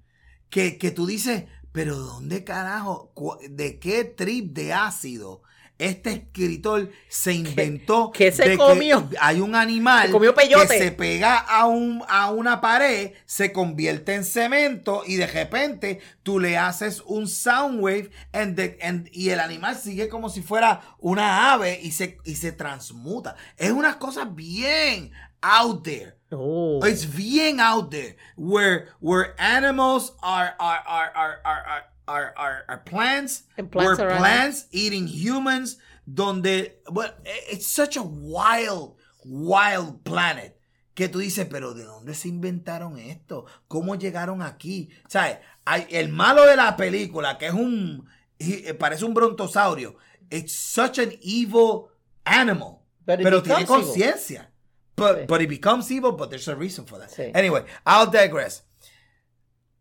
Que, 0.51 0.77
que 0.77 0.91
tú 0.91 1.07
dices, 1.07 1.45
pero 1.75 1.95
¿dónde 1.97 2.43
carajo? 2.43 3.11
¿De 3.49 3.77
qué 3.79 4.03
trip 4.05 4.53
de 4.53 4.73
ácido 4.73 5.43
este 5.77 6.09
escritor 6.13 6.89
se 7.09 7.33
inventó? 7.33 8.09
qué 8.13 8.31
se 8.31 8.43
de 8.43 8.49
que 8.51 8.57
comió? 8.57 9.09
hay 9.19 9.41
un 9.41 9.55
animal 9.55 10.05
Se 10.07 10.11
comió 10.13 10.33
que 10.33 10.43
se 10.79 10.91
pega 10.93 11.35
a, 11.37 11.65
un, 11.65 12.01
a 12.07 12.31
una 12.31 12.61
pared, 12.61 13.11
se 13.25 13.51
convierte 13.51 14.13
en 14.15 14.23
cemento 14.23 15.03
y 15.05 15.17
de 15.17 15.27
repente 15.27 15.99
tú 16.23 16.39
le 16.39 16.57
haces 16.57 17.01
un 17.05 17.27
sound 17.27 17.81
wave 17.81 18.09
and 18.31 18.55
the- 18.55 18.77
and- 18.81 19.09
y 19.11 19.31
el 19.31 19.41
animal 19.41 19.75
sigue 19.75 20.07
como 20.07 20.29
si 20.29 20.41
fuera 20.41 20.95
una 20.99 21.51
ave 21.51 21.77
y 21.83 21.91
se, 21.91 22.19
y 22.23 22.35
se 22.35 22.53
transmuta. 22.53 23.35
Es 23.57 23.71
unas 23.71 23.97
cosas 23.97 24.33
bien 24.33 25.11
out 25.43 25.83
there. 25.83 26.15
Oh. 26.31 26.83
It's 26.83 27.05
bien 27.05 27.59
out 27.59 27.91
there 27.91 28.15
where 28.35 28.89
where 28.99 29.35
animals 29.39 30.11
are 30.21 30.53
are 30.59 30.83
are 30.87 31.11
are 31.15 31.41
are 31.45 31.83
are, 32.07 32.33
are, 32.37 32.63
are, 32.67 32.77
plants, 32.85 33.43
And 33.57 33.71
plants 33.71 33.99
where 33.99 34.17
plants 34.17 34.65
eating 34.71 35.07
humans, 35.07 35.77
donde 36.11 36.73
well, 36.91 37.11
it's 37.25 37.67
such 37.67 37.95
a 37.97 38.03
wild 38.03 38.95
wild 39.23 40.03
planet 40.03 40.59
que 40.95 41.09
tú 41.09 41.19
dices, 41.19 41.45
pero 41.49 41.73
¿de 41.73 41.83
dónde 41.83 42.13
se 42.13 42.29
inventaron 42.29 42.97
esto? 42.97 43.45
¿Cómo 43.67 43.95
llegaron 43.95 44.41
aquí? 44.41 44.89
¿Sabes? 45.07 45.39
Hay, 45.65 45.87
el 45.89 46.09
malo 46.09 46.45
de 46.45 46.55
la 46.55 46.77
película, 46.77 47.37
que 47.37 47.47
es 47.47 47.53
un, 47.53 48.07
he- 48.39 48.73
parece 48.75 49.03
un 49.03 49.13
brontosaurio, 49.13 49.95
it's 50.29 50.55
such 50.57 50.99
an 50.99 51.11
evil 51.21 51.89
animal, 52.23 52.81
But 53.05 53.19
it 53.19 53.23
pero 53.23 53.41
tiene 53.43 53.65
conciencia. 53.65 54.51
But, 54.95 55.17
Sí. 55.21 55.25
but 55.27 55.41
it 55.41 55.49
becomes 55.49 55.91
evil, 55.91 56.13
but 56.13 56.29
there's 56.29 56.47
a 56.47 56.55
reason 56.55 56.85
for 56.85 56.97
that. 56.99 57.09
Sí. 57.11 57.31
Anyway, 57.33 57.63
I'll 57.85 58.09
digress. 58.09 58.63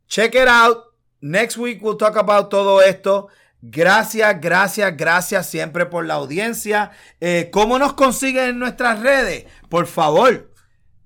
Check 0.08 0.34
it 0.34 0.48
out. 0.48 0.84
Next 1.20 1.56
week 1.56 1.80
we'll 1.82 1.96
talk 1.96 2.16
about 2.16 2.50
todo 2.50 2.80
esto. 2.82 3.28
Gracias, 3.62 4.38
gracias, 4.40 4.94
gracias 4.96 5.48
siempre 5.48 5.86
por 5.86 6.04
la 6.04 6.14
audiencia. 6.14 6.90
Eh, 7.20 7.48
¿Cómo 7.50 7.78
nos 7.78 7.94
consiguen 7.94 8.44
en 8.50 8.58
nuestras 8.58 9.00
redes? 9.00 9.46
Por 9.70 9.86
favor, 9.86 10.52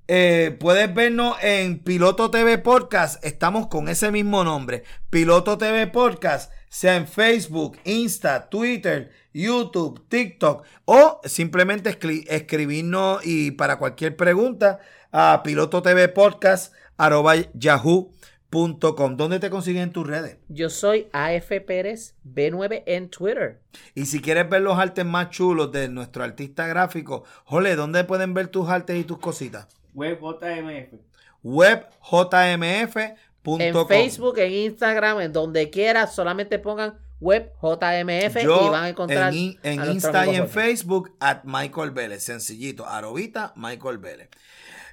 eh, 0.08 0.56
puedes 0.58 0.92
vernos 0.92 1.36
en 1.40 1.78
Piloto 1.84 2.30
TV 2.32 2.58
Podcast. 2.58 3.24
Estamos 3.24 3.68
con 3.68 3.88
ese 3.88 4.10
mismo 4.10 4.42
nombre. 4.42 4.82
Piloto 5.08 5.56
TV 5.56 5.86
Podcast, 5.86 6.50
sea 6.68 6.96
en 6.96 7.06
Facebook, 7.06 7.78
Insta, 7.84 8.48
Twitter, 8.48 9.12
YouTube, 9.42 10.02
TikTok 10.08 10.64
o 10.84 11.20
simplemente 11.24 11.90
escri- 11.96 12.24
escribirnos 12.28 13.24
y 13.24 13.52
para 13.52 13.78
cualquier 13.78 14.16
pregunta 14.16 14.80
a 15.12 15.42
piloto 15.44 15.80
TV 15.82 16.08
Podcast 16.08 16.74
arroba 16.96 17.34
yahoo.com. 17.54 19.16
¿Dónde 19.16 19.38
te 19.38 19.50
consiguen 19.50 19.82
en 19.82 19.92
tus 19.92 20.06
redes? 20.06 20.38
Yo 20.48 20.70
soy 20.70 21.08
AF 21.12 21.48
Pérez 21.66 22.14
B9 22.26 22.82
en 22.86 23.08
Twitter. 23.10 23.60
Y 23.94 24.06
si 24.06 24.20
quieres 24.20 24.48
ver 24.50 24.62
los 24.62 24.76
artes 24.78 25.04
más 25.04 25.30
chulos 25.30 25.70
de 25.70 25.88
nuestro 25.88 26.24
artista 26.24 26.66
gráfico, 26.66 27.24
Jole, 27.44 27.76
¿dónde 27.76 28.02
pueden 28.04 28.34
ver 28.34 28.48
tus 28.48 28.68
artes 28.68 28.98
y 28.98 29.04
tus 29.04 29.18
cositas? 29.18 29.68
Web 29.94 30.18
JMF. 30.20 30.98
webjmf.com. 31.42 33.60
En 33.60 33.86
Facebook, 33.86 34.38
en 34.38 34.52
Instagram, 34.52 35.20
en 35.20 35.32
donde 35.32 35.70
quiera, 35.70 36.06
solamente 36.06 36.58
pongan 36.58 36.98
web 37.20 37.52
JMF 37.62 38.42
Yo 38.42 38.66
y 38.66 38.68
van 38.70 38.84
a 38.84 38.88
encontrar 38.88 39.34
en, 39.34 39.58
en 39.62 39.80
a 39.80 39.86
Insta 39.86 40.26
y 40.26 40.30
en 40.30 40.42
Jorge. 40.42 40.52
Facebook, 40.52 41.16
at 41.20 41.40
Michael 41.44 41.90
Vélez. 41.90 42.22
Sencillito. 42.22 42.86
Arobita, 42.86 43.52
Michael 43.56 43.98
Vélez. 43.98 44.28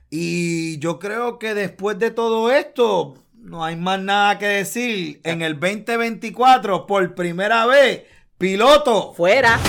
Y 0.09 0.79
yo 0.79 0.99
creo 0.99 1.39
que 1.39 1.53
después 1.53 1.99
de 1.99 2.11
todo 2.11 2.51
esto, 2.51 3.15
no 3.33 3.63
hay 3.63 3.75
más 3.75 3.99
nada 3.99 4.37
que 4.37 4.47
decir. 4.47 5.19
En 5.23 5.41
el 5.41 5.59
2024, 5.59 6.85
por 6.85 7.15
primera 7.15 7.65
vez, 7.65 8.03
piloto. 8.37 9.13
Fuera. 9.13 9.59